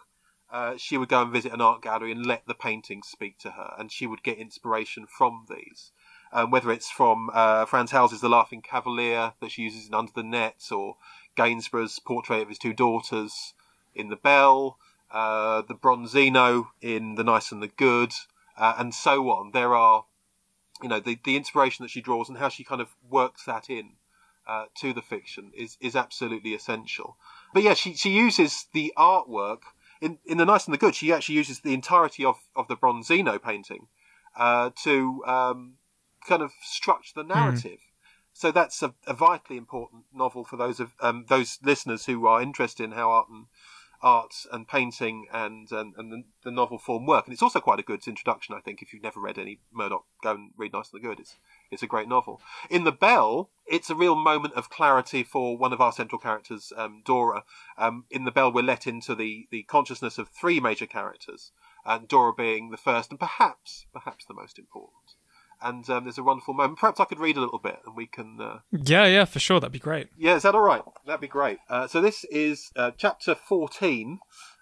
uh, 0.53 0.77
she 0.77 0.99
would 0.99 1.09
go 1.09 1.23
and 1.23 1.33
visit 1.33 1.55
an 1.55 1.63
art 1.63 1.81
gallery 1.81 2.13
and 2.13 2.27
let 2.27 2.47
the 2.47 2.55
paintings 2.55 3.09
speak 3.09 3.39
to 3.39 3.53
her, 3.53 3.75
and 3.79 3.91
she 3.91 4.07
would 4.07 4.23
get 4.23 4.37
inspiration 4.37 5.07
from 5.07 5.47
these. 5.49 5.93
Um, 6.35 6.51
whether 6.51 6.71
it's 6.71 6.91
from 6.91 7.31
uh, 7.33 7.65
Frans 7.65 7.93
Hals' 7.93 8.21
The 8.21 8.29
Laughing 8.29 8.61
Cavalier 8.61 9.33
that 9.41 9.51
she 9.51 9.63
uses 9.63 9.89
in 9.89 9.95
Under 9.95 10.13
the 10.15 10.23
Nets, 10.23 10.71
or 10.71 10.97
Gainsborough's 11.35 11.99
portrait 11.99 12.43
of 12.43 12.49
his 12.49 12.59
two 12.59 12.75
daughters, 12.75 13.55
in 13.95 14.09
The 14.09 14.17
Bell, 14.17 14.77
uh, 15.11 15.63
the 15.63 15.75
Bronzino 15.75 16.69
in 16.83 17.15
The 17.15 17.25
Nice 17.25 17.53
and 17.53 17.63
the 17.63 17.69
Good, 17.69 18.13
uh, 18.59 18.75
and 18.79 18.95
so 18.95 19.31
on. 19.31 19.53
There 19.53 19.75
are, 19.75 20.05
you 20.83 20.89
know, 20.89 21.01
the, 21.01 21.19
the 21.25 21.37
inspiration 21.37 21.85
that 21.85 21.91
she 21.91 22.01
draws 22.01 22.29
and 22.29 22.39
how 22.39 22.49
she 22.49 22.65
kind 22.65 22.81
of 22.81 22.89
works 23.09 23.45
that 23.45 23.71
in 23.71 23.93
uh, 24.47 24.65
to 24.77 24.93
the 24.93 25.03
fiction 25.03 25.53
is, 25.55 25.77
is 25.81 25.95
absolutely 25.95 26.55
essential. 26.55 27.17
But 27.55 27.63
yeah, 27.63 27.75
she, 27.75 27.95
she 27.95 28.11
uses 28.11 28.67
the 28.73 28.93
artwork 28.97 29.61
in, 30.01 30.19
in 30.27 30.39
The 30.39 30.45
Nice 30.45 30.67
and 30.67 30.75
the 30.75 30.79
Good. 30.79 30.95
She 30.95 31.13
actually 31.13 31.37
uses 31.37 31.61
the 31.61 31.75
entirety 31.75 32.25
of, 32.25 32.37
of 32.57 32.69
the 32.69 32.77
Bronzino 32.77 33.41
painting 33.41 33.87
uh, 34.37 34.71
to 34.83 35.23
um, 35.27 35.75
kind 36.27 36.43
of 36.43 36.51
structure 36.63 37.13
the 37.15 37.23
hmm. 37.23 37.29
narrative. 37.29 37.79
Mm. 37.79 37.89
So 38.35 38.51
that's 38.51 38.83
a, 38.83 38.95
a, 39.07 39.13
vitally 39.13 39.59
important 39.59 40.05
novel 40.13 40.45
for 40.45 40.57
those 40.57 40.81
of 40.81 40.93
um, 41.01 41.27
those 41.29 41.59
listeners 41.63 42.07
who 42.07 42.27
are 42.27 42.41
interested 42.41 42.83
in 42.83 42.93
how 42.93 43.11
art 43.11 43.29
and 43.29 43.45
art 44.03 44.35
and 44.53 44.67
painting 44.67 45.27
and 45.33 45.71
and, 45.71 45.95
and 45.97 46.25
the, 46.45 46.51
novel 46.51 46.79
form 46.79 47.07
work. 47.07 47.27
And 47.27 47.33
it's 47.33 47.43
also 47.43 47.61
quite 47.61 47.79
a 47.79 47.85
good 47.85 48.07
introduction, 48.07 48.55
I 48.55 48.61
think. 48.61 48.83
If 48.83 48.93
you've 48.93 49.03
never 49.03 49.21
read 49.21 49.39
any 49.39 49.61
Murdoch, 49.73 50.05
go 50.23 50.33
and 50.33 50.51
read 50.57 50.73
Nice 50.73 50.91
and 50.93 51.03
the 51.03 51.07
Good. 51.07 51.21
It's 51.21 51.37
it's 51.71 51.83
a 51.83 51.87
great 51.87 52.09
novel. 52.09 52.41
In 52.69 52.85
The 52.85 52.93
Bell, 52.93 53.51
it's 53.67 53.91
a 53.91 53.95
real 53.95 54.17
moment 54.17 54.55
of 54.55 54.71
clarity 54.71 55.23
for 55.23 55.57
one 55.57 55.73
of 55.73 55.81
our 55.81 55.93
central 55.93 56.21
characters, 56.21 56.73
um, 56.77 57.03
Dora. 57.05 57.45
Um, 57.79 58.05
in 58.11 58.25
The 58.25 58.33
Bell, 58.33 58.53
we're 58.53 58.63
let 58.63 58.87
into 58.87 59.15
the 59.15 59.47
the 59.51 59.63
consciousness 59.65 60.19
of 60.19 60.29
three 60.29 60.61
major 60.61 60.87
characters. 60.87 61.53
and 61.85 62.09
Dora 62.09 62.33
being 62.33 62.71
the 62.71 62.77
first 62.77 63.11
and 63.11 63.19
perhaps, 63.19 63.87
perhaps 63.93 64.25
the 64.25 64.35
most 64.35 64.59
important. 64.59 65.17
And 65.63 65.89
um, 65.91 66.05
there's 66.05 66.19
a 66.19 66.23
wonderful 66.23 66.55
moment. 66.55 66.79
Perhaps 66.79 67.01
I 67.01 67.05
could 67.05 67.21
read 67.21 67.37
a 67.37 67.41
little 67.41 67.59
bit, 67.59 67.79
and 67.87 67.97
we 67.97 68.07
can. 68.07 68.41
Uh... 68.41 68.59
Yeah, 68.71 69.07
yeah, 69.07 69.25
for 69.25 69.39
sure. 69.39 69.61
That'd 69.61 69.73
be 69.73 69.79
great. 69.79 70.09
Yeah, 70.19 70.35
is 70.35 70.43
that 70.43 70.55
all 70.55 70.63
right? 70.63 70.83
That'd 71.07 71.21
be 71.21 71.29
great. 71.29 71.59
Uh, 71.69 71.87
so 71.87 72.01
this 72.01 72.25
is 72.25 72.71
uh, 72.77 72.91
chapter 72.97 73.35
14. 73.35 74.19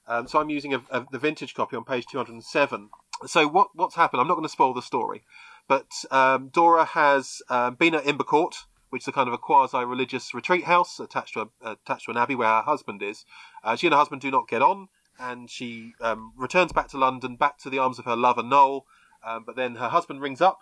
Um, 0.07 0.27
so 0.27 0.41
I'm 0.41 0.51
using 0.51 0.75
a, 0.75 0.83
a, 0.91 1.07
the 1.11 1.19
vintage 1.19 1.55
copy 1.55 1.77
on 1.77 1.85
page 1.85 2.07
207. 2.07 2.91
So 3.27 3.49
what 3.49 3.69
what's 3.75 3.95
happened? 3.95 4.21
I'm 4.21 4.29
not 4.29 4.35
going 4.35 4.47
to 4.47 4.53
spoil 4.53 4.75
the 4.75 4.83
story, 4.83 5.23
but 5.69 5.91
um, 6.11 6.49
Dora 6.49 6.85
has 6.85 7.43
um, 7.49 7.77
been 7.77 7.95
at 7.95 8.07
Imber 8.07 8.25
Court, 8.25 8.57
which 8.91 9.03
is 9.05 9.09
a 9.09 9.13
kind 9.13 9.29
of 9.29 9.35
a 9.35 9.39
quasi-religious 9.39 10.35
retreat 10.35 10.65
house 10.65 10.99
attached 11.01 11.35
to 11.35 11.51
a, 11.63 11.73
attached 11.73 12.07
to 12.07 12.11
an 12.11 12.17
abbey 12.17 12.35
where 12.35 12.49
her 12.49 12.63
husband 12.63 13.03
is. 13.03 13.25
Uh, 13.63 13.77
she 13.77 13.87
and 13.87 13.95
her 13.95 13.99
husband 13.99 14.21
do 14.21 14.31
not 14.31 14.49
get 14.49 14.63
on 14.63 14.89
and 15.21 15.51
she 15.51 15.93
um, 16.01 16.33
returns 16.37 16.73
back 16.73 16.89
to 16.89 16.99
London, 16.99 17.37
back 17.37 17.59
to 17.59 17.71
the 17.71 17.79
arms 17.79 17.99
of 17.99 18.07
her 18.07 18.17
lover 18.17 18.43
Noel. 18.43 18.87
Um, 19.25 19.45
but 19.45 19.55
then 19.55 19.77
her 19.77 19.91
husband 19.91 20.23
rings 20.23 20.41
up 20.41 20.61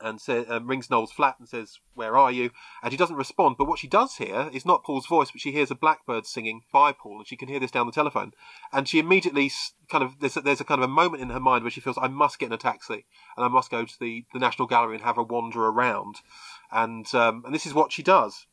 and 0.00 0.20
say, 0.20 0.44
um, 0.46 0.66
rings 0.66 0.90
Noel's 0.90 1.12
flat 1.12 1.36
and 1.38 1.48
says, 1.48 1.78
"Where 1.94 2.16
are 2.16 2.30
you?" 2.30 2.50
And 2.82 2.92
he 2.92 2.96
doesn't 2.96 3.16
respond. 3.16 3.56
But 3.58 3.66
what 3.66 3.78
she 3.78 3.88
does 3.88 4.16
hear 4.16 4.50
is 4.52 4.66
not 4.66 4.84
Paul's 4.84 5.06
voice, 5.06 5.30
but 5.30 5.40
she 5.40 5.52
hears 5.52 5.70
a 5.70 5.74
blackbird 5.74 6.26
singing 6.26 6.62
by 6.72 6.92
Paul, 6.92 7.18
and 7.18 7.26
she 7.26 7.36
can 7.36 7.48
hear 7.48 7.60
this 7.60 7.70
down 7.70 7.86
the 7.86 7.92
telephone. 7.92 8.32
And 8.72 8.88
she 8.88 8.98
immediately 8.98 9.50
kind 9.88 10.04
of 10.04 10.20
there's 10.20 10.36
a, 10.36 10.40
there's 10.40 10.60
a 10.60 10.64
kind 10.64 10.82
of 10.82 10.88
a 10.88 10.92
moment 10.92 11.22
in 11.22 11.30
her 11.30 11.40
mind 11.40 11.64
where 11.64 11.70
she 11.70 11.80
feels, 11.80 11.98
"I 12.00 12.08
must 12.08 12.38
get 12.38 12.46
in 12.46 12.52
a 12.52 12.58
taxi 12.58 13.06
and 13.36 13.44
I 13.44 13.48
must 13.48 13.70
go 13.70 13.84
to 13.84 14.00
the, 14.00 14.24
the 14.32 14.38
National 14.38 14.68
Gallery 14.68 14.96
and 14.96 15.04
have 15.04 15.18
a 15.18 15.22
wander 15.22 15.66
around." 15.66 16.16
And 16.70 17.12
um, 17.14 17.42
and 17.44 17.54
this 17.54 17.66
is 17.66 17.74
what 17.74 17.92
she 17.92 18.02
does. 18.02 18.46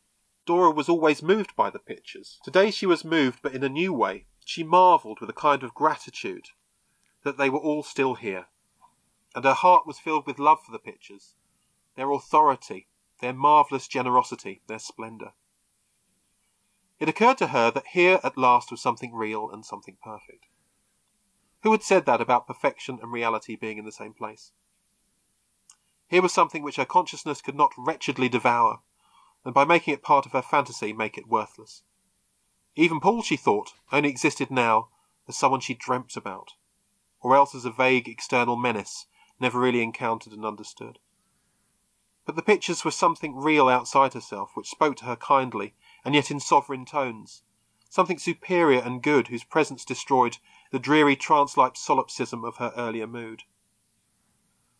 Dora 0.45 0.71
was 0.71 0.89
always 0.89 1.23
moved 1.23 1.55
by 1.55 1.69
the 1.69 1.79
pictures. 1.79 2.39
Today 2.43 2.69
she 2.69 2.85
was 2.85 3.03
moved, 3.03 3.39
but 3.41 3.55
in 3.55 3.63
a 3.63 3.69
new 3.69 3.91
way. 3.91 4.27
She 4.47 4.63
marvelled 4.63 5.19
with 5.19 5.29
a 5.31 5.33
kind 5.33 5.63
of 5.63 5.73
gratitude 5.73 6.49
that 7.23 7.37
they 7.37 7.49
were 7.49 7.59
all 7.59 7.81
still 7.81 8.13
here, 8.13 8.45
and 9.35 9.43
her 9.43 9.53
heart 9.53 9.85
was 9.85 9.99
filled 9.99 10.25
with 10.25 10.39
love 10.39 10.63
for 10.63 10.71
the 10.71 10.79
pictures, 10.79 11.35
their 11.95 12.09
authority, 12.11 12.87
their 13.19 13.33
marvellous 13.33 13.85
generosity, 13.87 14.61
their 14.67 14.79
splendour. 14.79 15.33
It 16.99 17.09
occurred 17.09 17.37
to 17.39 17.47
her 17.47 17.69
that 17.71 17.87
here 17.87 18.21
at 18.23 18.37
last 18.37 18.71
was 18.71 18.81
something 18.81 19.13
real 19.13 19.49
and 19.51 19.65
something 19.65 19.97
perfect. 20.01 20.45
Who 21.63 21.73
had 21.73 21.83
said 21.83 22.05
that 22.05 22.21
about 22.21 22.47
perfection 22.47 22.99
and 23.01 23.11
reality 23.11 23.57
being 23.57 23.77
in 23.77 23.83
the 23.83 23.91
same 23.91 24.13
place? 24.13 24.53
Here 26.07 26.21
was 26.21 26.31
something 26.31 26.63
which 26.63 26.77
her 26.77 26.85
consciousness 26.85 27.41
could 27.41 27.55
not 27.55 27.73
wretchedly 27.77 28.29
devour, 28.29 28.79
and 29.43 29.53
by 29.53 29.65
making 29.65 29.93
it 29.93 30.03
part 30.03 30.25
of 30.25 30.31
her 30.31 30.41
fantasy 30.41 30.93
make 30.93 31.17
it 31.17 31.27
worthless. 31.27 31.83
Even 32.75 32.99
Paul, 33.01 33.21
she 33.21 33.35
thought, 33.35 33.73
only 33.91 34.09
existed 34.09 34.49
now 34.49 34.89
as 35.27 35.35
someone 35.35 35.59
she 35.59 35.73
dreamt 35.73 36.15
about, 36.15 36.53
or 37.19 37.35
else 37.35 37.53
as 37.53 37.65
a 37.65 37.71
vague 37.71 38.07
external 38.07 38.55
menace 38.55 39.07
never 39.39 39.59
really 39.59 39.81
encountered 39.81 40.33
and 40.33 40.45
understood. 40.45 40.99
But 42.25 42.35
the 42.35 42.41
pictures 42.41 42.83
were 42.83 42.91
something 42.91 43.35
real 43.35 43.69
outside 43.69 44.13
herself, 44.13 44.51
which 44.55 44.69
spoke 44.69 44.95
to 44.97 45.05
her 45.05 45.15
kindly, 45.15 45.75
and 46.03 46.15
yet 46.15 46.31
in 46.31 46.39
sovereign 46.39 46.85
tones, 46.85 47.43
something 47.89 48.17
superior 48.17 48.81
and 48.81 49.03
good 49.03 49.27
whose 49.27 49.43
presence 49.43 49.85
destroyed 49.85 50.37
the 50.71 50.79
dreary 50.79 51.15
trance-like 51.15 51.75
solipsism 51.75 52.43
of 52.43 52.57
her 52.57 52.73
earlier 52.75 53.07
mood. 53.07 53.43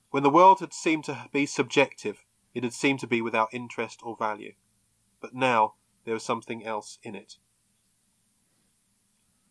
When 0.09 0.23
the 0.23 0.29
world 0.29 0.59
had 0.59 0.73
seemed 0.73 1.03
to 1.05 1.29
be 1.31 1.45
subjective, 1.45 2.25
it 2.53 2.63
had 2.63 2.73
seemed 2.73 2.99
to 3.01 3.07
be 3.07 3.21
without 3.21 3.53
interest 3.53 3.99
or 4.03 4.15
value. 4.15 4.53
But 5.19 5.35
now 5.35 5.75
there 6.05 6.13
was 6.13 6.23
something 6.23 6.65
else 6.65 6.97
in 7.03 7.15
it. 7.15 7.35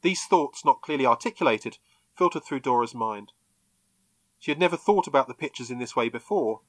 These 0.02 0.24
thoughts, 0.24 0.64
not 0.64 0.82
clearly 0.82 1.06
articulated, 1.06 1.78
filtered 2.16 2.44
through 2.44 2.60
Dora's 2.60 2.94
mind. 2.94 3.32
She 4.44 4.50
had 4.50 4.61
never 4.61 4.76
thought 4.76 5.07
about 5.07 5.26
the 5.26 5.33
pictures 5.33 5.70
in 5.70 5.78
this 5.78 5.96
way 5.96 6.11
before, 6.11 6.61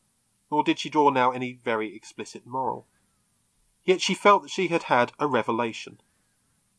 nor 0.49 0.63
did 0.63 0.79
she 0.79 0.89
draw 0.89 1.09
now 1.09 1.31
any 1.31 1.51
very 1.51 1.93
explicit 1.93 2.45
moral. 2.45 2.87
Yet 3.83 3.99
she 3.99 4.13
felt 4.13 4.43
that 4.43 4.51
she 4.51 4.69
had 4.69 4.83
had 4.83 5.11
a 5.19 5.27
revelation. 5.27 5.99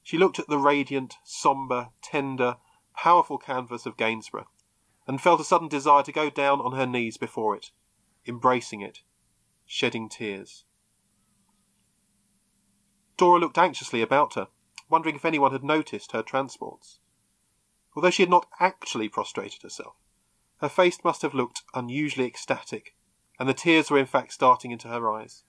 She 0.03 0.17
looked 0.17 0.39
at 0.39 0.47
the 0.47 0.57
radiant, 0.57 1.17
sombre, 1.23 1.93
tender, 2.01 2.57
powerful 2.95 3.37
canvas 3.37 3.85
of 3.85 3.99
Gainsborough, 3.99 4.49
and 5.07 5.21
felt 5.21 5.39
a 5.39 5.45
sudden 5.45 5.69
desire 5.69 6.03
to 6.03 6.13
go 6.13 6.31
down 6.31 6.63
on 6.63 6.73
her 6.73 6.87
knees 6.87 7.19
before 7.19 7.55
it, 7.55 7.73
embracing 8.27 8.81
it, 8.81 9.03
shedding 9.67 10.09
tears. 10.09 10.65
Dora 13.19 13.39
looked 13.39 13.59
anxiously 13.59 14.01
about 14.01 14.33
her 14.33 14.49
wondering 14.89 15.17
if 15.17 15.27
anyone 15.27 15.53
had 15.53 15.63
noticed 15.63 16.13
her 16.13 16.23
transports. 16.23 17.01
Although 17.95 18.09
she 18.09 18.23
had 18.23 18.31
not 18.31 18.49
actually 18.59 19.11
prostrated 19.11 19.61
herself, 19.61 19.97
her 20.61 20.69
face 20.69 20.99
must 21.05 21.23
have 21.23 21.35
looked 21.35 21.63
unusually 21.75 22.27
ecstatic, 22.27 22.95
and 23.39 23.49
the 23.49 23.55
tears 23.55 23.91
were 23.91 23.99
in 23.99 24.07
fact 24.07 24.33
starting 24.33 24.71
into 24.71 24.89
her 24.89 25.11
eyes. 25.11 25.43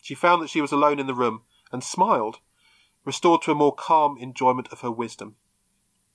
She 0.00 0.14
found 0.14 0.42
that 0.42 0.50
she 0.50 0.60
was 0.60 0.72
alone 0.72 0.98
in 0.98 1.06
the 1.06 1.14
room, 1.14 1.42
and 1.72 1.82
smiled, 1.82 2.38
restored 3.04 3.42
to 3.42 3.52
a 3.52 3.56
more 3.56 3.74
calm 3.74 4.16
enjoyment 4.18 4.68
of 4.72 4.80
her 4.80 4.90
wisdom. 4.90 5.36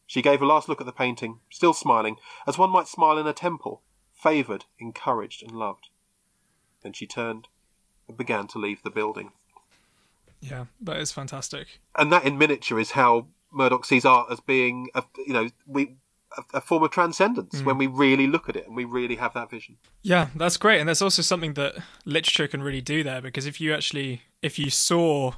She 0.06 0.22
gave 0.22 0.42
a 0.42 0.46
last 0.46 0.68
look 0.68 0.82
at 0.82 0.86
the 0.86 0.92
painting, 0.92 1.40
still 1.50 1.74
smiling, 1.74 2.18
as 2.46 2.58
one 2.58 2.70
might 2.70 2.88
smile 2.88 3.18
in 3.18 3.28
a 3.28 3.34
temple, 3.34 3.82
favoured, 4.12 4.66
encouraged, 4.80 5.42
and 5.42 5.52
loved. 5.52 5.90
Then 6.84 6.94
she 6.94 7.08
turned 7.08 7.48
and 8.08 8.18
began 8.18 8.48
to 8.48 8.60
leave 8.60 8.84
the 8.84 8.90
building. 8.90 9.32
Yeah, 10.42 10.66
that 10.82 10.98
is 10.98 11.12
fantastic. 11.12 11.80
And 11.98 12.12
that 12.12 12.26
in 12.26 12.38
miniature 12.38 12.80
is 12.80 12.92
how 12.92 13.28
Murdoch 13.52 13.86
sees 13.86 14.06
art 14.06 14.32
as 14.32 14.40
being, 14.40 14.90
a, 14.96 15.04
you 15.26 15.34
know, 15.34 15.50
we 15.66 15.96
a, 16.38 16.58
a 16.58 16.62
form 16.62 16.84
of 16.84 16.92
transcendence 16.92 17.62
mm. 17.62 17.66
when 17.66 17.78
we 17.78 17.88
really 17.88 18.28
look 18.28 18.50
at 18.50 18.56
it 18.56 18.68
and 18.68 18.76
we 18.76 18.86
really 18.86 19.16
have 19.16 19.34
that 19.34 19.50
vision. 19.50 19.78
Yeah, 20.02 20.28
that's 20.36 20.58
great, 20.58 20.80
and 20.80 20.88
there's 20.88 21.02
also 21.02 21.22
something 21.22 21.54
that 21.54 21.76
literature 22.06 22.48
can 22.48 22.62
really 22.62 22.82
do 22.82 23.04
there 23.04 23.22
because 23.22 23.46
if 23.46 23.60
you 23.60 23.74
actually, 23.74 24.24
if 24.42 24.58
you 24.58 24.70
saw 24.70 25.34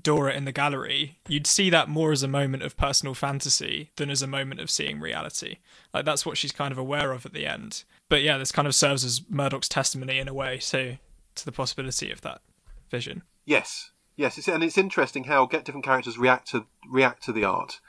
Dora 0.00 0.32
in 0.32 0.44
the 0.44 0.52
gallery, 0.52 1.18
you'd 1.28 1.46
see 1.46 1.70
that 1.70 1.88
more 1.88 2.12
as 2.12 2.22
a 2.22 2.28
moment 2.28 2.62
of 2.62 2.76
personal 2.76 3.14
fantasy 3.14 3.90
than 3.96 4.10
as 4.10 4.22
a 4.22 4.26
moment 4.26 4.60
of 4.60 4.70
seeing 4.70 5.00
reality. 5.00 5.58
Like 5.92 6.04
that's 6.04 6.26
what 6.26 6.36
she's 6.36 6.52
kind 6.52 6.72
of 6.72 6.78
aware 6.78 7.12
of 7.12 7.24
at 7.24 7.32
the 7.32 7.46
end. 7.46 7.84
But 8.08 8.22
yeah, 8.22 8.38
this 8.38 8.52
kind 8.52 8.66
of 8.66 8.74
serves 8.74 9.04
as 9.04 9.22
Murdoch's 9.28 9.68
testimony 9.68 10.18
in 10.18 10.28
a 10.28 10.34
way 10.34 10.58
to 10.58 10.98
to 11.36 11.44
the 11.44 11.52
possibility 11.52 12.12
of 12.12 12.20
that 12.20 12.42
vision. 12.90 13.22
Yes, 13.44 13.90
Yes, 14.16 14.38
it's, 14.38 14.46
and 14.46 14.62
it's 14.62 14.78
interesting 14.78 15.24
how 15.24 15.46
get 15.46 15.64
different 15.64 15.84
characters 15.84 16.18
react 16.18 16.48
to 16.50 16.66
react 16.88 17.24
to 17.24 17.32
the 17.32 17.44
art. 17.44 17.80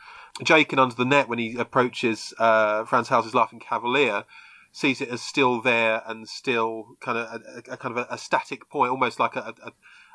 Jake 0.44 0.74
in 0.74 0.80
Under 0.80 0.96
the 0.96 1.06
Net, 1.06 1.30
when 1.30 1.40
he 1.40 1.56
approaches 1.58 2.34
uh, 2.40 2.84
Frans 2.86 3.10
Hals' 3.10 3.34
Laughing 3.34 3.60
Cavalier, 3.60 4.26
sees 4.72 5.00
it 5.00 5.10
as 5.10 5.22
still 5.22 5.62
there 5.62 6.04
and 6.06 6.28
still 6.28 6.98
kind 7.00 7.18
of 7.18 7.42
a, 7.42 7.72
a 7.72 7.78
kind 7.78 7.98
of 7.98 8.06
a, 8.10 8.14
a, 8.14 8.18
static 8.18 8.70
point, 8.70 8.92
almost 8.92 9.20
like 9.20 9.38
a, 9.38 9.54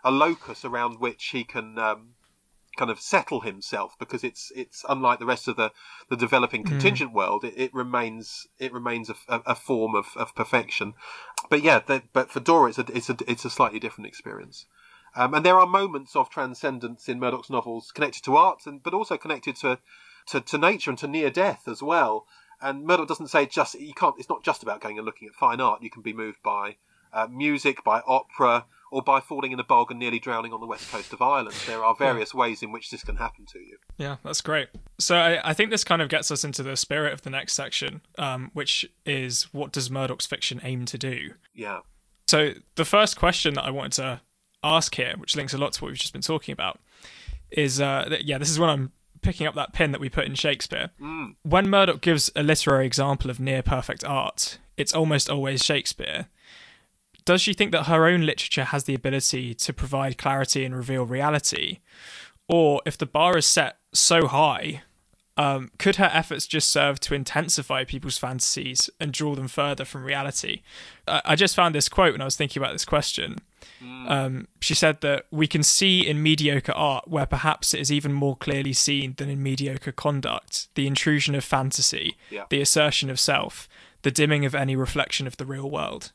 a 0.04 0.10
locus 0.10 0.64
around 0.64 1.00
which 1.00 1.28
he 1.28 1.44
can 1.44 1.78
um, 1.78 2.10
kind 2.76 2.90
of 2.90 3.00
settle 3.00 3.40
himself 3.40 3.94
because 3.98 4.22
it's 4.22 4.52
it's 4.54 4.84
unlike 4.88 5.18
the 5.18 5.26
rest 5.26 5.48
of 5.48 5.56
the, 5.56 5.72
the 6.08 6.16
developing 6.16 6.62
hmm. 6.62 6.68
contingent 6.68 7.10
mm. 7.10 7.14
world. 7.14 7.44
It, 7.44 7.54
it, 7.56 7.74
remains 7.74 8.46
it 8.58 8.72
remains 8.72 9.10
a, 9.10 9.14
a 9.28 9.54
form 9.54 9.94
of, 9.94 10.08
of 10.16 10.34
perfection. 10.34 10.94
But 11.48 11.62
yeah, 11.62 11.80
the, 11.80 12.02
but 12.12 12.30
for 12.30 12.40
Dora, 12.40 12.68
it's 12.68 12.78
a 12.78 12.84
it's 12.94 13.10
a 13.10 13.16
it's 13.26 13.44
a 13.44 13.50
slightly 13.50 13.78
different 13.78 14.08
experience. 14.08 14.66
Um, 15.16 15.34
and 15.34 15.44
there 15.44 15.58
are 15.58 15.66
moments 15.66 16.14
of 16.14 16.30
transcendence 16.30 17.08
in 17.08 17.18
Murdoch's 17.18 17.50
novels 17.50 17.90
connected 17.90 18.22
to 18.24 18.36
art, 18.36 18.60
and 18.66 18.82
but 18.82 18.94
also 18.94 19.16
connected 19.16 19.56
to, 19.56 19.78
to, 20.30 20.40
to 20.40 20.58
nature 20.58 20.90
and 20.90 20.98
to 20.98 21.06
near 21.06 21.30
death 21.30 21.68
as 21.68 21.82
well. 21.82 22.26
And 22.62 22.84
Murdoch 22.84 23.08
doesn't 23.08 23.28
say 23.28 23.46
just 23.46 23.78
you 23.80 23.94
can't. 23.94 24.16
It's 24.18 24.28
not 24.28 24.44
just 24.44 24.62
about 24.62 24.80
going 24.80 24.98
and 24.98 25.06
looking 25.06 25.28
at 25.28 25.34
fine 25.34 25.60
art. 25.60 25.82
You 25.82 25.90
can 25.90 26.02
be 26.02 26.12
moved 26.12 26.42
by 26.42 26.76
uh, 27.12 27.26
music, 27.26 27.82
by 27.84 28.00
opera, 28.06 28.66
or 28.92 29.02
by 29.02 29.20
falling 29.20 29.52
in 29.52 29.60
a 29.60 29.64
bog 29.64 29.90
and 29.90 29.98
nearly 29.98 30.18
drowning 30.18 30.52
on 30.52 30.60
the 30.60 30.66
west 30.66 30.90
coast 30.90 31.12
of 31.12 31.22
Ireland. 31.22 31.56
There 31.66 31.82
are 31.82 31.94
various 31.94 32.34
ways 32.34 32.62
in 32.62 32.72
which 32.72 32.90
this 32.90 33.02
can 33.02 33.16
happen 33.16 33.46
to 33.52 33.58
you. 33.58 33.78
Yeah, 33.98 34.16
that's 34.22 34.40
great. 34.40 34.68
So 34.98 35.16
I, 35.16 35.50
I 35.50 35.54
think 35.54 35.70
this 35.70 35.84
kind 35.84 36.02
of 36.02 36.08
gets 36.08 36.30
us 36.30 36.44
into 36.44 36.62
the 36.62 36.76
spirit 36.76 37.12
of 37.12 37.22
the 37.22 37.30
next 37.30 37.54
section, 37.54 38.02
um, 38.18 38.50
which 38.52 38.84
is 39.06 39.44
what 39.52 39.72
does 39.72 39.90
Murdoch's 39.90 40.26
fiction 40.26 40.60
aim 40.62 40.84
to 40.86 40.98
do? 40.98 41.34
Yeah. 41.54 41.80
So 42.26 42.54
the 42.74 42.84
first 42.84 43.16
question 43.16 43.54
that 43.54 43.64
I 43.64 43.70
wanted 43.70 43.92
to 43.92 44.20
ask 44.62 44.94
here, 44.94 45.14
which 45.16 45.34
links 45.36 45.54
a 45.54 45.58
lot 45.58 45.72
to 45.74 45.82
what 45.82 45.88
we've 45.88 45.98
just 45.98 46.12
been 46.12 46.22
talking 46.22 46.52
about, 46.52 46.78
is 47.50 47.80
uh, 47.80 48.06
that, 48.08 48.24
yeah, 48.24 48.38
this 48.38 48.50
is 48.50 48.58
when 48.58 48.70
I'm 48.70 48.92
picking 49.22 49.46
up 49.46 49.54
that 49.54 49.72
pin 49.72 49.92
that 49.92 50.00
we 50.00 50.08
put 50.08 50.26
in 50.26 50.34
Shakespeare. 50.34 50.90
Mm. 51.00 51.36
When 51.42 51.68
Murdoch 51.68 52.00
gives 52.00 52.30
a 52.34 52.42
literary 52.42 52.86
example 52.86 53.30
of 53.30 53.40
near 53.40 53.62
perfect 53.62 54.04
art, 54.04 54.58
it's 54.76 54.94
almost 54.94 55.28
always 55.28 55.64
Shakespeare. 55.64 56.26
Does 57.24 57.42
she 57.42 57.52
think 57.52 57.72
that 57.72 57.86
her 57.86 58.06
own 58.06 58.22
literature 58.22 58.64
has 58.64 58.84
the 58.84 58.94
ability 58.94 59.54
to 59.54 59.72
provide 59.72 60.18
clarity 60.18 60.64
and 60.64 60.74
reveal 60.74 61.04
reality? 61.04 61.80
Or 62.48 62.82
if 62.84 62.98
the 62.98 63.06
bar 63.06 63.38
is 63.38 63.46
set 63.46 63.76
so 63.92 64.26
high, 64.26 64.82
Um, 65.36 65.70
could 65.78 65.96
her 65.96 66.10
efforts 66.12 66.46
just 66.46 66.68
serve 66.68 67.00
to 67.00 67.14
intensify 67.14 67.84
people's 67.84 68.18
fantasies 68.18 68.90
and 68.98 69.12
draw 69.12 69.34
them 69.34 69.48
further 69.48 69.84
from 69.84 70.04
reality? 70.04 70.62
I, 71.08 71.22
I 71.24 71.36
just 71.36 71.56
found 71.56 71.74
this 71.74 71.88
quote 71.88 72.12
when 72.12 72.20
I 72.20 72.26
was 72.26 72.36
thinking 72.36 72.62
about 72.62 72.72
this 72.72 72.84
question. 72.84 73.38
Mm. 73.82 74.10
Um, 74.10 74.48
she 74.60 74.74
said 74.74 75.00
that 75.00 75.26
we 75.30 75.46
can 75.46 75.62
see 75.62 76.06
in 76.06 76.22
mediocre 76.22 76.72
art 76.72 77.08
where 77.08 77.26
perhaps 77.26 77.72
it 77.72 77.80
is 77.80 77.92
even 77.92 78.12
more 78.12 78.36
clearly 78.36 78.72
seen 78.72 79.14
than 79.16 79.30
in 79.30 79.42
mediocre 79.42 79.92
conduct 79.92 80.68
the 80.74 80.86
intrusion 80.86 81.34
of 81.34 81.44
fantasy, 81.44 82.16
yeah. 82.30 82.44
the 82.50 82.60
assertion 82.60 83.08
of 83.08 83.18
self, 83.18 83.68
the 84.02 84.10
dimming 84.10 84.44
of 84.44 84.54
any 84.54 84.76
reflection 84.76 85.26
of 85.26 85.36
the 85.36 85.46
real 85.46 85.70
world. 85.70 86.12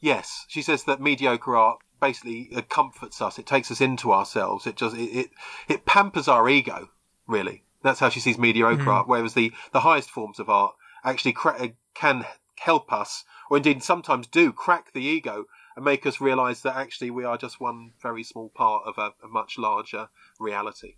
Yes, 0.00 0.44
she 0.48 0.62
says 0.62 0.84
that 0.84 1.00
mediocre 1.00 1.56
art 1.56 1.80
basically 2.00 2.50
comforts 2.68 3.20
us. 3.20 3.38
It 3.38 3.46
takes 3.46 3.70
us 3.70 3.80
into 3.80 4.12
ourselves. 4.12 4.66
It 4.66 4.76
just 4.76 4.96
it 4.96 5.10
it, 5.10 5.30
it 5.68 5.86
pampers 5.86 6.28
our 6.28 6.48
ego. 6.48 6.90
Really, 7.26 7.64
that's 7.82 8.00
how 8.00 8.08
she 8.08 8.20
sees 8.20 8.38
mediocre 8.38 8.84
mm. 8.84 8.92
art. 8.92 9.08
Whereas 9.08 9.34
the 9.34 9.52
the 9.72 9.80
highest 9.80 10.10
forms 10.10 10.38
of 10.38 10.48
art 10.48 10.74
actually 11.04 11.32
cra- 11.32 11.72
can 11.94 12.26
help 12.58 12.92
us, 12.92 13.24
or 13.50 13.56
indeed 13.56 13.82
sometimes 13.82 14.26
do, 14.26 14.52
crack 14.52 14.92
the 14.92 15.02
ego 15.02 15.44
and 15.76 15.84
make 15.84 16.04
us 16.06 16.20
realise 16.20 16.60
that 16.62 16.76
actually 16.76 17.10
we 17.10 17.24
are 17.24 17.38
just 17.38 17.60
one 17.60 17.92
very 18.02 18.24
small 18.24 18.48
part 18.48 18.82
of 18.84 18.98
a, 18.98 19.12
a 19.24 19.28
much 19.28 19.58
larger 19.58 20.08
reality. 20.40 20.96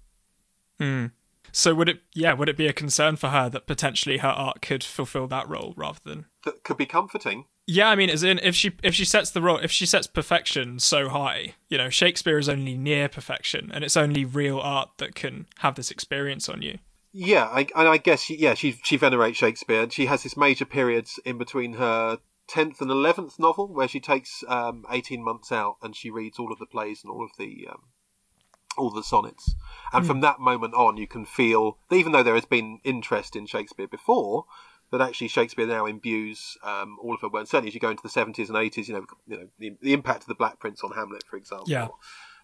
Mm. 0.80 1.12
So 1.52 1.74
would 1.74 1.88
it, 1.88 2.00
yeah, 2.14 2.32
would 2.32 2.48
it 2.48 2.56
be 2.56 2.66
a 2.66 2.72
concern 2.72 3.16
for 3.16 3.28
her 3.28 3.48
that 3.50 3.66
potentially 3.66 4.18
her 4.18 4.28
art 4.28 4.62
could 4.62 4.84
fulfil 4.84 5.26
that 5.28 5.48
role 5.48 5.74
rather 5.76 6.00
than 6.04 6.26
that 6.44 6.64
could 6.64 6.76
be 6.76 6.86
comforting? 6.86 7.46
Yeah, 7.66 7.88
I 7.88 7.94
mean, 7.94 8.10
as 8.10 8.22
in 8.22 8.40
if 8.40 8.54
she 8.56 8.72
if 8.82 8.94
she 8.94 9.04
sets 9.04 9.30
the 9.30 9.40
role 9.40 9.58
if 9.58 9.70
she 9.70 9.86
sets 9.86 10.06
perfection 10.06 10.78
so 10.78 11.08
high, 11.08 11.54
you 11.68 11.78
know, 11.78 11.88
Shakespeare 11.88 12.38
is 12.38 12.48
only 12.48 12.76
near 12.76 13.08
perfection, 13.08 13.70
and 13.72 13.84
it's 13.84 13.96
only 13.96 14.24
real 14.24 14.58
art 14.58 14.90
that 14.98 15.14
can 15.14 15.46
have 15.58 15.76
this 15.76 15.90
experience 15.90 16.48
on 16.48 16.62
you. 16.62 16.78
Yeah, 17.12 17.44
I, 17.44 17.66
and 17.74 17.88
I 17.88 17.96
guess 17.96 18.30
yeah, 18.30 18.54
she 18.54 18.78
she 18.84 18.96
venerates 18.96 19.38
Shakespeare. 19.38 19.82
And 19.82 19.92
she 19.92 20.06
has 20.06 20.22
this 20.22 20.36
major 20.36 20.64
periods 20.64 21.20
in 21.24 21.38
between 21.38 21.74
her 21.74 22.18
tenth 22.48 22.80
and 22.80 22.90
eleventh 22.90 23.38
novel 23.38 23.72
where 23.72 23.88
she 23.88 24.00
takes 24.00 24.42
um, 24.48 24.84
eighteen 24.90 25.22
months 25.22 25.52
out 25.52 25.76
and 25.82 25.94
she 25.94 26.10
reads 26.10 26.38
all 26.38 26.52
of 26.52 26.58
the 26.58 26.66
plays 26.66 27.02
and 27.02 27.12
all 27.12 27.24
of 27.24 27.30
the 27.38 27.68
um, 27.70 27.82
all 28.76 28.90
the 28.90 29.02
sonnets. 29.02 29.54
And 29.92 30.04
mm. 30.04 30.06
from 30.06 30.20
that 30.20 30.40
moment 30.40 30.74
on, 30.74 30.96
you 30.96 31.06
can 31.06 31.24
feel, 31.24 31.78
even 31.90 32.12
though 32.12 32.22
there 32.22 32.34
has 32.34 32.44
been 32.44 32.80
interest 32.84 33.36
in 33.36 33.46
Shakespeare 33.46 33.88
before, 33.88 34.46
that 34.90 35.00
actually 35.00 35.28
Shakespeare 35.28 35.66
now 35.66 35.86
imbues 35.86 36.56
um, 36.62 36.98
all 37.02 37.14
of 37.14 37.20
her 37.20 37.28
work. 37.28 37.46
Certainly, 37.46 37.68
as 37.68 37.74
you 37.74 37.80
go 37.80 37.90
into 37.90 38.02
the 38.02 38.08
seventies 38.08 38.48
and 38.48 38.58
eighties, 38.58 38.88
you 38.88 38.94
know, 38.94 39.04
you 39.26 39.36
know 39.36 39.48
the, 39.58 39.76
the, 39.80 39.92
impact 39.92 40.22
of 40.22 40.28
the 40.28 40.34
Black 40.34 40.58
Prince 40.58 40.82
on 40.82 40.92
Hamlet, 40.92 41.24
for 41.28 41.36
example, 41.36 41.68
yeah. 41.68 41.88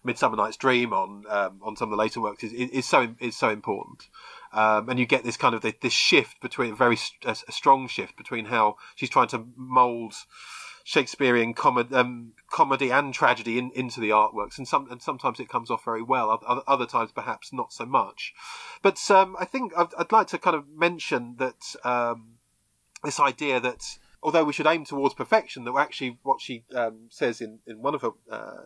Midsummer 0.03 0.37
Night's 0.37 0.57
Dream 0.57 0.93
on 0.93 1.23
um, 1.29 1.59
on 1.61 1.75
some 1.75 1.91
of 1.91 1.97
the 1.97 2.01
later 2.01 2.21
works 2.21 2.43
is, 2.43 2.53
is, 2.53 2.69
is 2.69 2.85
so 2.85 3.15
is 3.19 3.35
so 3.35 3.49
important. 3.49 4.07
Um, 4.53 4.89
and 4.89 4.97
you 4.97 5.05
get 5.05 5.23
this 5.23 5.37
kind 5.37 5.53
of 5.53 5.61
this 5.61 5.93
shift 5.93 6.39
between 6.41 6.71
a 6.71 6.75
very 6.75 6.97
a, 7.25 7.35
a 7.47 7.51
strong 7.51 7.87
shift 7.87 8.15
between 8.15 8.45
how 8.45 8.77
she's 8.95 9.09
trying 9.09 9.27
to 9.29 9.45
mould 9.55 10.13
Shakespearean 10.87 11.53
comedy, 11.53 11.93
um, 11.93 12.31
comedy 12.49 12.93
and 12.93 13.13
tragedy 13.13 13.57
in, 13.59 13.71
into 13.75 13.99
the 13.99 14.11
artworks, 14.11 14.57
and 14.57 14.65
some 14.65 14.89
and 14.89 15.01
sometimes 15.01 15.37
it 15.37 15.49
comes 15.49 15.69
off 15.69 15.83
very 15.83 16.01
well. 16.01 16.39
Other, 16.47 16.61
other 16.65 16.85
times, 16.85 17.11
perhaps 17.11 17.51
not 17.51 17.73
so 17.73 17.85
much. 17.85 18.33
But 18.81 18.97
um, 19.11 19.35
I 19.37 19.43
think 19.43 19.73
I'd, 19.75 19.93
I'd, 19.97 20.13
like 20.13 20.27
to 20.27 20.37
kind 20.37 20.55
of 20.55 20.69
mention 20.69 21.35
that 21.39 21.75
um, 21.83 22.36
this 23.03 23.19
idea 23.19 23.59
that 23.59 23.97
although 24.23 24.43
we 24.43 24.53
should 24.53 24.67
aim 24.67 24.85
towards 24.85 25.13
perfection, 25.13 25.63
that 25.65 25.75
actually 25.75 26.17
what 26.23 26.41
she 26.41 26.63
um, 26.75 27.07
says 27.09 27.41
in, 27.41 27.59
in 27.67 27.81
one 27.81 27.95
of 27.95 28.01
her 28.01 28.11
uh, 28.29 28.63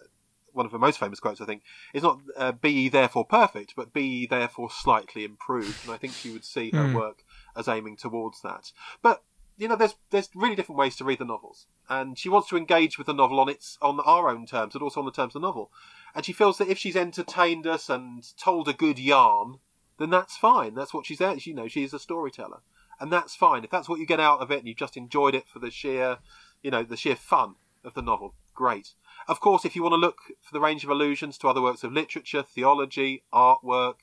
one 0.54 0.66
of 0.66 0.72
her 0.72 0.80
most 0.80 1.00
famous 1.00 1.20
quotes, 1.20 1.42
I 1.42 1.46
think, 1.46 1.64
is 1.94 2.04
not 2.04 2.20
uh, 2.38 2.52
"Be 2.52 2.72
ye 2.72 2.90
therefore 2.90 3.26
perfect," 3.26 3.74
but 3.76 3.94
"Be 3.94 4.04
ye 4.04 4.26
therefore 4.28 4.70
slightly 4.70 5.24
improved." 5.24 5.86
And 5.86 5.94
I 5.94 5.98
think 5.98 6.14
she 6.14 6.32
would 6.32 6.46
see 6.46 6.72
her 6.72 6.86
mm. 6.86 6.96
work 6.96 7.24
as 7.56 7.68
aiming 7.68 7.98
towards 7.98 8.42
that. 8.42 8.72
But 9.02 9.24
you 9.58 9.68
know, 9.68 9.76
there's 9.76 9.96
there's 10.10 10.30
really 10.36 10.56
different 10.56 10.80
ways 10.80 10.96
to 10.98 11.04
read 11.04 11.20
the 11.20 11.26
novels, 11.26 11.68
and 11.90 12.18
she 12.18 12.30
wants 12.30 12.50
to 12.50 12.58
engage 12.58 12.98
with 12.98 13.08
the 13.08 13.14
novel 13.14 13.40
on 13.40 13.50
its 13.50 13.78
on 13.82 14.00
our 14.02 14.30
own 14.30 14.46
terms, 14.46 14.74
but 14.74 14.82
also 14.82 15.00
on 15.00 15.06
the 15.06 15.12
terms 15.12 15.36
of 15.36 15.42
the 15.42 15.48
novel. 15.48 15.72
And 16.16 16.26
she 16.26 16.34
feels 16.34 16.58
that 16.58 16.68
if 16.68 16.78
she's 16.78 16.96
entertained 16.96 17.68
us 17.68 17.90
and 17.90 18.26
told 18.38 18.68
a 18.68 18.74
good 18.74 19.00
yarn, 19.00 19.60
then 19.98 20.10
that's 20.10 20.36
fine. 20.36 20.74
That's 20.74 20.94
what 20.94 21.06
she's 21.06 21.20
there. 21.20 21.36
You 21.36 21.54
know, 21.54 21.68
she 21.68 21.84
is 21.84 21.94
a 21.94 22.00
storyteller, 22.00 22.62
and 23.02 23.12
that's 23.12 23.36
fine. 23.36 23.64
If 23.64 23.70
that's 23.70 23.90
what 23.90 24.00
you 24.00 24.06
get 24.06 24.20
out 24.20 24.40
of 24.40 24.52
it, 24.52 24.60
and 24.60 24.68
you've 24.68 24.78
just 24.78 24.96
enjoyed 24.96 25.36
it 25.36 25.48
for 25.50 25.60
the 25.60 25.72
sheer, 25.72 26.20
you 26.62 26.72
know, 26.72 26.84
the 26.84 26.96
sheer 26.96 27.16
fun 27.16 27.56
of 27.84 27.96
the 27.96 28.02
novel, 28.02 28.36
great. 28.54 28.94
Of 29.28 29.40
course, 29.40 29.66
if 29.66 29.76
you 29.76 29.84
want 29.84 29.94
to 29.94 29.98
look 29.98 30.20
for 30.42 30.54
the 30.54 30.62
range 30.62 30.84
of 30.84 30.90
allusions 30.90 31.38
to 31.40 31.48
other 31.48 31.62
works 31.62 31.84
of 31.84 31.92
literature, 31.92 32.44
theology, 32.44 33.24
artwork, 33.34 33.96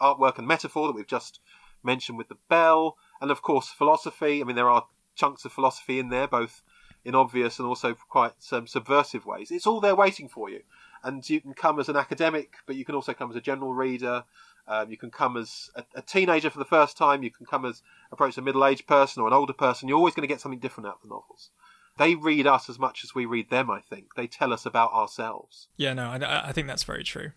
artwork 0.00 0.38
and 0.38 0.46
metaphor 0.46 0.86
that 0.86 0.94
we've 0.94 1.06
just 1.06 1.40
mentioned 1.82 2.16
with 2.16 2.28
the 2.28 2.38
bell, 2.48 2.96
and 3.20 3.30
of 3.30 3.42
course 3.42 3.68
philosophy. 3.68 4.40
I 4.40 4.44
mean, 4.44 4.56
there 4.56 4.70
are 4.70 4.86
chunks 5.14 5.44
of 5.44 5.52
philosophy 5.52 5.98
in 5.98 6.08
there, 6.08 6.28
both 6.28 6.62
in 7.04 7.14
obvious 7.14 7.58
and 7.58 7.68
also 7.68 7.94
quite 8.08 8.32
um, 8.52 8.66
subversive 8.66 9.26
ways. 9.26 9.50
It's 9.50 9.66
all 9.66 9.80
there 9.80 9.94
waiting 9.94 10.28
for 10.28 10.48
you. 10.48 10.60
And 11.02 11.28
you 11.28 11.40
can 11.40 11.52
come 11.52 11.78
as 11.78 11.90
an 11.90 11.96
academic, 11.96 12.54
but 12.66 12.76
you 12.76 12.84
can 12.84 12.94
also 12.94 13.12
come 13.12 13.30
as 13.30 13.36
a 13.36 13.40
general 13.40 13.74
reader. 13.74 14.24
Um, 14.66 14.90
you 14.90 14.96
can 14.96 15.10
come 15.10 15.36
as 15.36 15.70
a, 15.74 15.84
a, 15.94 16.02
teenager 16.02 16.48
for 16.48 16.58
the 16.58 16.64
first 16.64 16.96
time. 16.96 17.22
You 17.22 17.30
can 17.30 17.44
come 17.44 17.64
as 17.64 17.82
approach 18.10 18.38
a 18.38 18.42
middle-aged 18.42 18.86
person 18.86 19.22
or 19.22 19.26
an 19.26 19.34
older 19.34 19.52
person. 19.52 19.88
You're 19.88 19.98
always 19.98 20.14
going 20.14 20.26
to 20.26 20.32
get 20.32 20.40
something 20.40 20.58
different 20.58 20.88
out 20.88 20.96
of 20.96 21.02
the 21.02 21.08
novels. 21.08 21.50
They 21.98 22.14
read 22.14 22.46
us 22.46 22.70
as 22.70 22.78
much 22.78 23.04
as 23.04 23.14
we 23.14 23.26
read 23.26 23.50
them. 23.50 23.70
I 23.70 23.80
think 23.80 24.14
they 24.14 24.26
tell 24.26 24.52
us 24.52 24.64
about 24.64 24.92
ourselves. 24.92 25.68
Yeah, 25.76 25.92
no, 25.92 26.06
I, 26.06 26.48
I 26.48 26.52
think 26.52 26.66
that's 26.66 26.82
very 26.82 27.04
true. 27.04 27.32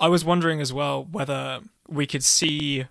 I 0.00 0.08
was 0.08 0.24
wondering 0.24 0.60
as 0.60 0.72
well 0.72 1.06
whether 1.10 1.60
we 1.88 2.06
could 2.06 2.24
see 2.24 2.86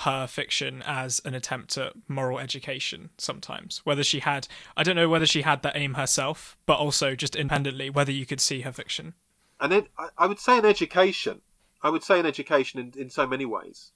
her 0.00 0.26
fiction 0.26 0.82
as 0.86 1.22
an 1.24 1.34
attempt 1.34 1.78
at 1.78 1.94
moral 2.06 2.38
education 2.38 3.08
sometimes. 3.16 3.80
Whether 3.84 4.04
she 4.04 4.20
had, 4.20 4.46
I 4.76 4.82
don't 4.82 4.96
know 4.96 5.08
whether 5.08 5.24
she 5.24 5.42
had 5.42 5.62
that 5.62 5.76
aim 5.76 5.94
herself, 5.94 6.56
but 6.66 6.78
also 6.78 7.14
just 7.14 7.34
independently, 7.34 7.88
whether 7.88 8.12
you 8.12 8.26
could 8.26 8.40
see 8.40 8.60
her 8.60 8.72
fiction. 8.72 9.14
And 9.58 9.72
then 9.72 9.86
I 10.18 10.26
would 10.26 10.38
say 10.38 10.58
an 10.58 10.66
education. 10.66 11.40
I 11.82 11.90
would 11.90 12.02
say 12.02 12.18
an 12.18 12.26
education 12.26 12.80
in, 12.80 13.00
in 13.00 13.10
so 13.10 13.26
many 13.26 13.44
ways. 13.44 13.92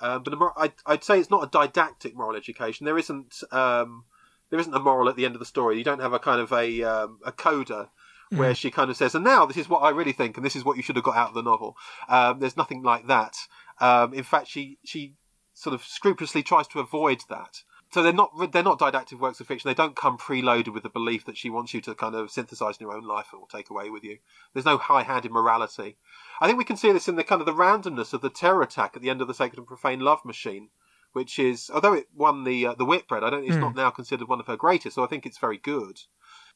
Um, 0.00 0.22
but 0.22 0.34
I'd, 0.56 0.72
I'd, 0.86 1.04
say 1.04 1.20
it's 1.20 1.30
not 1.30 1.44
a 1.44 1.50
didactic 1.50 2.16
moral 2.16 2.36
education. 2.36 2.84
There 2.84 2.98
isn't 2.98 3.42
um, 3.52 4.04
there 4.50 4.58
isn't 4.58 4.74
a 4.74 4.80
moral 4.80 5.08
at 5.08 5.16
the 5.16 5.24
end 5.24 5.34
of 5.34 5.38
the 5.38 5.46
story. 5.46 5.78
You 5.78 5.84
don't 5.84 6.00
have 6.00 6.12
a 6.12 6.18
kind 6.18 6.40
of 6.40 6.52
a 6.52 6.82
um, 6.82 7.20
a 7.24 7.32
coda 7.32 7.90
where 8.30 8.52
mm. 8.52 8.56
she 8.56 8.70
kind 8.70 8.90
of 8.90 8.96
says, 8.96 9.14
"And 9.14 9.24
now 9.24 9.46
this 9.46 9.56
is 9.56 9.68
what 9.68 9.80
I 9.80 9.90
really 9.90 10.12
think, 10.12 10.36
and 10.36 10.44
this 10.44 10.56
is 10.56 10.64
what 10.64 10.76
you 10.76 10.82
should 10.82 10.96
have 10.96 11.04
got 11.04 11.16
out 11.16 11.28
of 11.28 11.34
the 11.34 11.42
novel." 11.42 11.76
Um, 12.08 12.40
there's 12.40 12.56
nothing 12.56 12.82
like 12.82 13.06
that. 13.06 13.36
Um, 13.80 14.12
in 14.12 14.24
fact, 14.24 14.48
she 14.48 14.78
she 14.84 15.14
sort 15.52 15.74
of 15.74 15.84
scrupulously 15.84 16.42
tries 16.42 16.66
to 16.68 16.80
avoid 16.80 17.22
that. 17.28 17.62
So 17.94 18.02
they're 18.02 18.12
not 18.12 18.50
they're 18.50 18.64
not 18.64 18.80
didactic 18.80 19.20
works 19.20 19.38
of 19.38 19.46
fiction. 19.46 19.68
They 19.68 19.74
don't 19.74 19.94
come 19.94 20.18
preloaded 20.18 20.74
with 20.74 20.82
the 20.82 20.88
belief 20.88 21.24
that 21.26 21.36
she 21.36 21.48
wants 21.48 21.72
you 21.72 21.80
to 21.82 21.94
kind 21.94 22.16
of 22.16 22.28
synthesize 22.28 22.76
in 22.76 22.88
your 22.88 22.96
own 22.96 23.04
life 23.04 23.28
or 23.32 23.46
take 23.46 23.70
away 23.70 23.88
with 23.88 24.02
you. 24.02 24.18
There's 24.52 24.66
no 24.66 24.78
high-handed 24.78 25.30
morality. 25.30 25.96
I 26.40 26.48
think 26.48 26.58
we 26.58 26.64
can 26.64 26.76
see 26.76 26.90
this 26.90 27.06
in 27.06 27.14
the 27.14 27.22
kind 27.22 27.40
of 27.40 27.46
the 27.46 27.52
randomness 27.52 28.12
of 28.12 28.20
the 28.20 28.30
terror 28.30 28.62
attack 28.62 28.96
at 28.96 29.02
the 29.02 29.10
end 29.10 29.20
of 29.20 29.28
the 29.28 29.32
Sacred 29.32 29.58
and 29.58 29.66
Profane 29.68 30.00
Love 30.00 30.24
Machine, 30.24 30.70
which 31.12 31.38
is 31.38 31.70
although 31.72 31.92
it 31.92 32.08
won 32.12 32.42
the 32.42 32.66
uh, 32.66 32.74
the 32.74 32.84
Whitbread, 32.84 33.22
I 33.22 33.30
don't 33.30 33.44
it's 33.44 33.54
mm. 33.54 33.60
not 33.60 33.76
now 33.76 33.90
considered 33.90 34.26
one 34.26 34.40
of 34.40 34.48
her 34.48 34.56
greatest. 34.56 34.96
So 34.96 35.04
I 35.04 35.06
think 35.06 35.24
it's 35.24 35.38
very 35.38 35.58
good. 35.58 36.00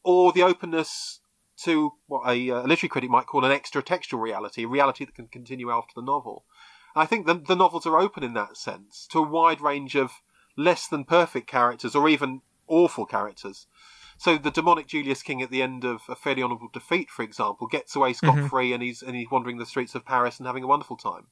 Or 0.03 0.32
the 0.32 0.43
openness 0.43 1.20
to 1.59 1.93
what 2.09 2.28
a, 2.28 2.51
uh, 2.51 2.62
a 2.62 2.66
literary 2.66 2.89
critic 2.89 3.11
might 3.11 3.26
call 3.26 3.45
an 3.45 3.53
extra 3.53 3.80
textual 3.80 4.20
reality, 4.20 4.64
a 4.64 4.68
reality 4.68 5.05
that 5.05 5.14
can 5.14 5.28
continue 5.28 5.70
after 5.70 5.93
the 5.95 6.03
novel. 6.03 6.47
I 6.97 7.07
think 7.07 7.26
the, 7.26 7.34
the 7.34 7.55
novels 7.55 7.86
are 7.86 7.97
open 7.97 8.24
in 8.24 8.34
that 8.34 8.57
sense 8.57 9.07
to 9.12 9.20
a 9.20 9.28
wide 9.28 9.61
range 9.61 9.95
of 9.95 10.20
less 10.59 10.89
than 10.89 11.05
perfect 11.05 11.47
characters 11.47 11.95
or 11.95 12.09
even 12.09 12.43
awful 12.67 13.07
characters. 13.07 13.67
So 14.19 14.37
the 14.37 14.51
demonic 14.51 14.89
Julius 14.89 15.23
King 15.23 15.41
at 15.43 15.51
the 15.51 15.63
end 15.63 15.85
of 15.85 16.03
a 16.09 16.17
fairly 16.17 16.43
honourable 16.43 16.71
defeat, 16.73 17.09
for 17.09 17.23
example, 17.23 17.69
gets 17.69 17.95
away 17.95 18.13
scot 18.13 18.51
free 18.51 18.67
mm-hmm. 18.67 18.75
and 18.75 18.83
he's 18.83 19.01
and 19.01 19.15
he's 19.15 19.31
wandering 19.31 19.59
the 19.59 19.67
streets 19.67 19.95
of 19.95 20.05
Paris 20.05 20.39
and 20.39 20.47
having 20.47 20.65
a 20.65 20.67
wonderful 20.67 20.97
time. 20.97 21.29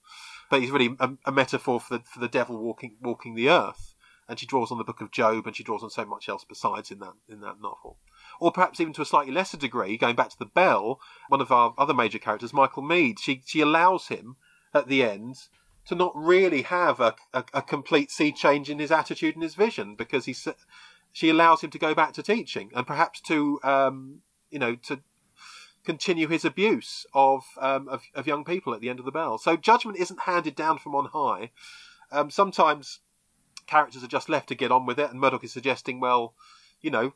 But 0.49 0.61
he's 0.61 0.71
really 0.71 0.97
a, 1.01 1.11
a, 1.25 1.33
metaphor 1.33 1.81
for 1.81 1.99
the 1.99 2.05
for 2.05 2.21
the 2.21 2.29
devil 2.29 2.57
walking 2.57 2.97
walking 3.01 3.35
the 3.35 3.51
earth. 3.51 3.95
And 4.29 4.39
she 4.41 4.47
draws 4.47 4.73
on 4.73 4.79
the 4.79 4.85
Book 4.85 5.01
of 5.01 5.13
Job, 5.13 5.47
and 5.47 5.55
she 5.55 5.63
draws 5.63 5.85
on 5.85 5.91
so 5.91 6.05
much 6.05 6.29
else 6.29 6.45
besides 6.49 6.91
in 6.91 7.01
that 7.01 7.15
in 7.29 7.41
that 7.41 7.61
novel. 7.61 7.99
Or 8.41 8.53
perhaps 8.53 8.81
even 8.81 8.93
to 8.95 9.03
a 9.03 9.07
slightly 9.07 9.33
lesser 9.33 9.57
degree, 9.57 9.97
going 9.97 10.17
back 10.17 10.31
to 10.31 10.39
the 10.39 10.47
Bell, 10.47 11.01
one 11.29 11.41
of 11.41 11.51
our 11.51 11.75
other 11.77 11.95
major 11.95 12.19
characters, 12.19 12.53
Michael 12.53 12.83
Meade, 12.83 13.19
She 13.19 13.43
she 13.45 13.61
allows 13.61 14.09
him 14.09 14.37
at 14.73 14.87
the 14.87 15.03
end 15.03 15.49
to 15.87 15.95
not 15.95 16.13
really 16.15 16.63
have 16.63 17.01
a, 17.01 17.15
a, 17.33 17.45
a, 17.55 17.63
complete 17.63 18.11
sea 18.11 18.33
change 18.33 18.69
in 18.69 18.79
his 18.79 18.91
attitude 18.91 19.35
and 19.35 19.43
his 19.43 19.55
vision 19.55 19.95
because 19.95 20.25
he 20.25 20.35
she 21.13 21.31
allows 21.31 21.61
him 21.61 21.71
to 21.71 21.79
go 21.79 21.95
back 21.95 22.13
to 22.13 22.23
teaching 22.23 22.71
and 22.75 22.87
perhaps 22.87 23.21
to 23.21 23.61
um, 23.63 24.21
you 24.51 24.59
know 24.59 24.75
to 24.75 25.01
continue 25.85 26.27
his 26.27 26.45
abuse 26.45 27.07
of, 27.15 27.45
um, 27.61 27.89
of, 27.89 28.03
of 28.15 28.27
young 28.27 28.45
people 28.45 28.75
at 28.75 28.81
the 28.81 28.91
end 28.91 28.99
of 28.99 29.05
the 29.05 29.13
bell. 29.13 29.39
So 29.39 29.57
judgment 29.57 29.99
isn't 29.99 30.23
handed 30.23 30.57
down 30.57 30.79
from 30.79 30.97
on 30.97 31.11
high. 31.13 31.53
Um, 32.11 32.29
sometimes 32.29 32.99
characters 33.69 34.03
are 34.03 34.09
just 34.09 34.29
left 34.29 34.49
to 34.49 34.57
get 34.57 34.73
on 34.73 34.85
with 34.85 34.99
it, 34.99 35.11
and 35.11 35.21
Murdoch 35.21 35.45
is 35.45 35.53
suggesting, 35.53 36.01
well, 36.01 36.35
you 36.81 36.91
know, 36.91 37.15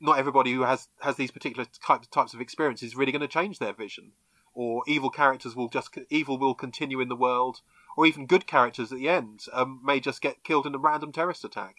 not 0.00 0.18
everybody 0.18 0.52
who 0.52 0.62
has 0.62 0.88
has 1.00 1.16
these 1.16 1.30
particular 1.30 1.66
types 2.10 2.34
of 2.34 2.40
experiences 2.40 2.90
is 2.90 2.96
really 2.96 3.12
going 3.12 3.20
to 3.20 3.28
change 3.28 3.58
their 3.58 3.72
vision 3.72 4.12
or 4.54 4.82
evil 4.86 5.10
characters 5.10 5.54
will 5.54 5.68
just 5.68 5.96
evil 6.10 6.38
will 6.38 6.54
continue 6.54 7.00
in 7.00 7.08
the 7.08 7.16
world 7.16 7.60
or 7.98 8.06
even 8.06 8.26
good 8.26 8.46
characters 8.46 8.92
at 8.92 8.98
the 8.98 9.08
end 9.08 9.40
um, 9.52 9.80
may 9.84 9.98
just 9.98 10.22
get 10.22 10.44
killed 10.44 10.66
in 10.66 10.74
a 10.76 10.78
random 10.78 11.10
terrorist 11.10 11.44
attack. 11.44 11.78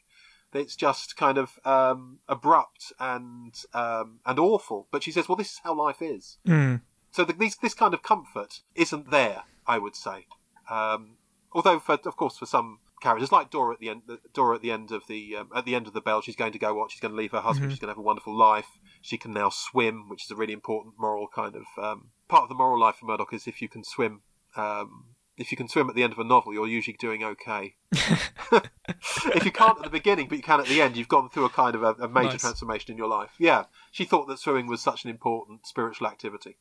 It's 0.52 0.76
just 0.76 1.16
kind 1.16 1.38
of 1.38 1.58
um, 1.64 2.20
abrupt 2.28 2.92
and 3.00 3.56
um, 3.74 4.20
and 4.26 4.38
awful. 4.38 4.90
But 4.92 5.02
she 5.02 5.14
says, 5.14 5.30
"Well, 5.30 5.38
this 5.38 5.54
is 5.54 5.62
how 5.64 5.74
life 5.74 6.02
is." 6.02 6.38
Mm. 6.46 6.82
So 7.12 7.24
the, 7.24 7.32
this 7.32 7.56
this 7.56 7.74
kind 7.74 7.94
of 7.94 8.04
comfort 8.04 8.60
isn't 8.76 9.12
there. 9.12 9.44
I 9.66 9.78
would 9.78 9.96
say, 9.96 10.26
um, 10.70 11.20
although 11.54 11.80
for, 11.80 11.94
of 11.94 12.18
course 12.18 12.38
for 12.38 12.46
some 12.46 12.80
characters 13.00 13.32
like 13.32 13.50
Dora 13.50 13.76
at 13.76 13.80
the 13.80 13.90
end, 13.90 14.02
Dora 14.34 14.56
at 14.56 14.62
the 14.62 14.72
end 14.72 14.92
of 14.92 15.08
the 15.08 15.38
um, 15.38 15.50
at 15.56 15.64
the 15.64 15.76
end 15.76 15.88
of 15.88 15.94
the 15.94 16.02
bell, 16.02 16.20
she's 16.20 16.36
going 16.36 16.52
to 16.52 16.60
go 16.60 16.74
what? 16.74 16.92
She's 16.92 17.00
going 17.00 17.14
to 17.14 17.18
leave 17.18 17.32
her 17.32 17.40
husband. 17.40 17.68
Mm-hmm. 17.68 17.72
She's 17.76 17.80
going 17.80 17.94
to 17.94 17.94
have 17.94 17.98
a 17.98 18.02
wonderful 18.02 18.36
life. 18.36 18.78
She 19.02 19.18
can 19.18 19.32
now 19.32 19.50
swim, 19.50 20.10
which 20.10 20.26
is 20.26 20.32
a 20.32 20.36
really 20.36 20.52
important 20.52 20.96
moral 21.00 21.30
kind 21.34 21.56
of 21.56 21.66
um, 21.82 22.10
part 22.28 22.44
of 22.44 22.50
the 22.50 22.56
moral 22.56 22.78
life 22.78 22.98
of 23.02 23.08
Murdoch. 23.08 23.32
Is 23.32 23.48
if 23.48 23.62
you 23.62 23.70
can 23.70 23.86
swim, 23.86 24.22
um, 24.58 25.16
if 25.40 25.52
you 25.52 25.58
can 25.58 25.70
swim 25.70 25.90
at 25.90 25.96
the 25.96 26.04
end 26.04 26.14
of 26.14 26.20
a 26.20 26.24
novel, 26.24 26.54
you're 26.54 26.68
usually 26.68 26.98
doing 27.00 27.24
okay. 27.24 27.76
if 27.94 29.46
you 29.46 29.52
can't 29.52 29.78
at 29.78 29.84
the 29.84 29.90
beginning, 29.90 30.28
but 30.28 30.38
you 30.38 30.44
can 30.44 30.60
at 30.60 30.68
the 30.68 30.82
end, 30.82 30.98
you've 30.98 31.08
gone 31.08 31.30
through 31.30 31.46
a 31.46 31.50
kind 31.50 31.76
of 31.76 31.82
a, 31.82 31.94
a 31.94 32.08
major 32.10 32.32
nice. 32.32 32.42
transformation 32.42 32.92
in 32.92 32.98
your 32.98 33.08
life. 33.08 33.32
Yeah, 33.40 33.64
she 33.92 34.04
thought 34.04 34.28
that 34.28 34.38
swimming 34.38 34.68
was 34.68 34.82
such 34.82 35.06
an 35.06 35.10
important 35.10 35.66
spiritual 35.66 36.08
activity. 36.08 36.58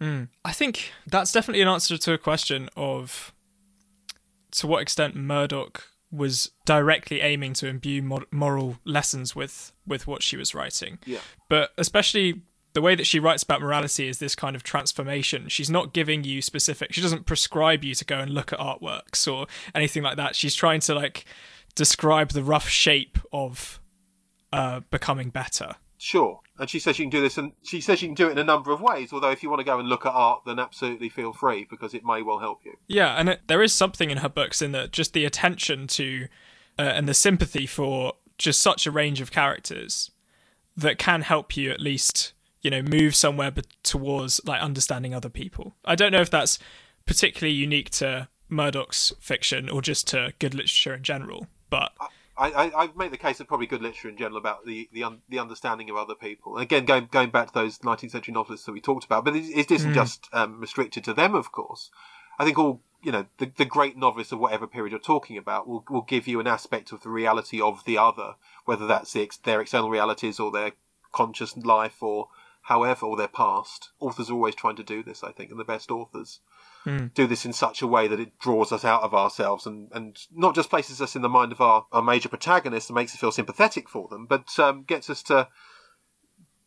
Mm. 0.00 0.28
I 0.44 0.52
think 0.52 0.92
that's 1.06 1.30
definitely 1.30 1.62
an 1.62 1.68
answer 1.68 1.96
to 1.96 2.12
a 2.14 2.18
question 2.18 2.70
of 2.74 3.32
to 4.52 4.66
what 4.66 4.82
extent 4.82 5.14
Murdoch 5.14 5.84
was 6.10 6.50
directly 6.66 7.20
aiming 7.20 7.54
to 7.54 7.66
imbue 7.66 8.02
moral 8.30 8.78
lessons 8.84 9.36
with 9.36 9.72
with 9.86 10.06
what 10.06 10.22
she 10.22 10.36
was 10.36 10.54
writing. 10.54 10.98
Yeah. 11.04 11.20
But 11.48 11.70
especially 11.76 12.42
the 12.72 12.82
way 12.82 12.94
that 12.94 13.06
she 13.06 13.18
writes 13.18 13.42
about 13.42 13.60
morality 13.60 14.08
is 14.08 14.18
this 14.18 14.34
kind 14.34 14.56
of 14.56 14.62
transformation. 14.62 15.48
She's 15.48 15.70
not 15.70 15.92
giving 15.92 16.24
you 16.24 16.40
specific. 16.40 16.92
She 16.92 17.00
doesn't 17.00 17.26
prescribe 17.26 17.84
you 17.84 17.94
to 17.94 18.04
go 18.04 18.18
and 18.18 18.32
look 18.32 18.52
at 18.52 18.58
artworks 18.58 19.30
or 19.30 19.46
anything 19.74 20.02
like 20.02 20.16
that. 20.16 20.34
She's 20.36 20.54
trying 20.54 20.80
to 20.80 20.94
like 20.94 21.24
describe 21.74 22.30
the 22.30 22.42
rough 22.42 22.68
shape 22.68 23.18
of 23.32 23.80
uh, 24.52 24.80
becoming 24.90 25.30
better. 25.30 25.76
Sure. 25.98 26.40
And 26.58 26.68
she 26.68 26.78
says 26.78 26.98
you 26.98 27.04
can 27.04 27.10
do 27.10 27.20
this, 27.20 27.38
and 27.38 27.52
she 27.62 27.80
says 27.80 28.02
you 28.02 28.08
can 28.08 28.14
do 28.14 28.28
it 28.28 28.32
in 28.32 28.38
a 28.38 28.44
number 28.44 28.72
of 28.72 28.80
ways. 28.80 29.12
Although, 29.12 29.30
if 29.30 29.42
you 29.42 29.48
want 29.48 29.60
to 29.60 29.64
go 29.64 29.78
and 29.78 29.88
look 29.88 30.04
at 30.04 30.12
art, 30.12 30.42
then 30.44 30.58
absolutely 30.58 31.08
feel 31.08 31.32
free 31.32 31.66
because 31.70 31.94
it 31.94 32.04
may 32.04 32.22
well 32.22 32.38
help 32.38 32.60
you. 32.64 32.74
Yeah, 32.88 33.14
and 33.14 33.28
it, 33.28 33.42
there 33.46 33.62
is 33.62 33.72
something 33.72 34.10
in 34.10 34.18
her 34.18 34.28
books 34.28 34.60
in 34.60 34.72
that 34.72 34.90
just 34.90 35.12
the 35.12 35.24
attention 35.24 35.86
to 35.88 36.26
uh, 36.78 36.82
and 36.82 37.08
the 37.08 37.14
sympathy 37.14 37.66
for 37.66 38.14
just 38.36 38.60
such 38.60 38.86
a 38.86 38.90
range 38.90 39.20
of 39.20 39.30
characters 39.30 40.10
that 40.76 40.98
can 40.98 41.22
help 41.22 41.56
you 41.56 41.70
at 41.70 41.80
least, 41.80 42.32
you 42.62 42.70
know, 42.70 42.82
move 42.82 43.14
somewhere 43.14 43.52
towards 43.82 44.40
like 44.44 44.60
understanding 44.60 45.14
other 45.14 45.28
people. 45.28 45.74
I 45.84 45.94
don't 45.94 46.12
know 46.12 46.20
if 46.20 46.30
that's 46.30 46.58
particularly 47.06 47.54
unique 47.54 47.90
to 47.90 48.28
Murdoch's 48.48 49.12
fiction 49.20 49.68
or 49.68 49.82
just 49.82 50.06
to 50.08 50.32
good 50.38 50.54
literature 50.54 50.94
in 50.94 51.02
general, 51.02 51.46
but. 51.70 51.92
I- 52.00 52.08
I, 52.34 52.72
I, 52.74 52.88
make 52.96 53.10
the 53.10 53.18
case 53.18 53.38
of 53.40 53.46
probably 53.46 53.66
good 53.66 53.82
literature 53.82 54.08
in 54.08 54.16
general 54.16 54.38
about 54.38 54.64
the 54.64 54.88
the, 54.92 55.04
un, 55.04 55.20
the 55.28 55.38
understanding 55.38 55.90
of 55.90 55.96
other 55.96 56.14
people. 56.14 56.54
And 56.54 56.62
again, 56.62 56.86
going 56.86 57.08
going 57.12 57.30
back 57.30 57.48
to 57.48 57.54
those 57.54 57.78
19th 57.80 58.10
century 58.10 58.32
novelists 58.32 58.64
that 58.66 58.72
we 58.72 58.80
talked 58.80 59.04
about, 59.04 59.24
but 59.24 59.36
it, 59.36 59.44
it 59.44 59.70
isn't 59.70 59.92
mm. 59.92 59.94
just 59.94 60.28
um, 60.32 60.58
restricted 60.58 61.04
to 61.04 61.12
them, 61.12 61.34
of 61.34 61.52
course. 61.52 61.90
I 62.38 62.44
think 62.44 62.58
all 62.58 62.80
you 63.02 63.12
know, 63.12 63.26
the, 63.38 63.52
the 63.56 63.64
great 63.64 63.96
novelists 63.96 64.32
of 64.32 64.38
whatever 64.38 64.66
period 64.66 64.92
you're 64.92 65.00
talking 65.00 65.36
about 65.36 65.68
will 65.68 65.84
will 65.90 66.02
give 66.02 66.26
you 66.26 66.40
an 66.40 66.46
aspect 66.46 66.90
of 66.90 67.02
the 67.02 67.10
reality 67.10 67.60
of 67.60 67.84
the 67.84 67.98
other, 67.98 68.34
whether 68.64 68.86
that's 68.86 69.12
the, 69.12 69.30
their 69.44 69.60
external 69.60 69.90
realities 69.90 70.40
or 70.40 70.50
their 70.50 70.72
conscious 71.12 71.56
life 71.56 72.02
or 72.02 72.28
however, 72.62 73.06
or 73.06 73.16
their 73.16 73.28
past. 73.28 73.90
Authors 74.00 74.30
are 74.30 74.34
always 74.34 74.54
trying 74.54 74.76
to 74.76 74.82
do 74.82 75.02
this, 75.02 75.22
I 75.22 75.32
think, 75.32 75.50
and 75.50 75.60
the 75.60 75.64
best 75.64 75.90
authors 75.90 76.40
mm. 76.86 77.12
do 77.14 77.26
this 77.26 77.44
in 77.44 77.52
such 77.52 77.82
a 77.82 77.86
way 77.86 78.08
that 78.08 78.20
it 78.20 78.38
draws 78.38 78.72
us 78.72 78.84
out 78.84 79.02
of 79.02 79.14
ourselves 79.14 79.66
and, 79.66 79.88
and 79.92 80.16
not 80.32 80.54
just 80.54 80.70
places 80.70 81.00
us 81.00 81.16
in 81.16 81.22
the 81.22 81.28
mind 81.28 81.52
of 81.52 81.60
our, 81.60 81.86
our 81.92 82.02
major 82.02 82.28
protagonists 82.28 82.88
and 82.88 82.94
makes 82.94 83.12
us 83.12 83.20
feel 83.20 83.32
sympathetic 83.32 83.88
for 83.88 84.08
them, 84.08 84.26
but 84.26 84.58
um, 84.58 84.84
gets 84.84 85.10
us 85.10 85.22
to 85.24 85.48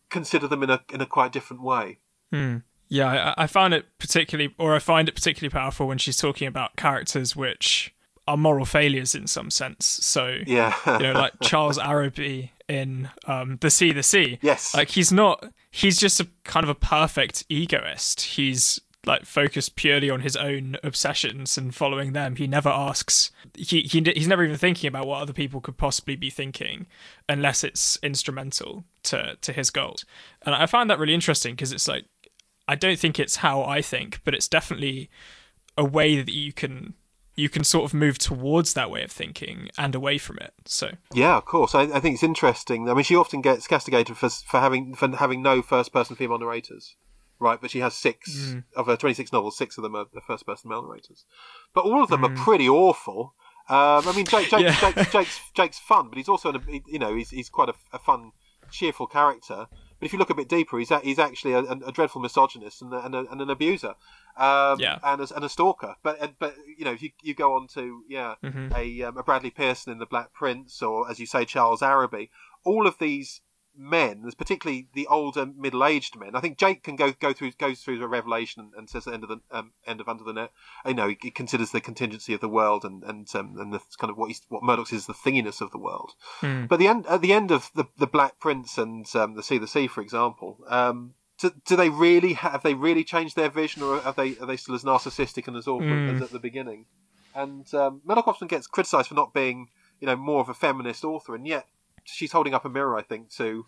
consider 0.10 0.48
them 0.48 0.64
in 0.64 0.70
a 0.70 0.82
in 0.94 1.02
a 1.02 1.06
quite 1.06 1.32
different 1.32 1.64
way. 1.64 2.00
Mm. 2.34 2.64
Yeah, 2.88 3.34
I, 3.38 3.44
I 3.44 3.48
found 3.48 3.74
it 3.74 3.86
particularly, 3.98 4.54
or 4.60 4.76
I 4.76 4.80
find 4.80 5.10
it 5.10 5.16
particularly 5.16 5.52
powerful 5.52 5.88
when 5.88 5.98
she's 5.98 6.18
talking 6.18 6.48
about 6.48 6.76
characters 6.76 7.36
which 7.36 7.94
are 8.28 8.38
moral 8.38 8.66
failures 8.66 9.16
in 9.16 9.28
some 9.28 9.50
sense. 9.50 9.86
So 9.86 10.40
yeah, 10.46 10.76
you 10.86 11.00
know, 11.00 11.14
like 11.14 11.34
Charles 11.42 11.78
Arrowby 11.78 12.52
in 12.68 13.10
um, 13.26 13.58
The 13.62 13.70
Sea, 13.70 13.92
the 13.92 14.04
Sea. 14.04 14.40
Yes, 14.42 14.74
like 14.76 14.90
he's 14.90 15.12
not. 15.12 15.46
He's 15.76 15.98
just 15.98 16.22
a 16.22 16.30
kind 16.46 16.64
of 16.64 16.70
a 16.70 16.76
perfect 16.76 17.44
egoist. 17.50 18.22
He's 18.22 18.80
like 19.06 19.26
focused 19.26 19.76
purely 19.76 20.10
on 20.10 20.22
his 20.22 20.38
own 20.38 20.78
obsessions 20.86 21.58
and 21.58 21.76
following 21.76 22.14
them. 22.14 22.38
He 22.38 22.48
never 22.48 22.70
asks. 22.70 23.30
He, 23.58 23.82
he 23.82 24.02
he's 24.16 24.30
never 24.30 24.46
even 24.46 24.56
thinking 24.56 24.88
about 24.88 25.06
what 25.06 25.22
other 25.22 25.34
people 25.34 25.60
could 25.60 25.76
possibly 25.76 26.16
be 26.16 26.30
thinking, 26.30 26.88
unless 27.28 27.62
it's 27.62 28.00
instrumental 28.02 28.86
to 29.04 29.38
to 29.42 29.52
his 29.52 29.70
goals. 29.70 30.06
And 30.46 30.56
I 30.56 30.66
find 30.66 30.90
that 30.90 30.98
really 30.98 31.14
interesting 31.14 31.56
because 31.56 31.74
it's 31.74 31.90
like 31.90 32.06
I 32.70 32.76
don't 32.76 32.98
think 32.98 33.20
it's 33.20 33.36
how 33.36 33.62
I 33.62 33.82
think, 33.82 34.22
but 34.24 34.34
it's 34.34 34.48
definitely 34.48 35.10
a 35.78 35.84
way 35.84 36.22
that 36.22 36.34
you 36.34 36.54
can 36.54 36.94
you 37.36 37.50
can 37.50 37.64
sort 37.64 37.86
of 37.86 37.94
move 37.94 38.18
towards 38.18 38.74
that 38.74 38.90
way 38.90 39.04
of 39.04 39.12
thinking 39.12 39.70
and 39.78 39.94
away 39.94 40.18
from 40.18 40.38
it. 40.40 40.54
So 40.66 40.92
yeah, 41.14 41.38
of 41.38 41.46
course, 41.46 41.76
I, 41.76 41.82
I 41.82 42.00
think 42.00 42.16
it's 42.16 42.24
interesting. 42.24 42.90
I 42.90 42.94
mean, 42.94 43.04
she 43.04 43.16
often 43.16 43.42
gets 43.42 43.68
castigated 43.68 44.18
for 44.18 44.30
for 44.30 44.60
having 44.60 44.96
for 44.96 45.10
having 45.16 45.42
no 45.42 45.62
first 45.62 45.92
person 45.94 46.16
female 46.16 46.40
narrators 46.40 46.96
right? 47.40 47.60
But 47.60 47.72
she 47.72 47.80
has 47.80 47.94
six 47.94 48.32
mm. 48.32 48.64
of 48.76 48.88
her 48.88 48.98
26 48.98 49.32
novels, 49.34 49.58
six 49.58 49.78
of 49.78 49.84
them 49.84 49.96
are 49.96 50.06
the 50.14 50.22
first 50.22 50.46
person 50.46 50.70
male 50.70 50.84
narrators. 50.84 51.26
But 51.74 51.86
all 51.86 52.04
of 52.04 52.10
them 52.10 52.22
mm. 52.22 52.32
are 52.32 52.44
pretty 52.44 52.70
awful. 52.70 53.34
Um, 53.68 54.08
I 54.08 54.14
mean, 54.16 54.26
Jake, 54.26 54.50
Jake, 54.50 54.62
yeah. 54.62 54.80
Jake, 54.80 55.12
Jake's, 55.12 55.40
Jake's 55.56 55.80
fun, 55.80 56.10
but 56.10 56.18
he's 56.18 56.30
also, 56.30 56.54
an, 56.54 56.62
you 56.88 57.00
know, 57.00 57.16
he's, 57.16 57.32
he's 57.32 57.50
quite 57.50 57.70
a, 57.70 57.74
a, 57.94 58.00
fun, 58.00 58.32
cheerful 58.72 59.08
character. 59.08 59.68
But 60.00 60.08
if 60.08 60.14
you 60.14 60.20
look 60.20 60.30
a 60.30 60.36
bit 60.36 60.50
deeper, 60.50 60.78
he's, 60.78 60.92
a, 60.92 61.00
he's 61.00 61.20
actually 61.20 61.54
a, 61.54 61.60
a, 61.60 61.92
dreadful 61.92 62.22
misogynist 62.22 62.82
and, 62.82 62.94
and, 62.94 63.16
and 63.16 63.42
an 63.42 63.50
abuser. 63.50 63.96
Um, 64.38 64.80
yeah. 64.80 65.00
and, 65.04 65.22
a, 65.22 65.36
and 65.36 65.46
a 65.46 65.50
stalker. 65.50 65.96
But, 66.04 66.34
but 66.40 66.56
you 66.78 66.84
know, 66.84 66.92
if 66.92 67.02
you, 67.02 67.12
you 67.24 67.34
go 67.34 67.56
on 67.56 67.68
to, 67.70 68.04
yeah, 68.10 68.36
mm-hmm. 68.44 68.74
a, 68.76 69.04
um, 69.04 69.18
a 69.18 69.24
Bradley 69.24 69.52
Pearson 69.52 69.94
in 69.94 70.00
The 70.00 70.06
Black 70.06 70.34
Prince, 70.34 70.82
or 70.82 71.10
as 71.10 71.20
you 71.20 71.26
say, 71.26 71.46
Charles 71.46 71.82
Arrowby, 71.82 72.30
all 72.66 72.88
of 72.88 72.98
these 73.00 73.42
men, 73.78 74.30
particularly 74.38 74.88
the 74.94 75.08
older 75.08 75.46
middle-aged 75.46 76.18
men. 76.18 76.36
I 76.36 76.42
think 76.42 76.58
Jake 76.58 76.84
can 76.84 76.96
go 76.96 77.12
go 77.12 77.34
through 77.34 77.52
goes 77.52 77.82
through 77.82 78.00
the 78.00 78.08
revelation 78.08 78.72
and, 78.78 78.90
says 78.90 79.08
at 79.08 79.12
the 79.12 79.14
end 79.14 79.24
of 79.24 79.30
the 79.30 79.40
um, 79.52 79.72
end 79.86 80.02
of 80.02 80.10
Under 80.10 80.24
the 80.24 80.34
Net. 80.34 80.52
You 80.86 80.94
know, 80.94 81.08
he, 81.08 81.32
considers 81.32 81.72
the 81.72 81.82
contingency 81.82 82.34
of 82.34 82.42
the 82.42 82.50
world 82.50 82.84
and 82.86 83.04
and 83.04 83.28
um, 83.36 83.56
and 83.58 83.74
the 83.74 83.82
kind 83.98 84.12
of 84.12 84.18
what 84.18 84.28
he's, 84.28 84.42
what 84.50 84.64
Murdoch 84.64 84.94
is 84.94 85.06
the 85.06 85.14
thinginess 85.14 85.62
of 85.62 85.72
the 85.72 85.78
world. 85.78 86.14
Hmm. 86.40 86.66
But 86.66 86.80
the 86.80 86.88
end 86.88 87.06
at 87.08 87.22
the 87.22 87.34
end 87.34 87.52
of 87.52 87.70
the 87.76 87.86
the 87.98 88.08
Black 88.08 88.40
Prince 88.40 88.78
and 88.78 89.06
um, 89.16 89.36
the 89.36 89.44
Sea 89.44 89.58
the 89.58 89.68
Sea, 89.68 89.88
for 89.88 90.02
example. 90.02 90.60
Um, 90.68 91.14
do, 91.38 91.52
do, 91.66 91.76
they 91.76 91.90
really 91.90 92.34
have 92.34 92.64
they 92.64 92.74
really 92.74 93.04
changed 93.04 93.36
their 93.36 93.50
vision, 93.50 93.84
or 93.84 94.02
are 94.02 94.14
they 94.14 94.38
are 94.38 94.46
they 94.46 94.56
still 94.56 94.76
as 94.76 94.86
narcissistic 94.86 95.48
and 95.48 95.58
as 95.58 95.68
awful 95.68 95.86
mm. 95.86 96.16
as 96.16 96.22
at 96.22 96.32
the 96.32 96.40
beginning? 96.40 96.86
And 97.34 97.72
um, 97.74 98.02
Murdoch 98.06 98.30
often 98.30 98.48
gets 98.48 98.68
criticised 98.68 99.10
for 99.10 99.16
not 99.16 99.34
being, 99.34 99.68
you 100.00 100.08
know, 100.08 100.16
more 100.16 100.40
of 100.40 100.48
a 100.48 100.54
feminist 100.54 101.04
author, 101.04 101.36
and 101.36 101.46
yet 101.46 101.68
she's 102.06 102.32
holding 102.32 102.54
up 102.54 102.66
a 102.66 102.70
mirror, 102.70 102.98
I 102.98 103.02
think, 103.02 103.30
to 103.36 103.66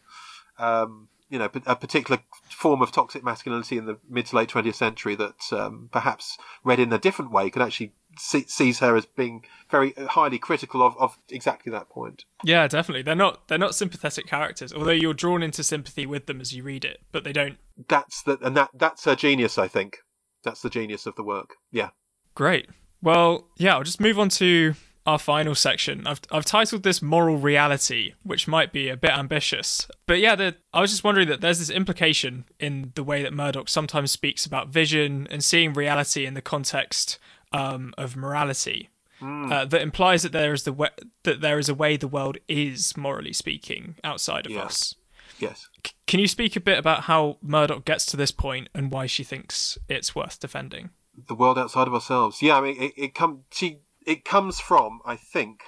um, 0.59 1.09
you 1.29 1.38
know 1.38 1.49
a 1.65 1.75
particular 1.75 2.21
form 2.49 2.81
of 2.81 2.91
toxic 2.91 3.23
masculinity 3.23 3.77
in 3.77 3.85
the 3.85 3.97
mid 4.09 4.27
to 4.27 4.35
late 4.35 4.49
20th 4.49 4.75
century 4.75 5.15
that 5.15 5.51
um, 5.51 5.89
perhaps 5.91 6.38
read 6.63 6.79
in 6.79 6.93
a 6.93 6.97
different 6.97 7.31
way 7.31 7.49
could 7.49 7.61
actually 7.61 7.93
see, 8.17 8.45
sees 8.47 8.79
her 8.79 8.95
as 8.95 9.05
being 9.05 9.43
very 9.69 9.93
highly 10.09 10.39
critical 10.39 10.81
of, 10.81 10.95
of 10.97 11.17
exactly 11.29 11.71
that 11.71 11.89
point. 11.89 12.25
Yeah, 12.43 12.67
definitely. 12.67 13.01
They're 13.03 13.15
not 13.15 13.47
they're 13.47 13.57
not 13.57 13.75
sympathetic 13.75 14.27
characters, 14.27 14.73
although 14.73 14.91
you're 14.91 15.13
drawn 15.13 15.43
into 15.43 15.63
sympathy 15.63 16.05
with 16.05 16.25
them 16.25 16.41
as 16.41 16.53
you 16.53 16.63
read 16.63 16.85
it, 16.85 17.01
but 17.11 17.23
they 17.23 17.33
don't. 17.33 17.57
That's 17.88 18.23
the 18.23 18.38
and 18.41 18.55
that 18.55 18.69
that's 18.73 19.05
her 19.05 19.15
genius, 19.15 19.57
I 19.57 19.67
think. 19.67 19.97
That's 20.43 20.61
the 20.61 20.69
genius 20.69 21.05
of 21.05 21.15
the 21.15 21.23
work. 21.23 21.55
Yeah. 21.71 21.89
Great. 22.35 22.69
Well, 23.01 23.47
yeah, 23.57 23.75
I'll 23.75 23.83
just 23.83 23.99
move 23.99 24.17
on 24.17 24.29
to 24.29 24.73
our 25.07 25.17
final 25.17 25.55
section. 25.55 26.05
I've 26.05 26.19
I've 26.29 26.45
titled 26.45 26.83
this 26.83 27.01
moral 27.01 27.37
reality, 27.37 28.13
which 28.23 28.47
might 28.47 28.73
be 28.73 28.89
a 28.89 28.97
bit 28.97 29.11
ambitious. 29.11 29.87
But 30.05 30.19
yeah, 30.19 30.35
the, 30.35 30.55
I 30.73 30.81
was 30.81 30.91
just 30.91 31.03
wondering 31.05 31.29
that 31.29 31.39
there's 31.39 31.59
this 31.59 31.69
implication 31.69 32.43
in 32.59 32.91
the 32.95 33.03
way 33.03 33.23
that 33.23 33.33
Murdoch 33.33 33.69
sometimes 33.69 34.11
speaks 34.11 34.45
about 34.45 34.67
vision 34.67 35.25
and 35.31 35.41
seeing 35.43 35.71
reality 35.73 36.25
in 36.25 36.33
the 36.33 36.41
context 36.41 37.17
um, 37.53 37.93
of 37.97 38.17
morality. 38.17 38.89
Mm. 39.21 39.51
Uh, 39.51 39.65
that 39.65 39.81
implies 39.81 40.21
that 40.21 40.31
there 40.31 40.53
is 40.53 40.61
the 40.63 40.73
way, 40.73 40.89
that 41.23 41.41
there 41.41 41.57
is 41.57 41.69
a 41.69 41.73
way 41.73 41.97
the 41.97 42.07
world 42.07 42.37
is 42.47 42.95
morally 42.95 43.33
speaking 43.33 43.95
outside 44.03 44.45
of 44.45 44.55
us. 44.55 44.93
Yes. 45.39 45.69
C- 45.83 45.93
can 46.05 46.19
you 46.19 46.27
speak 46.27 46.55
a 46.55 46.59
bit 46.59 46.77
about 46.77 47.03
how 47.03 47.37
Murdoch 47.41 47.83
gets 47.83 48.05
to 48.07 48.17
this 48.17 48.31
point 48.31 48.69
and 48.75 48.91
why 48.91 49.07
she 49.07 49.23
thinks 49.23 49.77
it's 49.89 50.13
worth 50.13 50.39
defending? 50.39 50.91
The 51.27 51.33
world 51.33 51.57
outside 51.57 51.87
of 51.87 51.95
ourselves. 51.95 52.43
Yeah, 52.43 52.57
I 52.57 52.61
mean, 52.61 52.79
it, 52.79 52.93
it 52.95 53.15
comes. 53.15 53.39
She 53.51 53.79
it 54.07 54.23
comes 54.23 54.59
from, 54.59 55.01
I 55.05 55.17
think, 55.17 55.63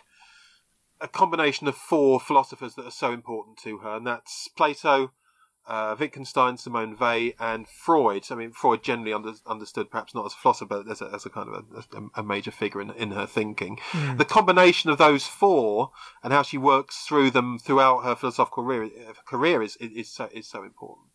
a 1.02 1.08
combination 1.08 1.68
of 1.68 1.76
four 1.76 2.20
philosophers 2.20 2.76
that 2.76 2.86
are 2.86 2.92
so 2.92 3.12
important 3.12 3.58
to 3.60 3.80
her, 3.80 3.98
and 3.98 4.08
that's 4.08 4.48
Plato, 4.48 5.12
uh, 5.68 5.96
Wittgenstein, 6.00 6.58
Simone 6.58 6.96
Weil, 6.98 7.32
and 7.38 7.68
Freud. 7.68 8.26
I 8.32 8.36
mean, 8.36 8.52
Freud 8.52 8.82
generally 8.82 9.14
under, 9.14 9.34
understood 9.46 9.92
perhaps 9.92 10.16
not 10.16 10.26
as 10.26 10.34
a 10.34 10.38
philosopher, 10.38 10.84
but 10.84 10.90
as 10.90 11.02
a, 11.02 11.12
as 11.14 11.26
a 11.26 11.30
kind 11.30 11.50
of 11.50 11.86
a, 11.94 12.22
a, 12.22 12.24
major 12.24 12.50
figure 12.50 12.82
in, 12.82 12.92
in 12.92 13.12
her 13.12 13.28
thinking. 13.28 13.78
Mm. 13.92 14.18
The 14.18 14.26
combination 14.26 14.90
of 14.90 14.98
those 14.98 15.26
four 15.26 15.92
and 16.24 16.32
how 16.32 16.42
she 16.42 16.58
works 16.58 17.04
through 17.06 17.32
them 17.32 17.60
throughout 17.60 18.04
her 18.04 18.16
philosophical 18.16 18.64
career, 18.64 18.90
career 19.26 19.62
is, 19.62 19.76
is, 19.78 20.10
so, 20.10 20.30
is 20.32 20.48
so 20.48 20.64
important. 20.64 21.10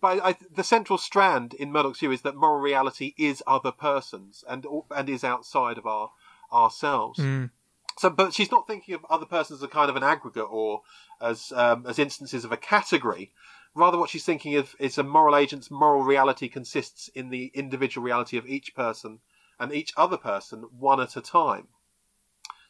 But 0.00 0.20
I, 0.22 0.36
the 0.54 0.62
central 0.62 0.98
strand 0.98 1.54
in 1.54 1.72
Murdoch's 1.72 2.00
view 2.00 2.12
is 2.12 2.20
that 2.20 2.36
moral 2.36 2.60
reality 2.60 3.14
is 3.16 3.42
other 3.46 3.72
persons 3.72 4.44
and 4.46 4.66
and 4.94 5.08
is 5.08 5.24
outside 5.24 5.78
of 5.78 5.86
our 5.86 6.10
ourselves. 6.52 7.18
Mm. 7.18 7.50
So, 7.98 8.10
but 8.10 8.34
she's 8.34 8.50
not 8.50 8.66
thinking 8.66 8.94
of 8.94 9.06
other 9.08 9.26
persons 9.26 9.60
as 9.60 9.62
a 9.64 9.68
kind 9.68 9.88
of 9.88 9.96
an 9.96 10.02
aggregate 10.02 10.48
or 10.50 10.82
as 11.20 11.52
um, 11.52 11.86
as 11.86 11.98
instances 11.98 12.44
of 12.44 12.52
a 12.52 12.56
category. 12.56 13.32
Rather, 13.74 13.98
what 13.98 14.10
she's 14.10 14.24
thinking 14.24 14.54
of 14.56 14.74
is 14.78 14.98
a 14.98 15.02
moral 15.02 15.36
agent's 15.36 15.70
moral 15.70 16.02
reality 16.02 16.48
consists 16.48 17.08
in 17.08 17.30
the 17.30 17.50
individual 17.54 18.04
reality 18.04 18.36
of 18.36 18.46
each 18.46 18.74
person 18.74 19.20
and 19.58 19.72
each 19.72 19.92
other 19.96 20.16
person 20.16 20.64
one 20.78 21.00
at 21.00 21.16
a 21.16 21.20
time. 21.20 21.68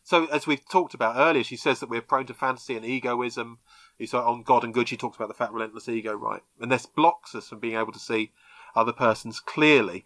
So, 0.07 0.27
as 0.27 0.47
we've 0.47 0.69
talked 0.69 0.95
about 0.95 1.17
earlier, 1.17 1.43
she 1.43 1.57
says 1.57 1.81
that 1.81 1.89
we're 1.89 2.01
prone 2.01 2.27
to 2.27 2.35
fantasy 2.35 2.77
and 2.77 2.85
egoism. 2.85 3.59
So, 4.07 4.21
on 4.21 4.45
God 4.45 4.63
and 4.63 4.73
Good, 4.73 4.89
she 4.89 4.97
talks 4.97 5.17
about 5.17 5.27
the 5.27 5.35
fat, 5.35 5.53
relentless 5.53 5.89
ego, 5.89 6.15
right? 6.15 6.43
And 6.61 6.71
this 6.71 6.87
blocks 6.87 7.35
us 7.35 7.49
from 7.49 7.59
being 7.59 7.77
able 7.77 7.93
to 7.93 7.99
see 7.99 8.31
other 8.77 8.93
persons 8.93 9.41
clearly. 9.41 10.05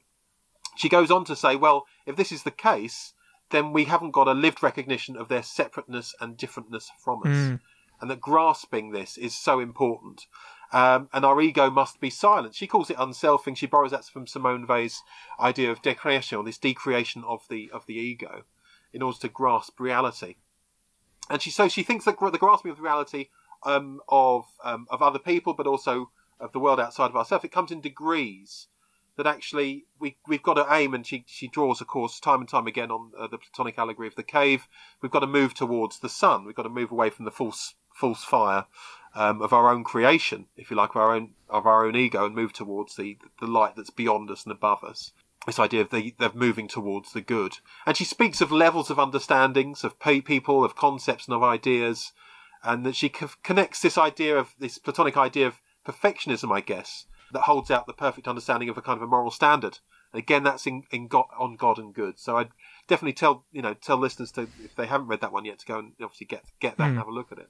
She 0.77 0.89
goes 0.89 1.11
on 1.11 1.27
to 1.27 1.37
say, 1.37 1.55
well, 1.55 1.85
if 2.07 2.17
this 2.17 2.33
is 2.33 2.45
the 2.45 2.51
case, 2.51 3.13
then 3.51 3.73
we 3.73 3.85
haven't 3.85 4.13
got 4.13 4.29
a 4.29 4.33
lived 4.33 4.63
recognition 4.63 5.17
of 5.17 5.29
their 5.29 5.43
separateness 5.43 6.15
and 6.21 6.37
differentness 6.37 6.89
from 6.99 7.21
us. 7.21 7.29
Mm. 7.29 7.61
And 8.01 8.11
that 8.11 8.21
grasping 8.21 8.93
this 8.93 9.19
is 9.19 9.37
so 9.37 9.61
important. 9.61 10.27
Um, 10.73 11.09
and 11.13 11.25
our 11.25 11.41
ego 11.41 11.69
must 11.69 12.01
be 12.01 12.11
silent. 12.11 12.55
She 12.55 12.67
calls 12.67 12.91
it 12.91 12.97
unselfing. 12.97 13.57
She 13.57 13.67
borrows 13.67 13.91
that 13.91 14.05
from 14.05 14.27
Simone 14.27 14.67
Weil's 14.67 15.03
idea 15.39 15.71
of 15.71 15.83
decreation, 15.83 16.45
this 16.45 16.59
decreation 16.59 17.25
of 17.27 17.43
the 17.51 17.71
of 17.73 17.87
the 17.87 17.95
ego, 17.95 18.45
in 18.93 19.03
order 19.03 19.19
to 19.19 19.29
grasp 19.29 19.81
reality. 19.81 20.37
And 21.29 21.43
she 21.43 21.51
so 21.51 21.69
she 21.69 21.83
thinks 21.83 22.05
that 22.05 22.19
the 22.19 22.39
grasping 22.39 22.71
of 22.71 22.81
reality 22.81 23.29
um, 23.65 24.01
of 24.09 24.47
um, 24.65 24.87
of 24.91 25.03
other 25.03 25.19
people, 25.19 25.55
but 25.55 25.67
also 25.67 26.11
of 26.39 26.53
the 26.53 26.61
world 26.61 26.81
outside 26.81 27.11
of 27.11 27.17
ourselves, 27.17 27.45
it 27.45 27.53
comes 27.53 27.71
in 27.71 27.81
degrees 27.81 28.69
that 29.17 29.27
actually 29.27 29.87
we 29.99 30.17
we've 30.27 30.43
got 30.43 30.55
to 30.55 30.67
aim, 30.71 30.95
and 30.95 31.07
she 31.07 31.25
she 31.27 31.49
draws, 31.49 31.81
of 31.81 31.87
course, 31.87 32.21
time 32.21 32.41
and 32.41 32.49
time 32.49 32.67
again 32.67 32.91
on 32.91 33.13
uh, 33.19 33.27
the 33.27 33.39
Platonic 33.39 33.79
allegory 33.79 34.09
of 34.09 34.15
the 34.15 34.23
cave. 34.23 34.69
We've 35.03 35.13
got 35.13 35.21
to 35.21 35.27
move 35.27 35.55
towards 35.55 35.99
the 35.99 36.09
sun. 36.09 36.45
We've 36.45 36.55
got 36.55 36.63
to 36.65 36.69
move 36.69 36.91
away 36.91 37.11
from 37.11 37.25
the 37.25 37.31
false 37.31 37.75
false 37.95 38.25
fire 38.25 38.67
um, 39.15 39.43
of 39.43 39.53
our 39.53 39.71
own 39.71 39.85
creation, 39.85 40.47
if 40.57 40.71
you 40.71 40.77
like, 40.77 40.91
of 40.91 40.97
our 40.97 41.15
own 41.15 41.31
of 41.49 41.67
our 41.67 41.85
own 41.85 41.97
ego, 41.97 42.25
and 42.25 42.35
move 42.35 42.53
towards 42.53 42.97
the 42.97 43.19
the 43.41 43.47
light 43.47 43.77
that's 43.77 43.91
beyond 43.91 44.31
us 44.31 44.45
and 44.45 44.53
above 44.53 44.85
us. 44.85 45.13
This 45.47 45.59
idea 45.59 45.81
of 45.81 45.91
the 45.91 46.15
of 46.21 46.35
moving 46.35 46.69
towards 46.69 47.13
the 47.13 47.21
good, 47.21 47.59
and 47.87 47.97
she 47.97 48.05
speaks 48.05 48.41
of 48.41 48.53
levels 48.53 48.91
of 48.91 48.99
understandings 48.99 49.85
of 49.85 49.99
people, 49.99 50.65
of 50.65 50.77
concepts, 50.77 51.27
and 51.27 51.35
of 51.35 51.43
ideas, 51.43 52.13
and 52.63 52.85
that 52.85 52.95
she 52.95 53.09
connects 53.09 53.81
this 53.81 53.97
idea 53.97 54.37
of 54.37 54.55
this 54.59 54.79
Platonic 54.79 55.17
idea 55.17 55.47
of 55.47 55.61
perfectionism, 55.87 56.55
I 56.55 56.61
guess, 56.61 57.07
that 57.33 57.43
holds 57.43 57.71
out 57.71 57.87
the 57.87 57.93
perfect 57.93 58.29
understanding 58.29 58.69
of 58.69 58.79
a 58.79 58.83
kind 58.83 58.97
of 58.97 59.03
a 59.03 59.07
moral 59.07 59.31
standard. 59.31 59.79
And 60.13 60.19
again, 60.21 60.43
that's 60.43 60.67
in, 60.67 60.85
in 60.91 61.07
God, 61.07 61.27
on 61.39 61.57
God 61.57 61.79
and 61.79 61.95
good. 61.95 62.19
So 62.19 62.37
I'd 62.37 62.51
definitely 62.89 63.13
tell 63.13 63.45
you 63.53 63.63
know 63.63 63.75
tell 63.75 63.97
listeners 63.97 64.33
to 64.33 64.49
if 64.63 64.75
they 64.77 64.87
haven't 64.87 65.09
read 65.09 65.21
that 65.21 65.33
one 65.33 65.45
yet 65.45 65.61
to 65.61 65.67
go 65.67 65.79
and 65.79 65.93
obviously 66.03 66.27
get 66.27 66.45
get 66.61 66.77
that 66.77 66.85
mm. 66.85 66.87
and 66.87 66.95
hmm. 66.95 66.99
have 66.99 67.09
a 67.09 67.13
look 67.13 67.33
at 67.33 67.39
it. 67.39 67.49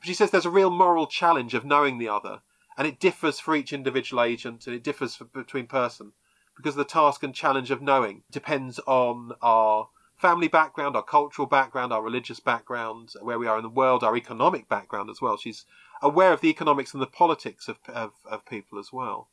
But 0.00 0.06
she 0.06 0.14
says 0.14 0.30
there's 0.30 0.46
a 0.46 0.50
real 0.50 0.70
moral 0.70 1.06
challenge 1.06 1.54
of 1.54 1.64
knowing 1.64 1.98
the 1.98 2.08
other, 2.08 2.40
and 2.76 2.86
it 2.86 3.00
differs 3.00 3.40
for 3.40 3.54
each 3.54 3.72
individual 3.72 4.22
agent 4.22 4.66
and 4.66 4.74
it 4.74 4.84
differs 4.84 5.16
for, 5.16 5.24
between 5.24 5.66
person 5.66 6.12
because 6.56 6.74
the 6.74 6.84
task 6.84 7.22
and 7.22 7.34
challenge 7.34 7.70
of 7.70 7.80
knowing 7.80 8.22
depends 8.30 8.80
on 8.80 9.32
our 9.40 9.88
family 10.16 10.48
background, 10.48 10.96
our 10.96 11.02
cultural 11.02 11.46
background, 11.46 11.92
our 11.92 12.02
religious 12.02 12.40
background, 12.40 13.12
where 13.22 13.38
we 13.38 13.46
are 13.46 13.56
in 13.56 13.62
the 13.62 13.68
world, 13.68 14.02
our 14.02 14.16
economic 14.16 14.68
background 14.68 15.08
as 15.08 15.22
well. 15.22 15.36
She's 15.36 15.64
aware 16.02 16.32
of 16.32 16.40
the 16.40 16.50
economics 16.50 16.92
and 16.92 17.02
the 17.02 17.06
politics 17.06 17.68
of, 17.68 17.78
of, 17.88 18.12
of 18.30 18.46
people 18.46 18.78
as 18.78 18.92
well. 18.92 19.30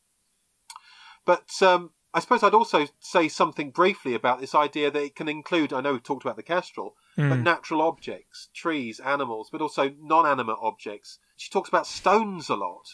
But 1.25 1.49
um, 1.61 1.91
I 2.13 2.19
suppose 2.19 2.43
I'd 2.43 2.53
also 2.53 2.87
say 2.99 3.27
something 3.27 3.71
briefly 3.71 4.13
about 4.13 4.39
this 4.39 4.55
idea 4.55 4.89
that 4.89 5.03
it 5.03 5.15
can 5.15 5.27
include, 5.27 5.73
I 5.73 5.81
know 5.81 5.93
we've 5.93 6.03
talked 6.03 6.23
about 6.23 6.37
the 6.37 6.43
kestrel, 6.43 6.95
mm. 7.17 7.29
but 7.29 7.39
natural 7.39 7.81
objects, 7.81 8.49
trees, 8.53 8.99
animals, 8.99 9.49
but 9.51 9.61
also 9.61 9.91
non-animate 9.99 10.57
objects. 10.61 11.19
She 11.35 11.49
talks 11.49 11.67
about 11.67 11.87
stones 11.87 12.49
a 12.49 12.55
lot 12.55 12.87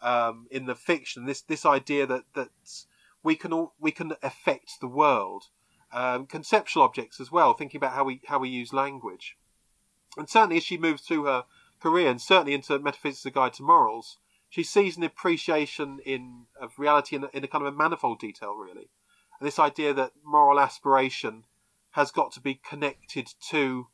um, 0.00 0.46
in 0.50 0.66
the 0.66 0.76
fiction. 0.76 1.26
This 1.26 1.40
this 1.40 1.66
idea 1.66 2.06
that 2.06 2.22
that 2.34 2.50
we 3.24 3.34
can 3.34 3.52
all, 3.52 3.74
we 3.80 3.90
can 3.90 4.12
affect 4.22 4.80
the 4.80 4.86
world, 4.86 5.46
um, 5.92 6.26
conceptual 6.26 6.84
objects 6.84 7.20
as 7.20 7.32
well. 7.32 7.54
Thinking 7.54 7.78
about 7.78 7.94
how 7.94 8.04
we 8.04 8.20
how 8.26 8.38
we 8.38 8.48
use 8.48 8.72
language, 8.72 9.36
and 10.16 10.28
certainly 10.28 10.58
as 10.58 10.62
she 10.62 10.78
moves 10.78 11.02
through 11.02 11.24
her 11.24 11.44
career 11.80 12.10
and 12.10 12.20
certainly 12.20 12.54
into 12.54 12.78
Metaphysics: 12.78 13.26
A 13.26 13.30
Guide 13.30 13.54
to 13.54 13.62
Morals, 13.62 14.18
she 14.48 14.62
sees 14.62 14.96
an 14.96 15.02
appreciation 15.02 16.00
in 16.04 16.46
of 16.60 16.78
reality 16.78 17.16
in 17.16 17.24
a, 17.24 17.28
in 17.32 17.44
a 17.44 17.48
kind 17.48 17.66
of 17.66 17.72
a 17.72 17.76
manifold 17.76 18.18
detail, 18.18 18.54
really. 18.54 18.90
And 19.40 19.46
this 19.46 19.58
idea 19.58 19.94
that 19.94 20.12
moral 20.24 20.58
aspiration 20.58 21.44
has 21.92 22.10
got 22.10 22.32
to 22.32 22.40
be 22.40 22.60
connected 22.68 23.28
to 23.50 23.88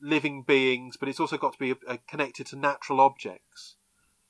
living 0.00 0.42
beings, 0.42 0.96
but 0.96 1.08
it's 1.08 1.20
also 1.20 1.36
got 1.36 1.52
to 1.52 1.58
be 1.58 1.74
uh, 1.86 1.96
connected 2.08 2.46
to 2.48 2.56
natural 2.56 3.00
objects. 3.00 3.76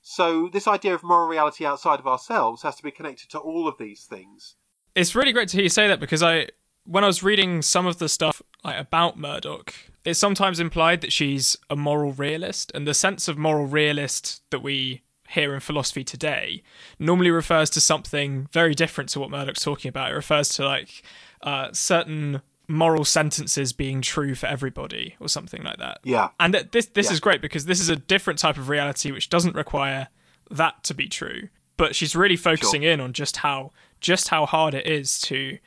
So 0.02 0.48
this 0.48 0.66
idea 0.66 0.94
of 0.94 1.02
moral 1.02 1.28
reality 1.28 1.64
outside 1.64 2.00
of 2.00 2.06
ourselves 2.06 2.62
has 2.62 2.76
to 2.76 2.82
be 2.82 2.90
connected 2.90 3.30
to 3.30 3.38
all 3.38 3.68
of 3.68 3.76
these 3.78 4.04
things. 4.04 4.56
It's 4.94 5.14
really 5.14 5.32
great 5.32 5.48
to 5.48 5.56
hear 5.56 5.64
you 5.64 5.68
say 5.68 5.86
that 5.88 6.00
because 6.00 6.22
I, 6.22 6.48
when 6.84 7.04
I 7.04 7.06
was 7.06 7.22
reading 7.22 7.62
some 7.62 7.86
of 7.86 7.98
the 7.98 8.08
stuff 8.08 8.42
like 8.64 8.78
about 8.78 9.18
Murdoch, 9.18 9.74
it's 10.04 10.18
sometimes 10.18 10.60
implied 10.60 11.00
that 11.02 11.12
she's 11.12 11.56
a 11.68 11.76
moral 11.76 12.12
realist, 12.12 12.72
and 12.74 12.86
the 12.86 12.94
sense 12.94 13.28
of 13.28 13.36
moral 13.38 13.66
realist 13.66 14.42
that 14.50 14.62
we 14.62 15.02
hear 15.28 15.54
in 15.54 15.60
philosophy 15.60 16.02
today 16.02 16.62
normally 16.98 17.30
refers 17.30 17.70
to 17.70 17.80
something 17.80 18.48
very 18.52 18.74
different 18.74 19.08
to 19.10 19.20
what 19.20 19.30
Murdoch's 19.30 19.62
talking 19.62 19.88
about. 19.88 20.10
It 20.10 20.14
refers 20.14 20.48
to 20.50 20.64
like 20.64 21.02
uh, 21.42 21.68
certain 21.72 22.42
moral 22.66 23.04
sentences 23.04 23.72
being 23.72 24.00
true 24.00 24.34
for 24.34 24.46
everybody 24.46 25.16
or 25.20 25.28
something 25.28 25.62
like 25.62 25.78
that. 25.78 25.98
Yeah. 26.04 26.30
And 26.38 26.52
th- 26.52 26.68
this 26.70 26.86
this 26.86 27.06
yeah. 27.06 27.12
is 27.12 27.20
great 27.20 27.40
because 27.40 27.66
this 27.66 27.80
is 27.80 27.88
a 27.88 27.96
different 27.96 28.38
type 28.38 28.56
of 28.56 28.68
reality 28.68 29.10
which 29.10 29.28
doesn't 29.28 29.54
require 29.54 30.08
that 30.50 30.82
to 30.84 30.94
be 30.94 31.08
true. 31.08 31.48
But 31.76 31.94
she's 31.94 32.14
really 32.14 32.36
focusing 32.36 32.82
sure. 32.82 32.90
in 32.90 33.00
on 33.00 33.12
just 33.12 33.38
how 33.38 33.72
just 34.00 34.28
how 34.28 34.46
hard 34.46 34.74
it 34.74 34.86
is 34.86 35.20
to 35.22 35.58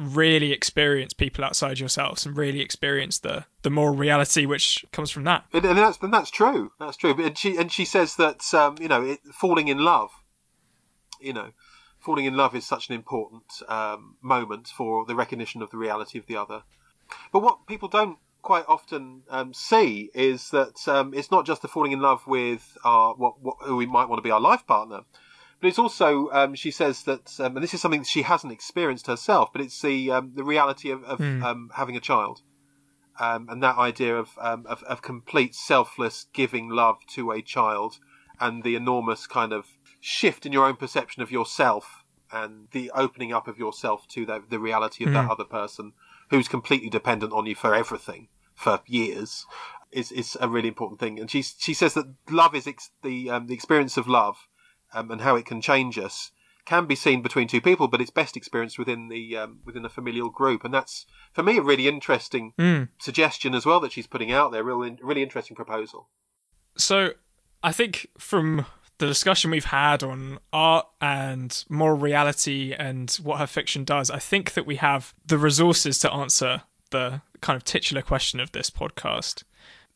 really 0.00 0.50
experience 0.52 1.12
people 1.12 1.44
outside 1.44 1.78
yourselves 1.78 2.24
and 2.24 2.36
really 2.36 2.60
experience 2.60 3.18
the 3.18 3.44
the 3.62 3.70
moral 3.70 3.94
reality 3.94 4.46
which 4.46 4.84
comes 4.92 5.10
from 5.10 5.24
that. 5.24 5.44
And, 5.52 5.64
and 5.64 5.78
that's 5.78 5.98
that's 5.98 6.30
true. 6.30 6.72
That's 6.80 6.96
true. 6.96 7.14
And 7.22 7.36
she 7.36 7.56
and 7.56 7.70
she 7.70 7.84
says 7.84 8.16
that 8.16 8.42
um, 8.54 8.76
you 8.80 8.88
know 8.88 9.04
it, 9.04 9.20
falling 9.32 9.68
in 9.68 9.78
love, 9.78 10.10
you 11.20 11.32
know, 11.32 11.50
falling 11.98 12.24
in 12.24 12.36
love 12.36 12.54
is 12.54 12.66
such 12.66 12.88
an 12.88 12.94
important 12.94 13.44
um, 13.68 14.16
moment 14.22 14.68
for 14.68 15.04
the 15.04 15.14
recognition 15.14 15.60
of 15.62 15.70
the 15.70 15.76
reality 15.76 16.18
of 16.18 16.26
the 16.26 16.36
other. 16.36 16.62
But 17.32 17.42
what 17.42 17.66
people 17.66 17.88
don't 17.88 18.18
quite 18.42 18.64
often 18.68 19.22
um, 19.28 19.52
see 19.52 20.10
is 20.14 20.50
that 20.50 20.88
um, 20.88 21.12
it's 21.12 21.30
not 21.30 21.44
just 21.44 21.60
the 21.60 21.68
falling 21.68 21.92
in 21.92 22.00
love 22.00 22.26
with 22.26 22.78
our 22.84 23.14
what, 23.14 23.40
what 23.42 23.56
who 23.60 23.76
we 23.76 23.86
might 23.86 24.08
want 24.08 24.18
to 24.18 24.22
be 24.22 24.30
our 24.30 24.40
life 24.40 24.66
partner 24.66 25.02
but 25.60 25.68
it's 25.68 25.78
also, 25.78 26.30
um, 26.30 26.54
she 26.54 26.70
says 26.70 27.02
that, 27.02 27.38
um, 27.38 27.56
and 27.56 27.62
this 27.62 27.74
is 27.74 27.80
something 27.82 28.02
she 28.02 28.22
hasn't 28.22 28.52
experienced 28.52 29.06
herself, 29.06 29.52
but 29.52 29.60
it's 29.60 29.80
the 29.82 30.10
um, 30.10 30.32
the 30.34 30.44
reality 30.44 30.90
of, 30.90 31.04
of 31.04 31.18
mm. 31.18 31.68
having 31.74 31.96
a 31.96 32.00
child, 32.00 32.40
um, 33.18 33.46
and 33.50 33.62
that 33.62 33.76
idea 33.76 34.16
of, 34.16 34.30
um, 34.40 34.64
of, 34.66 34.82
of 34.84 35.02
complete 35.02 35.54
selfless 35.54 36.26
giving 36.32 36.70
love 36.70 36.98
to 37.14 37.30
a 37.30 37.42
child, 37.42 37.98
and 38.40 38.62
the 38.62 38.74
enormous 38.74 39.26
kind 39.26 39.52
of 39.52 39.66
shift 40.00 40.46
in 40.46 40.52
your 40.52 40.64
own 40.64 40.76
perception 40.76 41.22
of 41.22 41.30
yourself, 41.30 42.04
and 42.32 42.68
the 42.72 42.90
opening 42.94 43.32
up 43.32 43.46
of 43.46 43.58
yourself 43.58 44.08
to 44.08 44.24
the, 44.24 44.42
the 44.48 44.58
reality 44.58 45.04
of 45.04 45.10
mm. 45.10 45.14
that 45.14 45.26
hmm. 45.26 45.30
other 45.30 45.44
person 45.44 45.92
who's 46.30 46.48
completely 46.48 46.88
dependent 46.88 47.32
on 47.32 47.44
you 47.44 47.54
for 47.54 47.74
everything 47.74 48.28
for 48.54 48.80
years 48.86 49.46
is 49.92 50.12
is 50.12 50.38
a 50.40 50.48
really 50.48 50.68
important 50.68 51.00
thing. 51.00 51.18
And 51.18 51.30
she 51.30 51.42
she 51.42 51.74
says 51.74 51.94
that 51.94 52.06
love 52.30 52.54
is 52.54 52.66
ex- 52.66 52.92
the 53.02 53.30
um, 53.30 53.46
the 53.46 53.54
experience 53.54 53.96
of 53.96 54.08
love 54.08 54.48
um, 54.92 55.10
and 55.10 55.20
how 55.20 55.36
it 55.36 55.46
can 55.46 55.60
change 55.60 55.98
us 55.98 56.32
can 56.64 56.86
be 56.86 56.94
seen 56.94 57.22
between 57.22 57.48
two 57.48 57.60
people, 57.60 57.88
but 57.88 58.00
it's 58.00 58.10
best 58.10 58.36
experienced 58.36 58.78
within 58.78 59.08
the 59.08 59.36
um, 59.36 59.60
within 59.64 59.84
a 59.84 59.88
familial 59.88 60.30
group, 60.30 60.64
and 60.64 60.72
that's 60.72 61.06
for 61.32 61.42
me 61.42 61.58
a 61.58 61.62
really 61.62 61.88
interesting 61.88 62.52
mm. 62.58 62.88
suggestion 62.98 63.54
as 63.54 63.66
well 63.66 63.80
that 63.80 63.92
she's 63.92 64.06
putting 64.06 64.30
out 64.30 64.52
there. 64.52 64.62
Really, 64.62 64.96
really 65.02 65.22
interesting 65.22 65.56
proposal. 65.56 66.08
So, 66.76 67.10
I 67.62 67.72
think 67.72 68.08
from 68.18 68.66
the 68.98 69.06
discussion 69.06 69.50
we've 69.50 69.64
had 69.64 70.02
on 70.02 70.38
art 70.52 70.86
and 71.00 71.64
moral 71.68 71.98
reality 71.98 72.74
and 72.78 73.10
what 73.22 73.38
her 73.38 73.46
fiction 73.46 73.82
does, 73.82 74.10
I 74.10 74.18
think 74.18 74.52
that 74.52 74.66
we 74.66 74.76
have 74.76 75.14
the 75.26 75.38
resources 75.38 75.98
to 76.00 76.12
answer 76.12 76.62
the 76.90 77.22
kind 77.40 77.56
of 77.56 77.64
titular 77.64 78.02
question 78.02 78.38
of 78.40 78.52
this 78.52 78.70
podcast. 78.70 79.42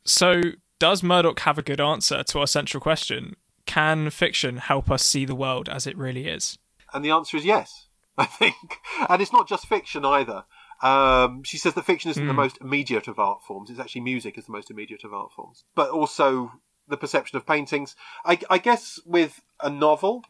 So, 0.05 0.41
does 0.79 1.03
Murdoch 1.03 1.41
have 1.41 1.59
a 1.59 1.63
good 1.63 1.81
answer 1.81 2.23
to 2.25 2.41
our 2.41 2.47
central 2.47 2.81
question? 2.81 3.37
Can 3.67 4.11
fiction 4.11 4.59
help 4.59 4.91
us 4.91 5.05
see 5.05 5.25
the 5.25 5.35
world 5.35 5.69
as 5.69 5.87
it 5.87 5.97
really 5.97 6.27
is? 6.27 6.59
And 6.93 7.05
the 7.05 7.11
answer 7.11 7.37
is 7.37 7.45
yes, 7.45 7.89
I 8.19 8.25
think. 8.25 8.79
And 9.09 9.21
it's 9.21 9.33
not 9.33 9.49
just 9.49 9.67
fiction 9.67 10.05
either. 10.05 10.45
Um, 10.83 11.43
she 11.45 11.57
says 11.57 11.75
that 11.75 11.85
fiction 11.85 12.11
isn't 12.11 12.23
mm. 12.23 12.27
the 12.27 12.33
hmm. 12.33 12.41
most 12.41 12.59
immediate 12.61 13.09
of 13.09 13.19
art 13.19 13.43
forms. 13.47 13.71
It's 13.71 13.81
actually 13.81 14.03
music 14.03 14.37
is 14.37 14.47
the 14.47 14.53
most 14.53 14.71
immediate 14.71 15.05
of 15.05 15.15
art 15.15 15.33
forms. 15.33 15.65
But 15.75 15.91
also 15.91 16.53
the 16.89 16.97
perception 16.97 17.37
of 17.37 17.47
paintings. 17.47 17.97
I, 18.25 18.39
I 18.51 18.59
guess 18.59 19.01
with 19.07 19.41
a 19.63 19.71
novel, 19.71 20.23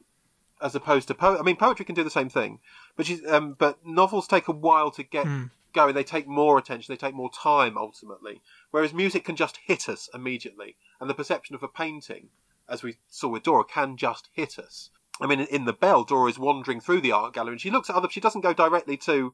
as 0.63 0.75
opposed 0.75 1.09
to 1.09 1.15
poetry. 1.15 1.41
I 1.41 1.43
mean, 1.43 1.57
poetry 1.57 1.85
can 1.85 1.95
do 1.95 2.05
the 2.05 2.11
same 2.11 2.29
thing, 2.29 2.61
but 2.97 3.07
she's, 3.07 3.25
um, 3.27 3.57
but 3.59 3.85
novels 3.85 4.27
take 4.27 4.49
a 4.49 4.53
while 4.53 4.91
to 4.93 5.03
get 5.03 5.27
mm. 5.27 5.51
going. 5.73 5.95
They 5.95 6.05
take 6.05 6.27
more 6.27 6.59
attention. 6.59 6.93
They 6.93 6.97
take 6.97 7.15
more 7.15 7.31
time 7.31 7.77
ultimately. 7.77 8.41
Whereas 8.71 8.95
music 8.95 9.25
can 9.25 9.37
just 9.37 9.59
hit 9.65 9.89
us 9.89 10.09
immediately, 10.15 10.77
and 11.01 11.11
the 11.11 11.15
perception 11.15 11.55
of 11.55 11.63
a 11.63 11.69
painting, 11.69 12.29
as 12.69 12.83
we 12.83 12.97
saw 13.09 13.29
with 13.29 13.43
Dora, 13.43 13.65
can 13.65 13.97
just 13.97 14.29
hit 14.33 14.59
us. 14.59 14.91
I 15.21 15.27
mean, 15.27 15.41
in 15.41 15.65
the 15.65 15.73
Bell, 15.73 16.03
Dora 16.05 16.29
is 16.29 16.39
wandering 16.39 16.81
through 16.81 17.01
the 17.01 17.13
art 17.13 17.35
gallery, 17.35 17.53
and 17.53 17.61
she 17.61 17.71
looks 17.71 17.89
at 17.89 17.97
other. 17.97 18.09
She 18.11 18.21
doesn't 18.21 18.41
go 18.41 18.53
directly 18.53 18.97
to 18.99 19.33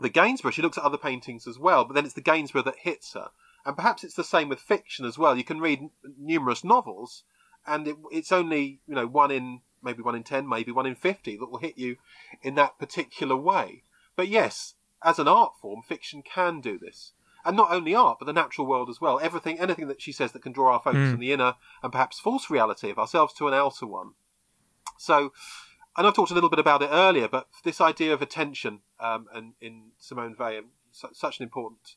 the 0.00 0.10
Gainsborough. 0.10 0.50
She 0.50 0.62
looks 0.62 0.76
at 0.76 0.84
other 0.84 0.98
paintings 0.98 1.46
as 1.46 1.58
well, 1.58 1.84
but 1.84 1.94
then 1.94 2.04
it's 2.04 2.14
the 2.14 2.20
Gainsborough 2.20 2.62
that 2.62 2.80
hits 2.80 3.14
her. 3.14 3.30
And 3.64 3.76
perhaps 3.76 4.04
it's 4.04 4.14
the 4.14 4.24
same 4.24 4.48
with 4.48 4.60
fiction 4.60 5.04
as 5.06 5.16
well. 5.16 5.36
You 5.36 5.44
can 5.44 5.60
read 5.60 5.88
numerous 6.18 6.64
novels, 6.64 7.24
and 7.66 7.88
it, 7.88 7.96
it's 8.10 8.32
only 8.32 8.80
you 8.86 8.94
know 8.94 9.06
one 9.06 9.30
in 9.30 9.60
maybe 9.82 10.02
one 10.02 10.14
in 10.14 10.22
ten, 10.22 10.48
maybe 10.48 10.72
one 10.72 10.86
in 10.86 10.94
fifty 10.94 11.36
that 11.36 11.50
will 11.50 11.58
hit 11.58 11.78
you 11.78 11.96
in 12.42 12.54
that 12.56 12.78
particular 12.78 13.36
way. 13.36 13.84
But 14.16 14.28
yes, 14.28 14.74
as 15.02 15.18
an 15.18 15.28
art 15.28 15.54
form, 15.60 15.82
fiction 15.82 16.22
can 16.22 16.60
do 16.60 16.78
this. 16.78 17.12
And 17.44 17.56
not 17.56 17.72
only 17.72 17.94
art, 17.94 18.18
but 18.18 18.26
the 18.26 18.32
natural 18.32 18.66
world 18.66 18.88
as 18.88 19.00
well. 19.00 19.18
Everything, 19.20 19.58
anything 19.58 19.88
that 19.88 20.00
she 20.00 20.12
says 20.12 20.32
that 20.32 20.42
can 20.42 20.52
draw 20.52 20.74
our 20.74 20.80
focus 20.80 21.00
mm. 21.00 21.10
from 21.10 21.20
the 21.20 21.32
inner 21.32 21.54
and 21.82 21.90
perhaps 21.90 22.20
false 22.20 22.50
reality 22.50 22.90
of 22.90 22.98
ourselves 22.98 23.34
to 23.34 23.48
an 23.48 23.54
outer 23.54 23.86
one. 23.86 24.12
So, 24.98 25.32
and 25.96 26.06
I've 26.06 26.14
talked 26.14 26.30
a 26.30 26.34
little 26.34 26.50
bit 26.50 26.60
about 26.60 26.82
it 26.82 26.90
earlier, 26.92 27.28
but 27.28 27.48
this 27.64 27.80
idea 27.80 28.14
of 28.14 28.22
attention 28.22 28.80
um, 29.00 29.26
and 29.34 29.54
in 29.60 29.90
Simone 29.98 30.36
Weil, 30.38 30.62
such 30.92 31.40
an 31.40 31.42
important, 31.42 31.96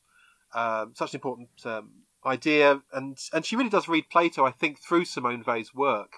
um, 0.54 0.92
such 0.94 1.14
an 1.14 1.18
important 1.18 1.50
um, 1.64 1.90
idea, 2.24 2.82
and 2.92 3.16
and 3.32 3.44
she 3.44 3.56
really 3.56 3.70
does 3.70 3.88
read 3.88 4.10
Plato, 4.10 4.44
I 4.44 4.50
think, 4.50 4.80
through 4.80 5.04
Simone 5.04 5.44
Weil's 5.46 5.74
work. 5.74 6.16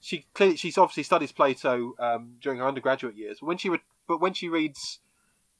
She 0.00 0.26
clearly, 0.32 0.56
she's 0.56 0.78
obviously 0.78 1.02
studies 1.02 1.32
Plato 1.32 1.94
um, 1.98 2.36
during 2.40 2.60
her 2.60 2.68
undergraduate 2.68 3.16
years, 3.16 3.38
but 3.40 3.46
when 3.46 3.58
she 3.58 3.68
re- 3.68 3.82
but 4.06 4.20
when 4.20 4.34
she 4.34 4.48
reads 4.48 5.00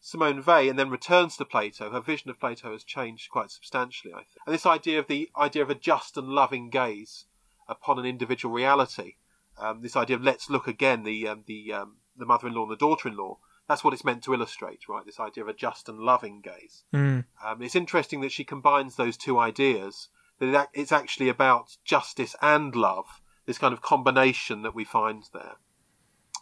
Simone 0.00 0.42
Weil 0.42 0.70
and 0.70 0.78
then 0.78 0.90
returns 0.90 1.36
to 1.36 1.44
Plato, 1.44 1.90
her 1.90 2.00
vision 2.00 2.30
of 2.30 2.40
Plato 2.40 2.72
has 2.72 2.84
changed 2.84 3.30
quite 3.30 3.50
substantially. 3.50 4.12
I 4.14 4.18
think, 4.18 4.38
and 4.46 4.54
this 4.54 4.66
idea 4.66 4.98
of 4.98 5.06
the 5.08 5.30
idea 5.36 5.62
of 5.62 5.70
a 5.70 5.74
just 5.74 6.16
and 6.16 6.28
loving 6.28 6.70
gaze 6.70 7.26
upon 7.68 7.98
an 7.98 8.06
individual 8.06 8.54
reality 8.54 9.16
um, 9.60 9.82
this 9.82 9.96
idea 9.96 10.16
of 10.16 10.22
let's 10.22 10.50
look 10.50 10.66
again 10.66 11.02
the 11.02 11.28
um, 11.28 11.44
the 11.46 11.72
um, 11.72 11.96
the 12.16 12.26
mother-in-law 12.26 12.62
and 12.62 12.72
the 12.72 12.76
daughter-in-law. 12.76 13.38
That's 13.68 13.84
what 13.84 13.92
it's 13.92 14.04
meant 14.04 14.22
to 14.24 14.32
illustrate, 14.32 14.88
right? 14.88 15.04
This 15.04 15.20
idea 15.20 15.44
of 15.44 15.48
a 15.48 15.52
just 15.52 15.88
and 15.88 15.98
loving 15.98 16.40
gaze. 16.40 16.84
Mm. 16.94 17.24
it's 17.60 17.76
interesting 17.76 18.22
that 18.22 18.32
she 18.32 18.44
combines 18.44 18.96
those 18.96 19.16
two 19.16 19.38
ideas. 19.38 20.08
That 20.40 20.68
it's 20.72 20.92
actually 20.92 21.28
about 21.28 21.76
justice 21.84 22.34
and 22.40 22.74
love. 22.74 23.20
This 23.44 23.58
kind 23.58 23.74
of 23.74 23.82
combination 23.82 24.62
that 24.62 24.74
we 24.74 24.84
find 24.84 25.24
there. 25.34 25.56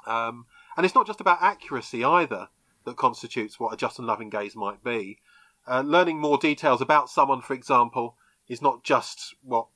Um, 0.07 0.47
and 0.77 0.85
it's 0.85 0.95
not 0.95 1.07
just 1.07 1.21
about 1.21 1.43
accuracy 1.43 2.05
either 2.05 2.49
that 2.87 2.97
constitutes 2.97 3.61
what 3.61 3.75
a 3.75 3.77
just 3.77 3.99
and 3.99 4.07
loving 4.07 4.31
gaze 4.31 4.57
might 4.57 4.83
be. 4.83 5.19
Uh, 5.69 5.83
learning 5.85 6.19
more 6.19 6.39
details 6.39 6.81
about 6.81 7.11
someone, 7.11 7.43
for 7.43 7.53
example, 7.53 8.17
is 8.49 8.63
not 8.63 8.85
just 8.85 9.35
what 9.43 9.67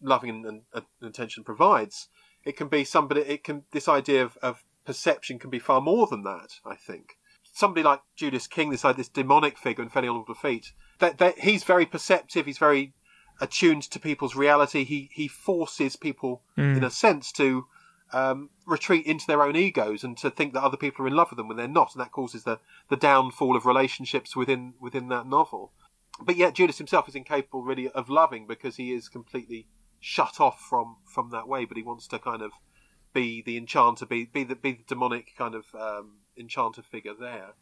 loving 0.00 0.30
and, 0.30 0.46
and, 0.46 0.62
and 0.72 1.10
attention 1.10 1.44
provides. 1.44 2.08
It 2.44 2.56
can 2.56 2.68
be 2.68 2.84
somebody. 2.84 3.22
It 3.22 3.44
can 3.44 3.64
this 3.72 3.88
idea 3.88 4.22
of, 4.22 4.38
of 4.38 4.64
perception 4.86 5.38
can 5.38 5.50
be 5.50 5.58
far 5.58 5.80
more 5.80 6.06
than 6.06 6.22
that. 6.22 6.60
I 6.64 6.76
think 6.76 7.18
somebody 7.52 7.82
like 7.82 8.00
Julius 8.16 8.46
King, 8.46 8.70
this 8.70 8.84
like 8.84 8.96
this 8.96 9.08
demonic 9.08 9.58
figure 9.58 9.82
in 9.82 9.90
Fairly 9.90 10.08
Honourable 10.08 10.34
Defeat, 10.34 10.72
that, 10.98 11.18
that 11.18 11.40
he's 11.40 11.64
very 11.64 11.86
perceptive. 11.86 12.46
He's 12.46 12.58
very 12.58 12.94
attuned 13.40 13.82
to 13.82 13.98
people's 13.98 14.36
reality. 14.36 14.84
He 14.84 15.10
he 15.12 15.26
forces 15.26 15.96
people, 15.96 16.42
mm. 16.56 16.76
in 16.76 16.84
a 16.84 16.90
sense, 16.90 17.32
to 17.32 17.66
um, 18.12 18.50
retreat 18.66 19.06
into 19.06 19.26
their 19.26 19.42
own 19.42 19.56
egos 19.56 20.04
and 20.04 20.16
to 20.18 20.30
think 20.30 20.52
that 20.52 20.62
other 20.62 20.76
people 20.76 21.04
are 21.04 21.08
in 21.08 21.16
love 21.16 21.30
with 21.30 21.36
them 21.36 21.48
when 21.48 21.56
they're 21.56 21.68
not, 21.68 21.94
and 21.94 22.00
that 22.00 22.12
causes 22.12 22.44
the 22.44 22.60
the 22.88 22.96
downfall 22.96 23.56
of 23.56 23.66
relationships 23.66 24.36
within 24.36 24.74
within 24.80 25.08
that 25.08 25.26
novel. 25.26 25.72
But 26.20 26.36
yet 26.36 26.54
Julius 26.54 26.78
himself 26.78 27.08
is 27.08 27.16
incapable 27.16 27.62
really 27.62 27.88
of 27.88 28.08
loving 28.08 28.46
because 28.46 28.76
he 28.76 28.92
is 28.92 29.08
completely 29.08 29.66
shut 30.00 30.38
off 30.38 30.60
from 30.60 30.96
from 31.06 31.30
that 31.30 31.48
way, 31.48 31.64
but 31.64 31.76
he 31.76 31.82
wants 31.82 32.06
to 32.08 32.18
kind 32.18 32.42
of 32.42 32.52
be 33.14 33.40
the 33.40 33.56
enchanter, 33.56 34.04
be 34.04 34.26
be 34.26 34.44
the 34.44 34.54
be 34.54 34.72
the 34.72 34.84
demonic 34.86 35.34
kind 35.36 35.54
of 35.54 35.64
um, 35.74 36.18
enchanter 36.38 36.82
figure 36.82 37.14
there. 37.18 37.54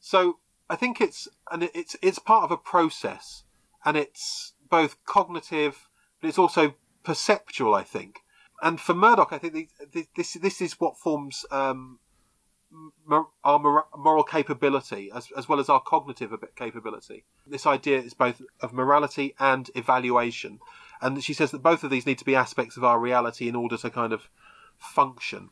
So 0.00 0.38
I 0.70 0.76
think 0.76 1.00
it's 1.00 1.28
and 1.50 1.64
it's 1.74 1.96
it's 2.00 2.18
part 2.18 2.44
of 2.44 2.50
a 2.50 2.56
process, 2.56 3.44
and 3.84 3.96
it's 3.96 4.54
both 4.70 5.04
cognitive, 5.04 5.88
but 6.20 6.28
it's 6.28 6.38
also 6.38 6.74
perceptual. 7.04 7.74
I 7.74 7.82
think, 7.82 8.20
and 8.62 8.80
for 8.80 8.94
Murdoch, 8.94 9.32
I 9.32 9.38
think 9.38 9.70
the, 9.92 10.06
this 10.16 10.34
this 10.34 10.60
is 10.60 10.80
what 10.80 10.96
forms 10.96 11.44
um, 11.50 11.98
our 13.44 13.84
moral 13.96 14.22
capability 14.22 15.10
as, 15.14 15.28
as 15.36 15.48
well 15.48 15.60
as 15.60 15.68
our 15.68 15.80
cognitive 15.80 16.32
capability. 16.56 17.24
This 17.46 17.66
idea 17.66 17.98
is 17.98 18.14
both 18.14 18.40
of 18.60 18.72
morality 18.72 19.34
and 19.38 19.70
evaluation. 19.74 20.58
And 21.00 21.22
she 21.22 21.34
says 21.34 21.50
that 21.50 21.62
both 21.62 21.84
of 21.84 21.90
these 21.90 22.06
need 22.06 22.18
to 22.18 22.24
be 22.24 22.36
aspects 22.36 22.76
of 22.76 22.84
our 22.84 22.98
reality 22.98 23.48
in 23.48 23.56
order 23.56 23.76
to 23.78 23.90
kind 23.90 24.12
of 24.12 24.28
function 24.78 25.50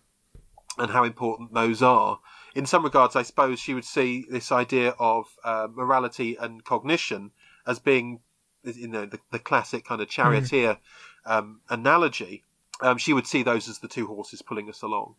and 0.78 0.92
how 0.92 1.04
important 1.04 1.52
those 1.52 1.82
are. 1.82 2.20
In 2.54 2.66
some 2.66 2.84
regards, 2.84 3.16
I 3.16 3.22
suppose 3.22 3.58
she 3.58 3.74
would 3.74 3.84
see 3.84 4.24
this 4.30 4.50
idea 4.50 4.94
of 4.98 5.26
uh, 5.44 5.68
morality 5.70 6.36
and 6.36 6.64
cognition 6.64 7.32
as 7.66 7.78
being, 7.78 8.20
you 8.62 8.88
know, 8.88 9.06
the, 9.06 9.18
the 9.30 9.38
classic 9.38 9.84
kind 9.84 10.00
of 10.00 10.08
charioteer 10.08 10.78
mm. 11.26 11.30
um, 11.30 11.60
analogy. 11.68 12.44
Um, 12.82 12.98
she 12.98 13.12
would 13.12 13.26
see 13.26 13.42
those 13.42 13.68
as 13.68 13.78
the 13.78 13.88
two 13.88 14.06
horses 14.06 14.42
pulling 14.42 14.68
us 14.68 14.82
along. 14.82 15.16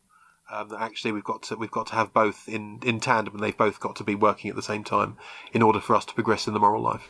Um, 0.52 0.70
that 0.70 0.82
actually 0.82 1.14
we've 1.14 1.24
got 1.24 1.44
to 1.44 1.56
we've 1.56 1.72
got 1.72 1.88
to 1.88 1.94
have 1.94 2.14
both 2.14 2.50
in 2.50 2.80
in 2.84 3.00
tandem, 3.00 3.36
and 3.36 3.44
they've 3.44 3.58
both 3.58 3.80
got 3.80 3.96
to 3.98 4.04
be 4.04 4.16
working 4.16 4.50
at 4.50 4.56
the 4.56 4.62
same 4.62 4.84
time 4.84 5.18
in 5.54 5.62
order 5.62 5.80
for 5.80 5.96
us 5.96 6.04
to 6.06 6.14
progress 6.14 6.48
in 6.48 6.54
the 6.54 6.60
moral 6.60 6.82
life. 6.82 7.08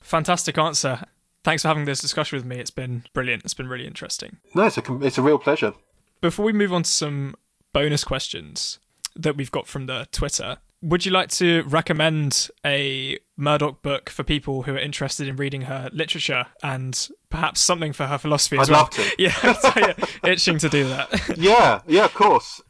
Fantastic 0.00 0.58
answer. 0.58 1.04
Thanks 1.44 1.62
for 1.62 1.68
having 1.68 1.86
this 1.86 2.00
discussion 2.00 2.36
with 2.36 2.44
me. 2.44 2.58
It's 2.58 2.70
been 2.70 3.04
brilliant. 3.14 3.44
It's 3.44 3.54
been 3.54 3.68
really 3.68 3.86
interesting. 3.86 4.38
No, 4.54 4.64
it's 4.66 4.78
a, 4.78 5.02
it's 5.02 5.18
a 5.18 5.22
real 5.22 5.38
pleasure. 5.38 5.72
Before 6.20 6.44
we 6.44 6.52
move 6.52 6.72
on 6.72 6.82
to 6.84 6.90
some 6.90 7.34
bonus 7.72 8.04
questions 8.04 8.78
that 9.16 9.36
we've 9.36 9.50
got 9.50 9.66
from 9.66 9.86
the 9.86 10.06
Twitter, 10.12 10.58
would 10.82 11.06
you 11.06 11.12
like 11.12 11.28
to 11.30 11.62
recommend 11.62 12.50
a 12.66 13.18
Murdoch 13.36 13.82
book 13.82 14.10
for 14.10 14.24
people 14.24 14.64
who 14.64 14.74
are 14.74 14.78
interested 14.78 15.28
in 15.28 15.36
reading 15.36 15.62
her 15.62 15.88
literature 15.92 16.46
and 16.62 17.08
perhaps 17.30 17.60
something 17.60 17.92
for 17.92 18.06
her 18.06 18.18
philosophy 18.18 18.58
as 18.58 18.68
I'd 18.68 18.72
well? 18.72 18.82
love 18.82 18.90
to. 18.90 19.14
Yeah, 19.18 19.52
so, 19.52 19.72
yeah, 19.76 19.94
itching 20.24 20.58
to 20.58 20.68
do 20.68 20.88
that. 20.88 21.08
yeah, 21.38 21.80
yeah, 21.86 22.04
of 22.04 22.14
course. 22.14 22.60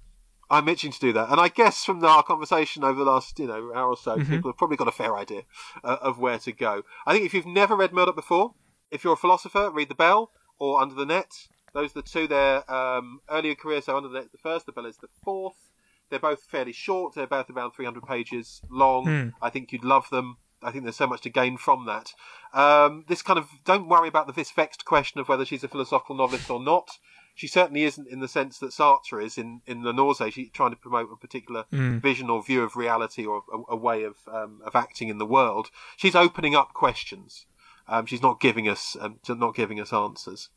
I'm 0.51 0.69
itching 0.69 0.93
to 0.93 1.01
do 1.01 1.15
that, 1.15 1.31
and 1.31 1.41
I 1.41 1.49
guess 1.49 1.83
from 1.83 2.05
our 2.05 2.23
conversation 2.23 2.85
over 2.85 3.03
the 3.03 3.11
last 3.11 3.39
you 3.39 3.47
know 3.47 3.73
hour 3.75 3.89
or 3.89 3.97
so, 3.97 4.17
mm-hmm. 4.17 4.31
people 4.31 4.51
have 4.51 4.59
probably 4.59 4.77
got 4.77 4.87
a 4.87 4.93
fair 4.93 5.17
idea 5.17 5.43
uh, 5.83 5.97
of 6.03 6.19
where 6.19 6.39
to 6.41 6.53
go. 6.53 6.83
I 7.07 7.15
think 7.15 7.25
if 7.25 7.33
you've 7.33 7.47
never 7.47 7.75
read 7.75 7.95
Murdoch 7.95 8.17
before, 8.17 8.53
if 8.91 9.03
you're 9.03 9.15
a 9.15 9.17
philosopher, 9.17 9.71
read 9.71 9.89
The 9.89 9.95
Bell 9.95 10.31
or 10.59 10.83
Under 10.83 10.95
the 10.95 11.07
Net. 11.07 11.33
Those 11.73 11.93
are 11.93 12.03
the 12.03 12.03
two. 12.03 12.27
Their 12.27 12.71
um, 12.71 13.21
earlier 13.31 13.55
career, 13.55 13.81
so 13.81 13.97
Under 13.97 14.11
the 14.11 14.17
Net 14.17 14.25
is 14.27 14.33
the 14.33 14.39
first, 14.39 14.67
The 14.67 14.73
Bell 14.73 14.85
is 14.85 14.99
the 14.99 15.09
fourth. 15.25 15.72
They're 16.13 16.21
both 16.21 16.43
fairly 16.43 16.73
short. 16.73 17.15
They're 17.15 17.27
both 17.27 17.51
around 17.51 17.73
300 17.73 18.05
pages 18.05 18.61
long. 18.71 19.07
Mm. 19.07 19.33
I 19.43 19.51
think 19.51 19.73
you'd 19.73 19.85
love 19.85 20.09
them. 20.11 20.37
I 20.63 20.71
think 20.71 20.85
there's 20.85 20.97
so 20.97 21.09
much 21.09 21.23
to 21.23 21.31
gain 21.31 21.57
from 21.57 21.87
that. 21.87 22.13
Um, 22.55 23.05
this 23.09 23.23
kind 23.23 23.39
of 23.39 23.49
don't 23.65 23.89
worry 23.89 24.07
about 24.07 24.29
the 24.29 24.33
this 24.33 24.53
vexed 24.53 24.85
question 24.85 25.21
of 25.21 25.29
whether 25.29 25.45
she's 25.45 25.65
a 25.65 25.69
philosophical 25.69 26.15
novelist 26.15 26.49
or 26.51 26.63
not 26.63 26.99
she 27.35 27.47
certainly 27.47 27.85
isn't 27.85 28.09
in 28.09 28.21
the 28.21 28.29
sense 28.29 28.59
that 28.59 28.71
Sartre 28.71 29.25
is 29.25 29.39
in, 29.39 29.63
in 29.67 29.83
La 29.83 29.93
Nausée. 29.93 30.33
She's 30.33 30.51
trying 30.51 30.71
to 30.71 30.77
promote 30.77 31.11
a 31.13 31.17
particular 31.17 31.65
mm. 31.73 32.01
vision 32.01 32.29
or 32.29 32.43
view 32.43 32.63
of 32.63 32.77
reality 32.77 33.25
or 33.25 33.43
a, 33.53 33.73
a 33.73 33.77
way 33.77 34.05
of 34.05 34.17
um, 34.31 34.61
of 34.65 34.77
acting 34.77 35.09
in 35.09 35.19
the 35.19 35.27
world. 35.27 35.71
She's 35.97 36.15
opening 36.15 36.55
up 36.55 36.75
questions. 36.75 37.47
Um, 37.89 38.07
she's 38.07 38.23
not 38.23 38.41
giving 38.41 38.69
us 38.69 38.97
um, 39.01 39.19
not 39.29 39.55
giving 39.55 39.81
us 39.81 39.93
answers. 39.93 40.51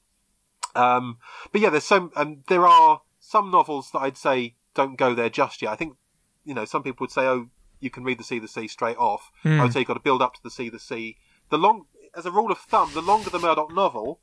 Um, 0.76 1.18
but 1.52 1.62
yeah, 1.62 1.70
there's 1.70 1.86
some 1.86 2.12
um, 2.16 2.44
there 2.48 2.68
are 2.68 3.02
some 3.20 3.52
novels 3.52 3.92
that 3.92 4.00
I'd 4.00 4.18
say 4.18 4.56
don't 4.76 4.98
go 4.98 5.16
there 5.16 5.30
just 5.30 5.62
yet. 5.62 5.72
I 5.72 5.76
think 5.76 5.96
you 6.44 6.54
know 6.54 6.66
some 6.66 6.84
people 6.84 7.04
would 7.04 7.12
say, 7.12 7.26
oh, 7.26 7.50
you 7.80 7.90
can 7.90 8.04
read 8.04 8.20
the 8.20 8.24
Sea 8.24 8.40
the 8.40 8.48
Sea 8.48 8.68
straight 8.68 8.98
off. 8.98 9.32
Mm. 9.44 9.60
I 9.60 9.64
would 9.64 9.74
say 9.74 9.80
you've 9.80 9.88
got 9.88 9.96
to 9.96 10.00
build 10.00 10.22
up 10.22 10.34
to 10.36 10.44
the 10.44 10.52
Sea 10.52 10.70
the 10.70 10.80
Sea. 10.80 11.18
The 11.50 11.58
long, 11.58 11.86
as 12.16 12.26
a 12.26 12.32
rule 12.32 12.52
of 12.52 12.58
thumb, 12.58 12.92
the 12.94 13.02
longer 13.02 13.30
the 13.30 13.40
Murdoch 13.40 13.74
novel, 13.74 14.20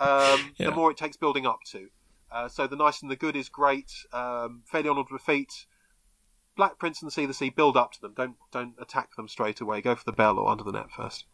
um, 0.00 0.52
yeah. 0.56 0.66
the 0.66 0.72
more 0.72 0.90
it 0.90 0.96
takes 0.96 1.16
building 1.16 1.46
up 1.46 1.60
to. 1.72 1.88
Uh, 2.30 2.48
so 2.48 2.66
the 2.66 2.76
nice 2.76 3.02
and 3.02 3.10
the 3.10 3.16
good 3.16 3.36
is 3.36 3.48
great. 3.48 3.92
Um, 4.12 4.62
fairly 4.64 4.88
honourable 4.88 5.16
defeat. 5.16 5.66
Black 6.56 6.78
Prince 6.78 7.00
and 7.00 7.06
the 7.06 7.12
Sea 7.12 7.26
the 7.26 7.34
Sea 7.34 7.50
build 7.50 7.76
up 7.76 7.92
to 7.92 8.00
them. 8.00 8.12
Don't 8.14 8.36
don't 8.50 8.74
attack 8.80 9.16
them 9.16 9.28
straight 9.28 9.60
away. 9.60 9.80
Go 9.80 9.94
for 9.94 10.04
the 10.04 10.12
bell 10.12 10.38
or 10.38 10.50
under 10.50 10.64
the 10.64 10.72
net 10.72 10.90
first. 10.90 11.24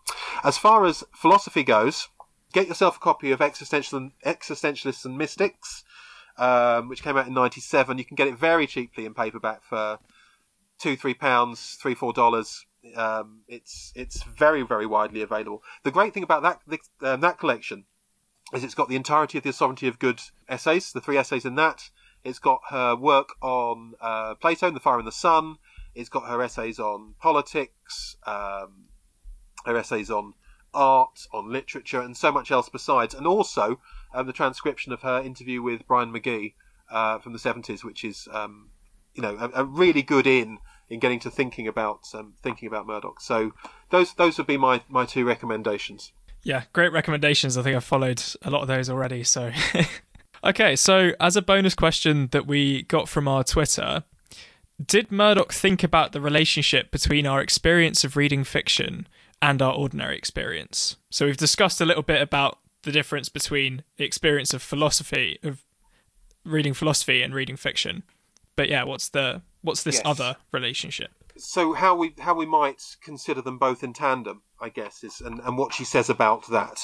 As 0.44 0.58
far 0.58 0.84
as 0.84 1.04
philosophy 1.14 1.64
goes, 1.64 2.08
get 2.52 2.68
yourself 2.68 2.96
a 2.96 3.00
copy 3.00 3.30
of 3.30 3.40
Existential 3.40 3.98
and, 3.98 4.12
Existentialists 4.24 5.04
and 5.04 5.18
Mystics. 5.18 5.84
Um, 6.38 6.88
which 6.88 7.02
came 7.02 7.16
out 7.16 7.26
in 7.26 7.34
'97. 7.34 7.98
You 7.98 8.04
can 8.04 8.14
get 8.14 8.28
it 8.28 8.38
very 8.38 8.66
cheaply 8.66 9.04
in 9.04 9.14
paperback 9.14 9.62
for 9.64 9.98
two, 10.78 10.96
three 10.96 11.14
pounds, 11.14 11.76
three, 11.80 11.94
four 11.94 12.12
dollars. 12.12 12.64
Um, 12.96 13.40
it's 13.48 13.92
it's 13.94 14.22
very 14.22 14.62
very 14.62 14.86
widely 14.86 15.20
available. 15.22 15.62
The 15.82 15.90
great 15.90 16.14
thing 16.14 16.22
about 16.22 16.42
that 16.42 16.60
um, 17.02 17.20
that 17.20 17.38
collection 17.38 17.84
is 18.54 18.64
it's 18.64 18.74
got 18.74 18.88
the 18.88 18.96
entirety 18.96 19.38
of 19.38 19.44
the 19.44 19.52
Sovereignty 19.52 19.88
of 19.88 19.98
Good 19.98 20.20
essays, 20.48 20.92
the 20.92 21.00
three 21.00 21.18
essays 21.18 21.44
in 21.44 21.56
that. 21.56 21.90
It's 22.24 22.38
got 22.38 22.60
her 22.70 22.96
work 22.96 23.30
on 23.40 23.94
uh, 24.00 24.34
Plato 24.36 24.66
and 24.66 24.76
the 24.76 24.80
Fire 24.80 24.98
and 24.98 25.06
the 25.06 25.12
Sun. 25.12 25.56
It's 25.94 26.08
got 26.08 26.28
her 26.28 26.40
essays 26.42 26.78
on 26.78 27.14
politics, 27.20 28.16
um, 28.26 28.86
her 29.64 29.76
essays 29.76 30.10
on 30.10 30.34
art, 30.74 31.26
on 31.32 31.52
literature, 31.52 32.00
and 32.00 32.16
so 32.16 32.32
much 32.32 32.50
else 32.50 32.68
besides. 32.68 33.14
And 33.14 33.26
also 33.26 33.80
um, 34.14 34.26
the 34.26 34.32
transcription 34.32 34.92
of 34.92 35.02
her 35.02 35.20
interview 35.20 35.62
with 35.62 35.86
Bryan 35.86 36.12
Magee 36.12 36.54
uh, 36.90 37.18
from 37.18 37.32
the 37.32 37.38
70s, 37.38 37.84
which 37.84 38.04
is, 38.04 38.28
um, 38.32 38.70
you 39.14 39.22
know, 39.22 39.36
a, 39.36 39.62
a, 39.62 39.64
really 39.64 40.02
good 40.02 40.26
in 40.26 40.58
in 40.88 40.98
getting 41.00 41.20
to 41.20 41.30
thinking 41.30 41.68
about 41.68 42.00
um, 42.14 42.34
thinking 42.42 42.66
about 42.66 42.86
Murdoch. 42.86 43.20
So 43.20 43.52
those 43.90 44.14
those 44.14 44.38
would 44.38 44.46
be 44.46 44.56
my, 44.56 44.82
my 44.88 45.04
two 45.04 45.26
recommendations. 45.26 46.12
Yeah, 46.42 46.62
great 46.72 46.92
recommendations. 46.92 47.58
I 47.58 47.62
think 47.62 47.76
I've 47.76 47.84
followed 47.84 48.22
a 48.42 48.50
lot 48.50 48.62
of 48.62 48.68
those 48.68 48.88
already. 48.88 49.24
So, 49.24 49.52
okay. 50.44 50.76
So, 50.76 51.12
as 51.20 51.36
a 51.36 51.42
bonus 51.42 51.74
question 51.74 52.28
that 52.28 52.46
we 52.46 52.84
got 52.84 53.08
from 53.08 53.28
our 53.28 53.44
Twitter, 53.44 54.04
did 54.84 55.10
Murdoch 55.10 55.52
think 55.52 55.82
about 55.82 56.12
the 56.12 56.20
relationship 56.20 56.90
between 56.90 57.26
our 57.26 57.40
experience 57.40 58.04
of 58.04 58.16
reading 58.16 58.44
fiction 58.44 59.06
and 59.42 59.60
our 59.60 59.74
ordinary 59.74 60.16
experience? 60.16 60.96
So, 61.10 61.26
we've 61.26 61.36
discussed 61.36 61.80
a 61.80 61.86
little 61.86 62.02
bit 62.02 62.22
about 62.22 62.58
the 62.82 62.92
difference 62.92 63.28
between 63.28 63.82
the 63.96 64.04
experience 64.04 64.54
of 64.54 64.62
philosophy, 64.62 65.38
of 65.42 65.64
reading 66.44 66.74
philosophy 66.74 67.22
and 67.22 67.34
reading 67.34 67.56
fiction. 67.56 68.02
But 68.56 68.68
yeah, 68.68 68.84
what's 68.84 69.08
the 69.08 69.42
what's 69.62 69.82
this 69.82 69.96
yes. 69.96 70.02
other 70.04 70.36
relationship? 70.52 71.10
So 71.36 71.72
how 71.72 71.94
we 71.94 72.14
how 72.18 72.34
we 72.34 72.46
might 72.46 72.82
consider 73.02 73.40
them 73.40 73.58
both 73.58 73.84
in 73.84 73.92
tandem, 73.92 74.42
I 74.60 74.68
guess, 74.68 75.04
is 75.04 75.20
and, 75.20 75.40
and 75.40 75.56
what 75.56 75.72
she 75.72 75.84
says 75.84 76.10
about 76.10 76.48
that. 76.48 76.80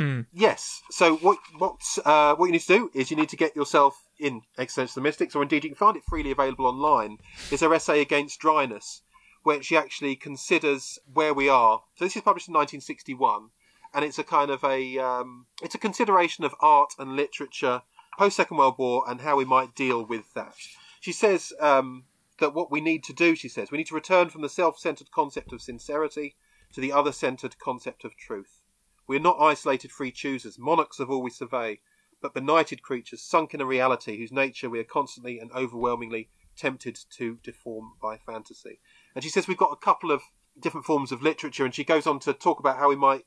Mm. 0.00 0.26
Yes. 0.32 0.80
So 0.90 1.16
what 1.16 1.38
what 1.58 1.80
uh, 2.04 2.34
what 2.36 2.46
you 2.46 2.52
need 2.52 2.62
to 2.62 2.66
do 2.66 2.90
is 2.94 3.10
you 3.10 3.16
need 3.16 3.28
to 3.28 3.36
get 3.36 3.54
yourself 3.54 4.02
in 4.18 4.42
Existential 4.56 5.02
Mystics, 5.02 5.34
or 5.34 5.42
indeed 5.42 5.64
you 5.64 5.70
can 5.70 5.76
find 5.76 5.96
it 5.96 6.04
freely 6.08 6.30
available 6.30 6.66
online. 6.66 7.18
Is 7.50 7.60
her 7.60 7.74
essay 7.74 8.00
against 8.00 8.40
dryness, 8.40 9.02
where 9.42 9.62
she 9.62 9.76
actually 9.76 10.16
considers 10.16 10.98
where 11.12 11.34
we 11.34 11.48
are. 11.48 11.82
So 11.96 12.04
this 12.04 12.16
is 12.16 12.22
published 12.22 12.48
in 12.48 12.54
1961, 12.54 13.50
and 13.94 14.04
it's 14.04 14.18
a 14.18 14.24
kind 14.24 14.50
of 14.50 14.62
a 14.64 14.98
um, 14.98 15.46
it's 15.62 15.74
a 15.74 15.78
consideration 15.78 16.44
of 16.44 16.54
art 16.60 16.94
and 16.98 17.16
literature 17.16 17.82
post 18.18 18.36
Second 18.36 18.56
World 18.56 18.74
War 18.78 19.04
and 19.08 19.20
how 19.20 19.36
we 19.36 19.44
might 19.44 19.74
deal 19.74 20.04
with 20.04 20.34
that. 20.34 20.54
She 21.00 21.12
says 21.12 21.52
um, 21.60 22.04
that 22.40 22.52
what 22.52 22.70
we 22.70 22.80
need 22.80 23.04
to 23.04 23.12
do, 23.12 23.36
she 23.36 23.48
says, 23.48 23.70
we 23.70 23.78
need 23.78 23.86
to 23.86 23.94
return 23.94 24.28
from 24.28 24.42
the 24.42 24.48
self-centered 24.48 25.12
concept 25.12 25.52
of 25.52 25.62
sincerity 25.62 26.34
to 26.72 26.80
the 26.80 26.92
other-centered 26.92 27.58
concept 27.58 28.04
of 28.04 28.16
truth. 28.16 28.62
We 29.06 29.16
are 29.16 29.20
not 29.20 29.40
isolated 29.40 29.92
free 29.92 30.10
choosers, 30.10 30.58
monarchs 30.58 30.98
of 30.98 31.10
all 31.10 31.22
we 31.22 31.30
survey, 31.30 31.78
but 32.20 32.34
benighted 32.34 32.82
creatures 32.82 33.22
sunk 33.22 33.54
in 33.54 33.60
a 33.60 33.66
reality 33.66 34.18
whose 34.18 34.32
nature 34.32 34.68
we 34.68 34.80
are 34.80 34.84
constantly 34.84 35.38
and 35.38 35.52
overwhelmingly 35.52 36.28
tempted 36.56 36.98
to 37.16 37.38
deform 37.44 37.92
by 38.02 38.18
fantasy. 38.18 38.80
And 39.14 39.22
she 39.22 39.30
says 39.30 39.46
we've 39.46 39.56
got 39.56 39.72
a 39.72 39.76
couple 39.76 40.10
of 40.10 40.22
different 40.60 40.86
forms 40.86 41.12
of 41.12 41.22
literature, 41.22 41.64
and 41.64 41.74
she 41.74 41.84
goes 41.84 42.06
on 42.06 42.18
to 42.20 42.32
talk 42.32 42.58
about 42.58 42.78
how 42.78 42.88
we 42.88 42.96
might 42.96 43.24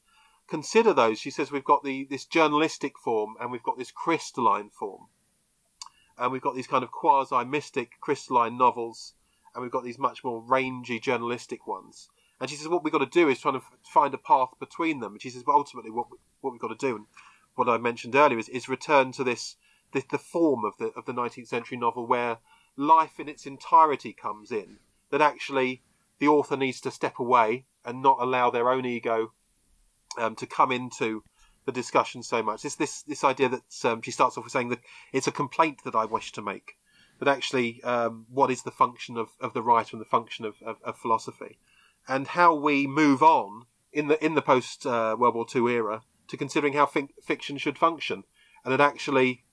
consider 0.51 0.93
those. 0.93 1.17
She 1.17 1.31
says 1.31 1.49
we've 1.49 1.63
got 1.63 1.81
the 1.81 2.05
this 2.09 2.25
journalistic 2.25 2.99
form 2.99 3.35
and 3.39 3.53
we've 3.53 3.63
got 3.63 3.77
this 3.77 3.89
crystalline 3.89 4.69
form, 4.69 5.07
and 6.17 6.29
we've 6.29 6.41
got 6.41 6.55
these 6.55 6.67
kind 6.67 6.83
of 6.83 6.91
quasi 6.91 7.45
mystic 7.45 7.91
crystalline 8.01 8.57
novels, 8.57 9.13
and 9.55 9.61
we've 9.61 9.71
got 9.71 9.85
these 9.85 9.97
much 9.97 10.25
more 10.25 10.43
rangy 10.45 10.99
journalistic 10.99 11.65
ones. 11.65 12.09
And 12.41 12.49
she 12.49 12.57
says 12.57 12.67
what 12.67 12.83
we've 12.83 12.91
got 12.91 12.99
to 12.99 13.19
do 13.19 13.29
is 13.29 13.39
trying 13.39 13.53
to 13.53 13.65
find 13.81 14.13
a 14.13 14.17
path 14.17 14.49
between 14.59 14.99
them. 14.99 15.13
And 15.13 15.21
she 15.21 15.29
says, 15.29 15.43
but 15.43 15.55
ultimately, 15.55 15.91
what 15.91 16.11
we, 16.11 16.17
what 16.41 16.51
we've 16.51 16.59
got 16.59 16.77
to 16.77 16.87
do, 16.87 16.97
and 16.97 17.05
what 17.55 17.69
I 17.69 17.77
mentioned 17.77 18.15
earlier, 18.15 18.39
is, 18.39 18.49
is 18.49 18.67
return 18.67 19.13
to 19.13 19.23
this, 19.23 19.55
this 19.93 20.03
the 20.11 20.17
form 20.17 20.65
of 20.65 20.73
the 20.79 20.87
of 20.97 21.05
the 21.05 21.13
19th 21.13 21.47
century 21.47 21.77
novel 21.77 22.05
where 22.05 22.39
life 22.75 23.21
in 23.21 23.29
its 23.29 23.45
entirety 23.45 24.11
comes 24.11 24.51
in. 24.51 24.79
That 25.11 25.21
actually 25.21 25.81
the 26.19 26.27
author 26.27 26.57
needs 26.57 26.81
to 26.81 26.91
step 26.91 27.19
away 27.19 27.67
and 27.85 28.01
not 28.01 28.17
allow 28.19 28.49
their 28.49 28.69
own 28.69 28.85
ego 28.85 29.31
um, 30.17 30.35
to 30.35 30.45
come 30.45 30.71
into 30.71 31.23
the 31.65 31.71
discussion 31.71 32.23
so 32.23 32.41
much. 32.41 32.63
This 32.63 32.75
this 32.75 33.03
this 33.03 33.23
idea 33.23 33.49
that 33.49 33.85
um, 33.85 34.01
she 34.01 34.11
starts 34.11 34.37
off 34.37 34.43
with 34.43 34.53
saying 34.53 34.69
that 34.69 34.81
it's 35.13 35.27
a 35.27 35.31
complaint 35.31 35.83
that 35.83 35.95
I 35.95 36.05
wish 36.05 36.31
to 36.33 36.41
make, 36.41 36.77
but 37.19 37.27
actually, 37.27 37.83
um, 37.83 38.25
what 38.29 38.49
is 38.49 38.63
the 38.63 38.71
function 38.71 39.17
of, 39.17 39.29
of 39.39 39.53
the 39.53 39.61
writer 39.61 39.95
and 39.95 40.01
the 40.01 40.09
function 40.09 40.45
of, 40.45 40.55
of, 40.65 40.77
of 40.83 40.97
philosophy, 40.97 41.59
and 42.07 42.27
how 42.27 42.55
we 42.55 42.87
move 42.87 43.21
on 43.21 43.65
in 43.93 44.07
the 44.07 44.23
in 44.23 44.35
the 44.35 44.41
post 44.41 44.85
uh, 44.85 45.15
World 45.17 45.35
War 45.35 45.45
II 45.53 45.71
era 45.71 46.01
to 46.27 46.37
considering 46.37 46.73
how 46.73 46.85
fi- 46.85 47.09
fiction 47.23 47.57
should 47.57 47.77
function, 47.77 48.23
and 48.63 48.73
that 48.73 48.81
actually, 48.81 49.43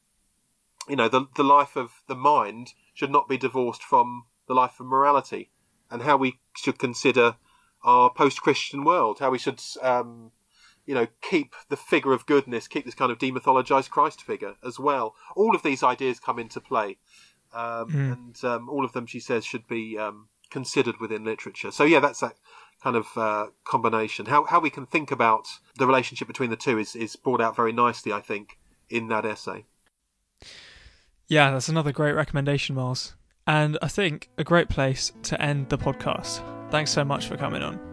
you 0.88 0.96
know, 0.96 1.09
the 1.09 1.26
the 1.36 1.44
life 1.44 1.76
of 1.76 2.02
the 2.06 2.16
mind 2.16 2.72
should 2.94 3.11
not 3.11 3.28
be 3.28 3.36
divorced 3.36 3.82
from 3.82 4.24
the 4.46 4.54
life 4.54 4.80
of 4.80 4.86
morality, 4.86 5.50
and 5.90 6.02
how 6.02 6.16
we 6.16 6.40
should 6.56 6.78
consider 6.78 7.36
our 7.84 8.11
post-Christian 8.11 8.82
world, 8.82 9.20
how 9.20 9.30
we 9.30 9.38
should 9.38 9.62
um, 9.82 10.32
you 10.89 10.95
know, 10.95 11.07
keep 11.20 11.55
the 11.68 11.76
figure 11.76 12.14
of 12.14 12.24
goodness, 12.24 12.66
keep 12.66 12.86
this 12.86 12.95
kind 12.95 13.12
of 13.12 13.18
demythologized 13.18 13.91
Christ 13.91 14.22
figure 14.22 14.55
as 14.66 14.78
well. 14.78 15.14
All 15.36 15.55
of 15.55 15.62
these 15.62 15.82
ideas 15.82 16.18
come 16.18 16.39
into 16.39 16.62
play, 16.62 16.97
um, 17.53 17.91
mm. 17.91 18.12
and 18.12 18.45
um, 18.45 18.70
all 18.70 18.86
of 18.86 18.95
them, 18.95 19.05
she 19.05 19.20
says, 19.20 19.45
should 19.45 19.68
be 19.68 19.99
um, 19.99 20.28
considered 20.51 20.97
within 20.99 21.24
literature. 21.24 21.70
So 21.70 21.84
yeah, 21.84 22.01
that's 22.01 22.20
that 22.20 22.36
kind 22.82 22.97
of 22.97 23.07
uh, 23.16 23.49
combination. 23.64 24.24
How 24.26 24.47
how 24.47 24.61
we 24.61 24.70
can 24.70 24.86
think 24.86 25.11
about 25.11 25.47
the 25.76 25.86
relationship 25.86 26.26
between 26.26 26.49
the 26.49 26.57
two 26.57 26.78
is 26.78 26.97
is 26.97 27.16
brought 27.16 27.43
out 27.43 27.55
very 27.55 27.72
nicely, 27.72 28.11
I 28.11 28.22
think, 28.22 28.59
in 28.89 29.09
that 29.09 29.26
essay. 29.26 29.66
Yeah, 31.26 31.51
that's 31.51 31.68
another 31.68 31.93
great 31.93 32.12
recommendation, 32.12 32.74
Miles. 32.76 33.14
And 33.47 33.76
I 33.82 33.89
think 33.89 34.30
a 34.39 34.45
great 34.45 34.70
place 34.70 35.12
to 35.24 35.41
end 35.41 35.68
the 35.68 35.76
podcast. 35.76 36.41
Thanks 36.70 36.91
so 36.91 37.05
much 37.05 37.26
for 37.26 37.36
coming 37.36 37.62
on. 37.62 37.88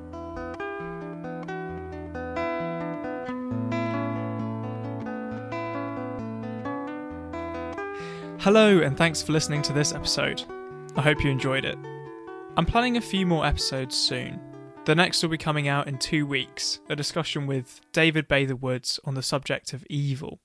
Hello, 8.46 8.78
and 8.82 8.96
thanks 8.96 9.24
for 9.24 9.32
listening 9.32 9.64
to 9.64 9.74
this 9.74 9.92
episode. 9.92 10.44
I 10.96 11.02
hope 11.02 11.24
you 11.24 11.32
enjoyed 11.32 11.66
it. 11.66 11.80
I'm 12.56 12.68
planning 12.68 12.96
a 12.96 13.02
few 13.02 13.26
more 13.26 13.44
episodes 13.44 13.98
soon. 13.98 14.40
The 14.86 14.94
next 14.94 15.24
will 15.24 15.32
be 15.32 15.38
coming 15.40 15.68
out 15.68 15.88
in 15.88 15.98
two 15.98 16.28
weeks, 16.28 16.80
a 16.88 16.96
discussion 16.96 17.48
with 17.48 17.82
David 17.92 18.28
Bather 18.28 18.56
Woods 18.56 19.00
on 19.04 19.16
the 19.16 19.24
subject 19.24 19.74
of 19.74 19.84
evil. 19.90 20.42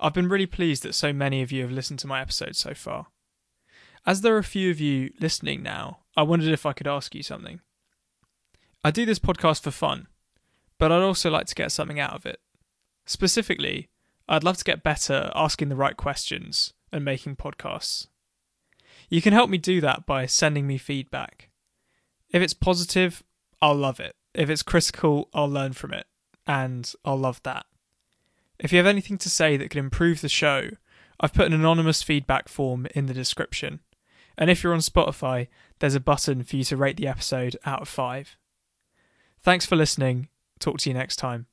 I've 0.00 0.12
been 0.12 0.28
really 0.28 0.44
pleased 0.46 0.82
that 0.82 0.96
so 0.96 1.12
many 1.12 1.40
of 1.40 1.52
you 1.52 1.62
have 1.62 1.70
listened 1.70 2.00
to 2.00 2.08
my 2.08 2.20
episodes 2.20 2.58
so 2.58 2.74
far. 2.74 3.06
As 4.04 4.22
there 4.22 4.34
are 4.34 4.38
a 4.38 4.42
few 4.42 4.68
of 4.68 4.80
you 4.80 5.12
listening 5.20 5.62
now, 5.62 6.00
I 6.16 6.24
wondered 6.24 6.50
if 6.50 6.66
I 6.66 6.72
could 6.72 6.88
ask 6.88 7.14
you 7.14 7.22
something. 7.22 7.60
I 8.82 8.90
do 8.90 9.06
this 9.06 9.20
podcast 9.20 9.62
for 9.62 9.70
fun, 9.70 10.08
but 10.78 10.90
I'd 10.90 11.02
also 11.02 11.30
like 11.30 11.46
to 11.46 11.54
get 11.54 11.70
something 11.70 12.00
out 12.00 12.14
of 12.14 12.26
it. 12.26 12.40
Specifically, 13.06 13.88
I'd 14.28 14.42
love 14.42 14.56
to 14.56 14.64
get 14.64 14.82
better 14.82 15.14
at 15.14 15.32
asking 15.36 15.68
the 15.68 15.76
right 15.76 15.96
questions 15.96 16.74
and 16.92 17.04
making 17.04 17.36
podcasts. 17.36 18.06
You 19.08 19.22
can 19.22 19.32
help 19.32 19.50
me 19.50 19.58
do 19.58 19.80
that 19.80 20.06
by 20.06 20.26
sending 20.26 20.66
me 20.66 20.78
feedback. 20.78 21.50
If 22.30 22.42
it's 22.42 22.54
positive, 22.54 23.22
I'll 23.62 23.74
love 23.74 24.00
it. 24.00 24.14
If 24.34 24.50
it's 24.50 24.62
critical, 24.62 25.28
I'll 25.32 25.48
learn 25.48 25.72
from 25.72 25.92
it, 25.92 26.06
and 26.46 26.92
I'll 27.04 27.18
love 27.18 27.42
that. 27.44 27.66
If 28.58 28.72
you 28.72 28.78
have 28.78 28.86
anything 28.86 29.18
to 29.18 29.30
say 29.30 29.56
that 29.56 29.70
could 29.70 29.78
improve 29.78 30.20
the 30.20 30.28
show, 30.28 30.70
I've 31.20 31.34
put 31.34 31.46
an 31.46 31.52
anonymous 31.52 32.02
feedback 32.02 32.48
form 32.48 32.86
in 32.94 33.06
the 33.06 33.14
description. 33.14 33.80
And 34.36 34.50
if 34.50 34.62
you're 34.62 34.74
on 34.74 34.80
Spotify, 34.80 35.48
there's 35.80 35.94
a 35.94 36.00
button 36.00 36.44
for 36.44 36.56
you 36.56 36.64
to 36.64 36.76
rate 36.76 36.96
the 36.96 37.08
episode 37.08 37.56
out 37.64 37.82
of 37.82 37.88
5. 37.88 38.36
Thanks 39.42 39.66
for 39.66 39.76
listening. 39.76 40.28
Talk 40.60 40.78
to 40.78 40.90
you 40.90 40.94
next 40.94 41.16
time. 41.16 41.46